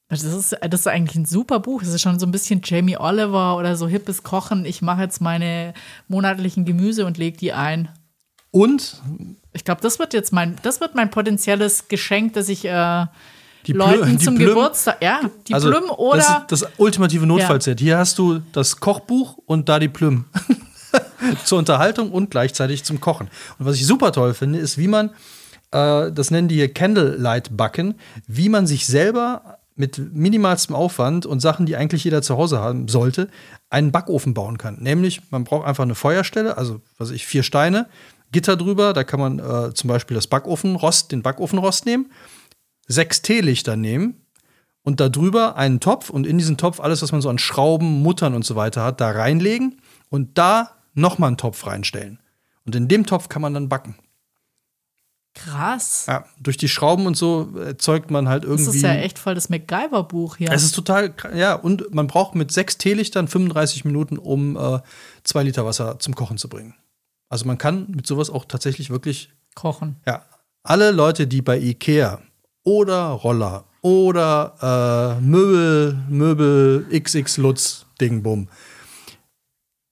Das 0.09 0.22
ist, 0.22 0.57
das 0.61 0.81
ist 0.81 0.87
eigentlich 0.87 1.16
ein 1.16 1.24
super 1.26 1.59
Buch. 1.59 1.81
Das 1.83 1.93
ist 1.93 2.01
schon 2.01 2.18
so 2.18 2.26
ein 2.26 2.31
bisschen 2.31 2.61
Jamie 2.64 2.97
Oliver 2.97 3.57
oder 3.57 3.76
so 3.76 3.89
hippes 3.89 4.22
Kochen. 4.22 4.64
Ich 4.64 4.81
mache 4.81 5.03
jetzt 5.03 5.20
meine 5.20 5.74
monatlichen 6.07 6.64
Gemüse 6.64 7.05
und 7.07 7.18
lege 7.18 7.37
die 7.37 7.53
ein. 7.53 7.89
Und 8.51 9.03
Ich 9.53 9.64
glaube, 9.64 9.81
das 9.83 9.99
wird 9.99 10.14
jetzt 10.14 10.33
mein, 10.33 10.57
das 10.62 10.81
wird 10.81 10.95
mein 10.95 11.11
potenzielles 11.11 11.89
Geschenk, 11.89 12.35
dass 12.35 12.49
ich 12.49 12.64
äh, 12.64 13.07
die 13.67 13.73
Leuten 13.73 14.17
die 14.17 14.25
zum 14.25 14.37
Plüm- 14.37 14.49
Geburtstag, 14.49 15.03
ja, 15.03 15.21
die 15.47 15.55
also, 15.55 15.71
Plüm 15.71 15.91
oder 15.91 16.45
Das 16.49 16.61
ist 16.61 16.63
das 16.63 16.73
ultimative 16.79 17.27
Notfallset. 17.27 17.81
Hier 17.81 17.99
hast 17.99 18.19
du 18.19 18.41
das 18.53 18.81
Kochbuch 18.81 19.39
und 19.47 19.69
da 19.69 19.79
die 19.79 19.89
Plüm. 19.89 20.25
Zur 21.45 21.59
Unterhaltung 21.59 22.11
und 22.13 22.31
gleichzeitig 22.31 22.85
zum 22.85 23.01
Kochen. 23.01 23.29
Und 23.59 23.67
was 23.67 23.77
ich 23.77 23.87
super 23.87 24.13
toll 24.13 24.33
finde, 24.35 24.59
ist, 24.59 24.79
wie 24.79 24.89
man, 24.89 25.11
äh, 25.73 26.11
das 26.13 26.31
nennen 26.31 26.49
die 26.49 26.55
hier 26.55 26.73
Candlelight 26.73 27.55
Backen, 27.57 27.95
wie 28.27 28.49
man 28.49 28.67
sich 28.67 28.87
selber 28.87 29.59
mit 29.79 29.99
minimalstem 30.15 30.75
Aufwand 30.75 31.27
und 31.27 31.41
Sachen, 31.41 31.67
die 31.67 31.77
eigentlich 31.77 32.05
jeder 32.05 32.23
zu 32.23 32.37
Hause 32.37 32.61
haben 32.61 32.89
sollte, 32.89 33.29
einen 33.71 33.93
Backofen 33.93 34.35
bauen 34.35 34.59
kann. 34.59 34.79
Nämlich, 34.81 35.23
man 35.31 35.45
braucht 35.45 35.67
einfach 35.67 35.85
eine 35.85 35.95
Feuerstelle, 35.95 36.57
also 36.57 36.81
was 36.99 37.09
weiß 37.09 37.15
ich, 37.15 37.27
vier 37.27 37.43
Steine, 37.43 37.87
Gitter 38.33 38.57
drüber, 38.57 38.93
da 38.93 39.05
kann 39.05 39.21
man 39.21 39.39
äh, 39.39 39.73
zum 39.75 39.89
Beispiel 39.89 40.15
das 40.15 40.27
Backofenrost, 40.27 41.13
den 41.13 41.23
Backofenrost 41.23 41.87
nehmen, 41.87 42.11
sechs 42.89 43.22
Teelichter 43.22 43.76
nehmen 43.76 44.16
und 44.82 44.99
da 45.01 45.09
drüber 45.09 45.57
einen 45.57 45.78
Topf 45.80 46.11
und 46.11 46.26
in 46.26 46.39
diesen 46.39 46.57
Topf 46.57 46.80
alles, 46.80 47.03
was 47.03 47.12
man 47.12 47.20
so 47.20 47.28
an 47.28 47.39
Schrauben, 47.39 48.03
Muttern 48.03 48.34
und 48.34 48.45
so 48.45 48.57
weiter 48.57 48.82
hat, 48.82 49.01
da 49.01 49.11
reinlegen 49.11 49.80
und 50.09 50.36
da 50.39 50.70
nochmal 50.95 51.28
einen 51.28 51.36
Topf 51.36 51.66
reinstellen. 51.66 52.18
Und 52.64 52.74
in 52.74 52.89
dem 52.89 53.07
Topf 53.07 53.28
kann 53.28 53.43
man 53.43 53.55
dann 53.55 53.68
backen. 53.68 53.95
krass. 55.34 56.07
Ja, 56.09 56.24
durch 56.41 56.57
die 56.57 56.68
Schrauben 56.68 57.07
und 57.07 57.16
so 57.16 57.53
erzeugt 57.59 58.11
man 58.11 58.28
halt 58.28 58.43
Das 58.45 58.51
irgendwie. 58.51 58.76
ist 58.76 58.82
ja 58.82 58.95
echt 58.95 59.18
voll 59.18 59.34
das 59.36 59.49
MacGyver-Buch 59.51 60.36
hier. 60.36 60.51
Es 60.51 60.64
ist 60.64 60.72
total, 60.74 61.14
ja, 61.34 61.55
und 61.55 61.95
man 61.95 62.09
braucht 62.09 62.34
mit 62.34 62.51
sechs 62.51 62.76
Teelichtern 62.78 63.28
35 63.28 63.84
Minuten, 63.84 64.18
um 64.18 64.57
äh, 64.57 64.80
zwei 65.22 65.45
Liter 65.45 65.64
Wasser 65.64 65.99
zum 66.01 66.14
Kochen 66.16 66.39
zu 66.39 66.49
bringen. 66.49 66.74
Also 67.28 67.45
man 67.45 67.59
kann 67.59 67.86
mit 67.95 68.07
sowas 68.07 68.30
auch 68.30 68.47
tatsächlich 68.47 68.91
wirklich 68.91 69.30
Kochen. 69.55 69.97
Ja, 70.07 70.24
alle 70.64 70.91
Leute, 70.91 71.26
die 71.26 71.43
bei 71.43 71.59
Ikea 71.59 72.20
oder 72.65 73.09
Roller 73.11 73.65
oder 73.83 75.17
äh, 75.21 75.23
Möbel, 75.25 75.99
Möbel 76.09 76.87
XX 76.93 77.37
Lutz 77.39 77.87
Ding 78.01 78.23
Bum 78.23 78.49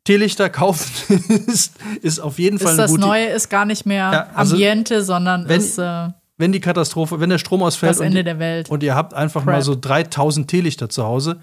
Teelichter 0.05 0.49
kaufen, 0.51 1.19
ist, 1.49 1.75
ist 2.01 2.21
auf 2.21 2.39
jeden 2.39 2.59
Fall 2.59 2.69
Ist 2.69 2.79
eine 2.79 2.83
das 2.83 2.91
gute 2.93 3.01
Neue 3.03 3.27
ist 3.27 3.49
gar 3.49 3.65
nicht 3.65 3.87
mehr 3.87 4.13
Ja, 4.13 4.27
also, 4.35 4.55
Ambiente, 4.55 5.03
sondern 5.03 5.49
wenn- 5.49 5.61
ist 5.61 5.79
äh, 5.79 6.09
Wenn 6.37 6.53
die 6.53 6.61
Katastrophe, 6.61 7.19
wenn 7.19 7.31
der 7.31 7.39
Strom 7.39 7.63
ausfällt 7.63 7.91
das 7.91 8.01
Ende 8.01 8.21
und, 8.21 8.25
der 8.27 8.39
Welt. 8.39 8.71
und 8.71 8.83
ihr 8.85 8.95
habt 8.95 9.15
einfach 9.15 9.43
Crap. 9.43 9.55
mal 9.55 9.63
so 9.63 9.75
3000 9.75 10.49
Teelichter 10.49 10.89
zu 10.89 11.03
Hause, 11.05 11.41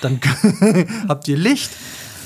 dann 0.00 0.18
habt 1.08 1.28
ihr 1.28 1.36
Licht, 1.36 1.70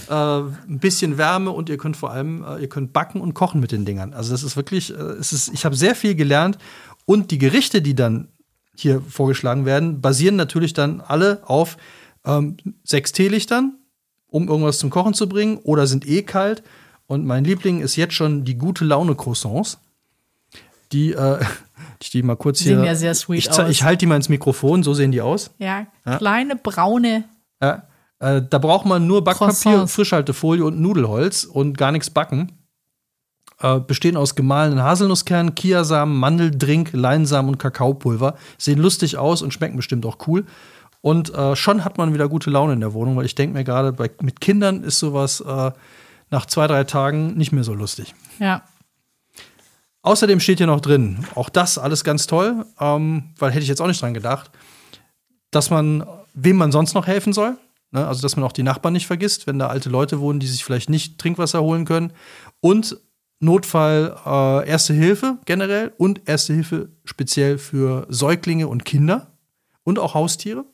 äh, 0.09 0.15
ein 0.15 0.79
bisschen 0.81 1.19
Wärme 1.19 1.51
und 1.51 1.69
ihr 1.69 1.77
könnt 1.77 1.97
vor 1.97 2.13
allem, 2.13 2.45
äh, 2.45 2.59
ihr 2.61 2.69
könnt 2.69 2.93
backen 2.93 3.21
und 3.21 3.35
kochen 3.35 3.61
mit 3.61 3.73
den 3.73 3.85
Dingern. 3.85 4.13
Also 4.15 4.31
das 4.33 4.45
ist 4.45 4.55
wirklich, 4.57 4.91
äh, 4.93 4.97
es 4.97 5.33
ist, 5.33 5.49
ich 5.53 5.65
habe 5.65 5.75
sehr 5.75 5.97
viel 5.97 6.15
gelernt 6.15 6.57
und 7.05 7.33
die 7.33 7.39
Gerichte, 7.39 7.83
die 7.83 7.95
dann 7.97 8.29
hier 8.81 9.01
vorgeschlagen 9.01 9.65
werden, 9.65 10.01
basieren 10.01 10.37
natürlich 10.37 10.73
dann 10.73 11.01
alle 11.01 11.43
auf 11.47 11.77
ähm, 12.25 12.57
sechs 12.85 13.13
Teelichtern, 13.13 13.79
um 14.29 14.49
irgendwas 14.49 14.79
zum 14.79 14.91
Kochen 14.91 15.15
zu 15.15 15.29
bringen 15.29 15.59
oder 15.59 15.87
sind 15.87 16.07
eh 16.07 16.23
kalt. 16.23 16.63
Und 17.07 17.27
mein 17.27 17.45
Liebling 17.45 17.81
ist 17.81 17.97
jetzt 17.97 18.15
schon 18.15 18.45
die 18.45 18.57
gute 18.57 18.85
Laune 18.85 19.15
Croissants. 19.17 19.79
Die, 20.93 21.13
äh, 21.13 21.39
ich 22.03 22.11
die 22.11 22.23
mal 22.23 22.37
kurz 22.37 22.61
hier. 22.61 22.77
Sehen 22.77 22.85
ja 22.85 22.95
sehr 22.95 23.15
sweet 23.15 23.39
ich, 23.39 23.51
aus. 23.51 23.69
ich 23.69 23.83
halte 23.83 23.99
die 23.99 24.07
mal 24.07 24.17
ins 24.17 24.29
Mikrofon, 24.29 24.83
so 24.83 24.95
sehen 24.95 25.13
die 25.13 25.21
aus. 25.21 25.51
ja, 25.59 25.87
Ja. 26.07 26.19
kleine 26.19 26.57
braune. 26.57 27.25
Ja, 27.63 27.83
äh, 28.21 28.43
da 28.49 28.59
braucht 28.59 28.87
man 28.87 29.07
nur 29.07 29.25
Backpapier, 29.25 29.55
Croissants. 29.55 29.95
Frischhaltefolie 29.95 30.65
und 30.65 30.81
Nudelholz 30.81 31.45
und 31.45 31.77
gar 31.79 31.93
nichts 31.93 32.11
backen. 32.11 32.53
Äh, 33.63 33.79
bestehen 33.81 34.17
aus 34.17 34.35
gemahlenen 34.35 34.83
Haselnusskernen, 34.83 35.55
Kiasamen, 35.55 36.17
Mandeldrink, 36.17 36.93
Leinsamen 36.95 37.51
und 37.51 37.59
Kakaopulver. 37.59 38.37
Sehen 38.57 38.79
lustig 38.79 39.19
aus 39.19 39.43
und 39.43 39.53
schmecken 39.53 39.77
bestimmt 39.77 40.07
auch 40.07 40.27
cool. 40.27 40.47
Und 41.03 41.35
äh, 41.35 41.55
schon 41.57 41.85
hat 41.85 41.99
man 41.99 42.15
wieder 42.15 42.29
gute 42.29 42.49
Laune 42.49 42.73
in 42.73 42.81
der 42.81 42.95
Wohnung, 42.95 43.17
weil 43.17 43.27
ich 43.27 43.35
denke 43.35 43.57
mir 43.57 43.65
gerade, 43.65 43.95
mit 44.23 44.41
Kindern 44.41 44.83
ist 44.83 44.99
sowas 44.99 45.41
äh, 45.41 45.73
nach 46.31 46.47
zwei, 46.47 46.67
drei 46.69 46.85
Tagen 46.85 47.37
nicht 47.37 47.53
mehr 47.53 47.65
so 47.65 47.75
lustig. 47.75 48.15
Ja. 48.39 48.63
Außerdem 50.03 50.41
steht 50.41 50.59
hier 50.59 50.67
noch 50.67 50.81
drin, 50.81 51.27
auch 51.35 51.51
das 51.51 51.77
alles 51.77 52.03
ganz 52.03 52.27
toll, 52.27 52.65
ähm, 52.79 53.35
weil 53.39 53.51
hätte 53.51 53.63
ich 53.63 53.69
jetzt 53.69 53.83
auch 53.83 53.87
nicht 53.87 54.01
dran 54.01 54.15
gedacht, 54.15 54.51
dass 55.51 55.69
man, 55.69 56.07
wem 56.33 56.57
man 56.57 56.73
sonst 56.73 56.95
noch 56.95 57.07
helfen 57.07 57.35
soll. 57.35 57.59
Ne? 57.91 58.07
Also, 58.07 58.23
dass 58.23 58.37
man 58.37 58.45
auch 58.47 58.53
die 58.53 58.63
Nachbarn 58.63 58.95
nicht 58.95 59.07
vergisst, 59.07 59.47
wenn 59.47 59.59
da 59.59 59.67
alte 59.67 59.91
Leute 59.91 60.21
wohnen, 60.21 60.41
die 60.41 60.47
sich 60.47 60.65
vielleicht 60.65 60.89
nicht 60.89 61.19
Trinkwasser 61.19 61.61
holen 61.61 61.85
können. 61.85 62.15
Und 62.61 62.97
Notfall 63.41 64.17
äh, 64.25 64.69
Erste 64.69 64.95
Hilfe 64.95 65.39
generell 65.47 65.93
und 65.97 66.29
Erste 66.29 66.53
Hilfe 66.53 66.91
speziell 67.05 67.59
für 67.59 68.07
Säuglinge 68.09 68.69
und 68.69 68.85
Kinder 68.85 69.33
und 69.83 69.99
auch 69.99 70.15
Haustiere. 70.15 70.65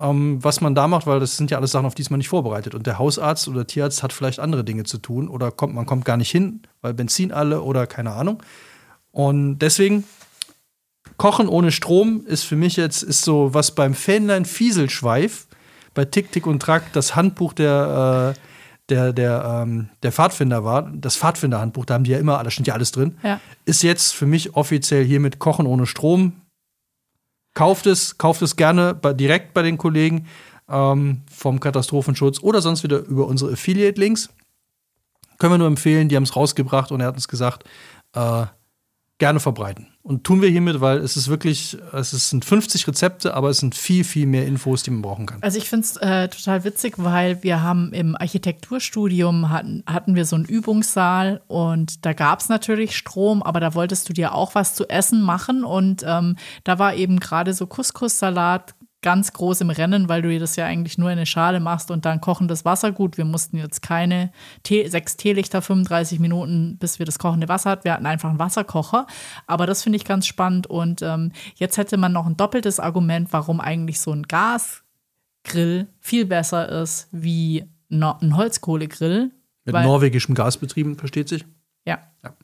ähm, 0.00 0.42
was 0.42 0.60
man 0.60 0.74
da 0.74 0.88
macht, 0.88 1.06
weil 1.06 1.20
das 1.20 1.36
sind 1.36 1.50
ja 1.50 1.58
alles 1.58 1.72
Sachen, 1.72 1.86
auf 1.86 1.94
die 1.94 2.02
ist 2.02 2.10
man 2.10 2.18
nicht 2.18 2.28
vorbereitet. 2.28 2.74
Und 2.74 2.86
der 2.86 2.98
Hausarzt 2.98 3.48
oder 3.48 3.66
Tierarzt 3.66 4.02
hat 4.02 4.12
vielleicht 4.12 4.40
andere 4.40 4.64
Dinge 4.64 4.84
zu 4.84 4.98
tun 4.98 5.28
oder 5.28 5.50
kommt, 5.50 5.74
man 5.74 5.86
kommt 5.86 6.04
gar 6.04 6.16
nicht 6.16 6.30
hin, 6.30 6.62
weil 6.80 6.94
Benzin 6.94 7.32
alle 7.32 7.60
oder 7.60 7.86
keine 7.86 8.12
Ahnung. 8.12 8.42
Und 9.12 9.58
deswegen, 9.58 10.04
Kochen 11.16 11.48
ohne 11.48 11.70
Strom 11.70 12.24
ist 12.26 12.44
für 12.44 12.56
mich 12.56 12.76
jetzt 12.76 13.02
ist 13.02 13.22
so 13.22 13.52
was 13.52 13.74
beim 13.74 13.94
Fähnlein 13.94 14.46
Fieselschweif 14.46 15.46
bei 15.92 16.04
Tick, 16.04 16.32
Tick 16.32 16.46
und 16.46 16.62
Track 16.62 16.92
das 16.94 17.14
Handbuch 17.14 17.52
der, 17.52 18.34
äh, 18.36 18.49
der, 18.90 19.12
der, 19.12 19.62
ähm, 19.62 19.88
der 20.02 20.12
Pfadfinder 20.12 20.64
war. 20.64 20.90
Das 20.94 21.16
Pfadfinderhandbuch, 21.16 21.84
da 21.84 21.94
haben 21.94 22.04
die 22.04 22.10
ja 22.10 22.18
immer, 22.18 22.42
da 22.42 22.50
steht 22.50 22.66
ja 22.66 22.74
alles 22.74 22.92
drin. 22.92 23.16
Ja. 23.22 23.40
Ist 23.64 23.82
jetzt 23.82 24.14
für 24.14 24.26
mich 24.26 24.54
offiziell 24.54 25.04
hiermit 25.04 25.38
Kochen 25.38 25.66
ohne 25.66 25.86
Strom. 25.86 26.40
Kauft 27.54 27.86
es, 27.86 28.18
kauft 28.18 28.42
es 28.42 28.56
gerne 28.56 28.94
bei, 28.94 29.12
direkt 29.12 29.54
bei 29.54 29.62
den 29.62 29.78
Kollegen 29.78 30.26
ähm, 30.68 31.22
vom 31.30 31.60
Katastrophenschutz 31.60 32.40
oder 32.42 32.60
sonst 32.60 32.82
wieder 32.82 32.98
über 32.98 33.26
unsere 33.26 33.52
Affiliate-Links. 33.52 34.30
Können 35.38 35.54
wir 35.54 35.58
nur 35.58 35.66
empfehlen, 35.66 36.08
die 36.08 36.16
haben 36.16 36.22
es 36.24 36.36
rausgebracht 36.36 36.92
und 36.92 37.00
er 37.00 37.08
hat 37.08 37.14
uns 37.14 37.28
gesagt, 37.28 37.64
äh, 38.14 38.46
gerne 39.20 39.38
verbreiten. 39.38 39.86
Und 40.02 40.24
tun 40.24 40.40
wir 40.40 40.48
hiermit, 40.48 40.80
weil 40.80 40.98
es 40.98 41.16
ist 41.16 41.28
wirklich, 41.28 41.76
es 41.92 42.30
sind 42.30 42.44
50 42.44 42.88
Rezepte, 42.88 43.34
aber 43.34 43.50
es 43.50 43.58
sind 43.58 43.74
viel, 43.74 44.02
viel 44.02 44.26
mehr 44.26 44.46
Infos, 44.46 44.82
die 44.82 44.90
man 44.90 45.02
brauchen 45.02 45.26
kann. 45.26 45.42
Also 45.42 45.58
ich 45.58 45.68
finde 45.68 45.84
es 45.84 45.96
äh, 45.98 46.28
total 46.28 46.64
witzig, 46.64 46.94
weil 46.96 47.42
wir 47.42 47.62
haben 47.62 47.92
im 47.92 48.16
Architekturstudium 48.16 49.50
hatten, 49.50 49.84
hatten 49.86 50.16
wir 50.16 50.24
so 50.24 50.36
einen 50.36 50.46
Übungssaal 50.46 51.42
und 51.46 52.04
da 52.06 52.14
gab 52.14 52.40
es 52.40 52.48
natürlich 52.48 52.96
Strom, 52.96 53.42
aber 53.42 53.60
da 53.60 53.74
wolltest 53.74 54.08
du 54.08 54.14
dir 54.14 54.34
auch 54.34 54.54
was 54.54 54.74
zu 54.74 54.88
essen 54.88 55.20
machen 55.20 55.64
und 55.64 56.02
ähm, 56.04 56.36
da 56.64 56.78
war 56.78 56.94
eben 56.94 57.20
gerade 57.20 57.52
so 57.52 57.66
Couscous-Salat 57.66 58.74
ganz 59.02 59.32
groß 59.32 59.62
im 59.62 59.70
Rennen, 59.70 60.08
weil 60.08 60.22
du 60.22 60.38
das 60.38 60.56
ja 60.56 60.66
eigentlich 60.66 60.98
nur 60.98 61.10
in 61.10 61.16
eine 61.18 61.26
Schale 61.26 61.58
machst 61.60 61.90
und 61.90 62.04
dann 62.04 62.20
kochendes 62.20 62.64
Wasser. 62.64 62.92
Gut, 62.92 63.16
wir 63.16 63.24
mussten 63.24 63.56
jetzt 63.56 63.80
keine 63.82 64.30
Tee, 64.62 64.86
sechs 64.88 65.16
Teelichter, 65.16 65.62
35 65.62 66.18
Minuten, 66.18 66.76
bis 66.78 66.98
wir 66.98 67.06
das 67.06 67.18
kochende 67.18 67.48
Wasser 67.48 67.70
hatten. 67.70 67.84
Wir 67.84 67.94
hatten 67.94 68.06
einfach 68.06 68.28
einen 68.28 68.38
Wasserkocher. 68.38 69.06
Aber 69.46 69.66
das 69.66 69.82
finde 69.82 69.96
ich 69.96 70.04
ganz 70.04 70.26
spannend. 70.26 70.66
Und 70.66 71.00
ähm, 71.02 71.32
jetzt 71.54 71.78
hätte 71.78 71.96
man 71.96 72.12
noch 72.12 72.26
ein 72.26 72.36
doppeltes 72.36 72.78
Argument, 72.78 73.32
warum 73.32 73.60
eigentlich 73.60 74.00
so 74.00 74.12
ein 74.12 74.24
Gasgrill 74.24 75.88
viel 76.00 76.26
besser 76.26 76.68
ist 76.68 77.08
wie 77.10 77.64
no 77.88 78.16
ein 78.20 78.36
Holzkohlegrill. 78.36 79.30
Mit 79.64 79.74
weil- 79.74 79.84
norwegischem 79.84 80.34
Gasbetrieben, 80.34 80.96
versteht 80.96 81.28
sich? 81.28 81.46
Ja. 81.86 82.00
Ja. 82.22 82.34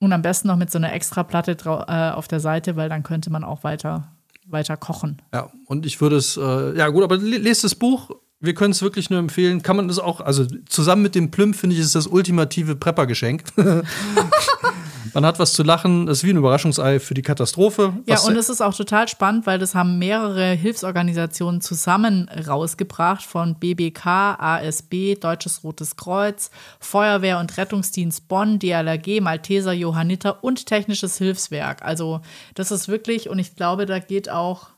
Und 0.00 0.12
am 0.12 0.22
besten 0.22 0.48
noch 0.48 0.56
mit 0.56 0.70
so 0.70 0.78
einer 0.78 0.92
Extraplatte 0.92 1.56
äh, 1.88 2.10
auf 2.12 2.28
der 2.28 2.40
Seite, 2.40 2.76
weil 2.76 2.88
dann 2.88 3.02
könnte 3.02 3.30
man 3.30 3.42
auch 3.42 3.64
weiter, 3.64 4.12
weiter 4.50 4.76
kochen. 4.76 5.20
Ja, 5.32 5.50
und 5.66 5.86
ich 5.86 6.00
würde 6.00 6.16
es, 6.16 6.36
äh, 6.36 6.76
ja 6.76 6.88
gut, 6.88 7.04
aber 7.04 7.16
le- 7.16 7.38
lest 7.38 7.64
das 7.64 7.74
Buch. 7.74 8.10
Wir 8.40 8.54
können 8.54 8.70
es 8.70 8.82
wirklich 8.82 9.10
nur 9.10 9.18
empfehlen. 9.18 9.62
Kann 9.62 9.74
man 9.76 9.88
das 9.88 9.98
auch, 9.98 10.20
also 10.20 10.46
zusammen 10.68 11.02
mit 11.02 11.14
dem 11.16 11.30
Plüm 11.32 11.54
finde 11.54 11.74
ich, 11.74 11.82
ist 11.82 11.94
das 11.96 12.06
ultimative 12.06 12.76
Prepper-Geschenk. 12.76 13.42
man 15.14 15.24
hat 15.24 15.38
was 15.38 15.52
zu 15.52 15.62
lachen. 15.62 16.06
Das 16.06 16.18
ist 16.18 16.24
wie 16.24 16.30
ein 16.30 16.36
Überraschungsei 16.36 17.00
für 17.00 17.14
die 17.14 17.22
Katastrophe. 17.22 17.94
Ja, 18.06 18.20
und 18.20 18.36
es 18.36 18.48
ist 18.48 18.60
auch 18.60 18.74
total 18.74 19.08
spannend, 19.08 19.46
weil 19.46 19.58
das 19.58 19.74
haben 19.74 19.98
mehrere 19.98 20.52
Hilfsorganisationen 20.52 21.60
zusammen 21.60 22.28
rausgebracht 22.28 23.22
von 23.22 23.54
BBK, 23.54 24.06
ASB, 24.38 25.14
Deutsches 25.16 25.64
Rotes 25.64 25.96
Kreuz, 25.96 26.50
Feuerwehr 26.80 27.38
und 27.38 27.56
Rettungsdienst 27.56 28.28
Bonn, 28.28 28.58
DLRG, 28.58 29.20
Malteser 29.20 29.72
Johanniter 29.72 30.42
und 30.42 30.66
Technisches 30.66 31.18
Hilfswerk. 31.18 31.82
Also 31.82 32.20
das 32.54 32.70
ist 32.70 32.88
wirklich, 32.88 33.28
und 33.28 33.38
ich 33.38 33.56
glaube, 33.56 33.86
da 33.86 33.98
geht 33.98 34.30
auch 34.30 34.68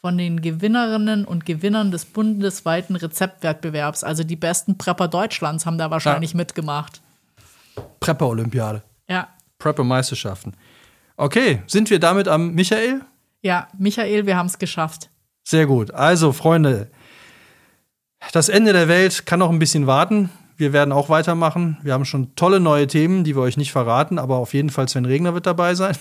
von 0.00 0.16
den 0.16 0.40
Gewinnerinnen 0.40 1.24
und 1.24 1.44
Gewinnern 1.44 1.90
des 1.90 2.06
bundesweiten 2.06 2.96
Rezeptwettbewerbs, 2.96 4.02
also 4.02 4.24
die 4.24 4.36
besten 4.36 4.78
Prepper 4.78 5.08
Deutschlands 5.08 5.66
haben 5.66 5.76
da 5.76 5.90
wahrscheinlich 5.90 6.34
mitgemacht. 6.34 7.02
Prepper-Olympiade. 8.00 8.82
Ja. 9.08 9.28
Prepper-Meisterschaften. 9.60 10.54
Okay, 11.16 11.62
sind 11.68 11.88
wir 11.90 12.00
damit 12.00 12.26
am 12.26 12.54
Michael? 12.54 13.02
Ja, 13.42 13.68
Michael, 13.78 14.26
wir 14.26 14.36
haben 14.36 14.46
es 14.46 14.58
geschafft. 14.58 15.10
Sehr 15.44 15.66
gut. 15.66 15.92
Also, 15.92 16.32
Freunde, 16.32 16.90
das 18.32 18.48
Ende 18.48 18.72
der 18.72 18.88
Welt 18.88 19.24
kann 19.26 19.38
noch 19.38 19.50
ein 19.50 19.58
bisschen 19.58 19.86
warten. 19.86 20.30
Wir 20.56 20.72
werden 20.74 20.92
auch 20.92 21.08
weitermachen. 21.08 21.78
Wir 21.82 21.94
haben 21.94 22.04
schon 22.04 22.34
tolle 22.34 22.60
neue 22.60 22.86
Themen, 22.86 23.24
die 23.24 23.34
wir 23.34 23.42
euch 23.42 23.56
nicht 23.56 23.72
verraten, 23.72 24.18
aber 24.18 24.36
auf 24.36 24.52
jeden 24.52 24.68
Fall 24.70 24.88
Sven 24.88 25.06
Regner 25.06 25.32
wird 25.32 25.46
dabei 25.46 25.74
sein. 25.74 25.96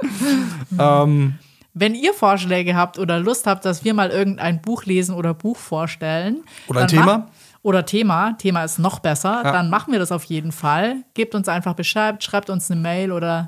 ähm, 0.78 1.34
Wenn 1.74 1.94
ihr 1.94 2.14
Vorschläge 2.14 2.76
habt 2.76 2.98
oder 2.98 3.18
Lust 3.18 3.46
habt, 3.46 3.64
dass 3.64 3.84
wir 3.84 3.92
mal 3.94 4.10
irgendein 4.10 4.62
Buch 4.62 4.84
lesen 4.84 5.14
oder 5.14 5.34
Buch 5.34 5.56
vorstellen. 5.56 6.44
Oder 6.68 6.82
ein 6.82 6.88
Thema? 6.88 7.18
mach- 7.18 7.26
Oder 7.66 7.84
Thema. 7.84 8.38
Thema 8.38 8.62
ist 8.62 8.78
noch 8.78 9.00
besser. 9.00 9.42
Ja. 9.42 9.50
Dann 9.50 9.68
machen 9.70 9.92
wir 9.92 9.98
das 9.98 10.12
auf 10.12 10.22
jeden 10.22 10.52
Fall. 10.52 11.02
Gebt 11.14 11.34
uns 11.34 11.48
einfach 11.48 11.74
Bescheid, 11.74 12.22
schreibt 12.22 12.48
uns 12.48 12.70
eine 12.70 12.80
Mail 12.80 13.10
oder 13.10 13.46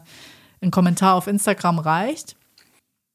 ein 0.60 0.72
Kommentar 0.72 1.14
auf 1.14 1.28
Instagram 1.28 1.78
reicht. 1.78 2.34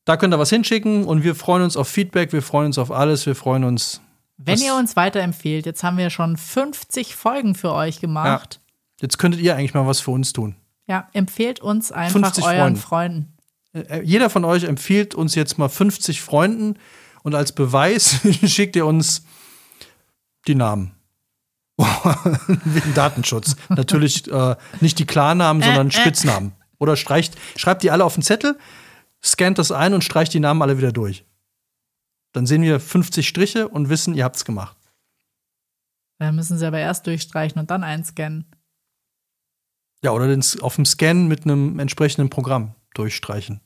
Da 0.06 0.16
könnt 0.16 0.32
ihr 0.32 0.38
was 0.38 0.52
hinschicken 0.52 1.06
und 1.06 1.24
wir 1.24 1.34
freuen 1.34 1.64
uns 1.64 1.76
auf 1.76 1.88
Feedback, 1.88 2.32
wir 2.34 2.44
freuen 2.44 2.68
uns 2.68 2.78
auf 2.78 2.92
alles, 2.92 3.26
wir 3.26 3.34
freuen 3.34 3.64
uns. 3.64 4.00
Wenn 4.38 4.56
Das- 4.56 4.64
ihr 4.64 4.76
uns 4.76 4.96
weiterempfehlt, 4.96 5.66
jetzt 5.66 5.84
haben 5.84 5.98
wir 5.98 6.10
schon 6.10 6.38
50 6.38 7.16
Folgen 7.16 7.56
für 7.56 7.72
euch 7.74 8.00
gemacht. 8.02 8.60
Jetzt 9.02 9.18
könntet 9.18 9.42
ihr 9.42 9.56
eigentlich 9.56 9.74
mal 9.74 9.86
was 9.88 10.00
für 10.00 10.12
uns 10.12 10.34
tun. 10.34 10.56
Ja, 10.88 11.08
empfehlt 11.14 11.60
uns 11.60 11.92
einfach 11.92 12.14
50 12.20 12.44
euren 12.44 12.76
Freunden. 12.76 13.34
Freunden. 13.74 13.90
Äh, 13.92 14.02
Jeder 14.04 14.30
von 14.30 14.44
euch 14.46 14.64
empfiehlt 14.66 15.16
uns 15.16 15.36
jetzt 15.36 15.58
mal 15.58 15.70
50 15.70 16.22
Freunden 16.22 16.78
und 17.24 17.36
als 17.36 17.54
Beweis 17.54 18.20
schickt 18.46 18.76
ihr 18.76 18.86
uns 18.86 19.24
die 20.48 20.56
Namen. 20.56 20.92
Wegen 21.78 22.94
Datenschutz. 22.94 23.56
Natürlich 23.70 24.30
äh, 24.32 24.56
nicht 24.82 25.00
die 25.00 25.06
Klarnamen, 25.06 25.64
sondern 25.64 25.90
Spitznamen. 25.92 26.54
Oder 26.80 26.96
streicht, 26.96 27.36
schreibt 27.56 27.82
die 27.84 27.92
alle 27.92 28.04
auf 28.06 28.14
den 28.14 28.24
Zettel, 28.24 28.58
scannt 29.24 29.58
das 29.58 29.72
ein 29.72 29.94
und 29.94 30.04
streicht 30.04 30.34
die 30.34 30.40
Namen 30.40 30.62
alle 30.62 30.78
wieder 30.78 30.92
durch. 30.92 31.26
Dann 32.34 32.46
sehen 32.46 32.62
wir 32.64 32.80
50 32.80 33.28
Striche 33.28 33.68
und 33.70 33.90
wissen, 33.90 34.14
ihr 34.16 34.24
habt's 34.26 34.44
gemacht. 34.46 34.76
Da 36.20 36.32
müssen 36.32 36.58
sie 36.58 36.66
aber 36.66 36.80
erst 36.80 37.08
durchstreichen 37.08 37.60
und 37.60 37.70
dann 37.72 37.84
einscannen. 37.84 38.46
Ja, 40.04 40.12
oder 40.12 40.28
den, 40.28 40.44
auf 40.62 40.76
dem 40.76 40.86
Scan 40.86 41.28
mit 41.28 41.44
einem 41.46 41.80
entsprechenden 41.80 42.30
Programm 42.30 42.76
durchstreichen. 42.94 43.62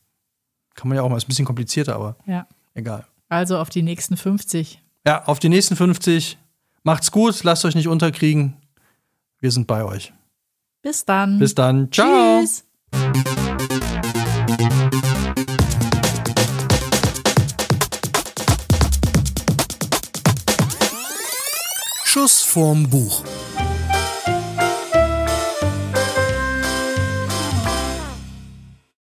Kann 0.76 0.88
man 0.90 0.96
ja 0.96 1.02
auch 1.02 1.10
mal, 1.10 1.18
ist 1.18 1.26
ein 1.26 1.30
bisschen 1.30 1.46
komplizierter, 1.46 1.96
aber 1.96 2.16
Ja. 2.26 2.48
egal. 2.76 3.08
Also 3.30 3.58
auf 3.58 3.70
die 3.70 3.82
nächsten 3.82 4.16
50. 4.18 4.82
Ja, 5.06 5.24
auf 5.26 5.40
die 5.40 5.50
nächsten 5.50 5.76
50. 5.76 6.38
Macht's 6.84 7.12
gut, 7.12 7.44
lasst 7.44 7.66
euch 7.66 7.76
nicht 7.76 7.88
unterkriegen. 7.88 8.56
Wir 9.40 9.52
sind 9.52 9.68
bei 9.68 9.84
euch. 9.84 10.14
Bis 10.82 11.06
dann. 11.06 11.40
Bis 11.40 11.56
dann. 11.56 11.92
Ciao. 11.92 12.42
Tschüss. 12.42 12.64
Vorm 22.48 22.88
Buch. 22.90 23.24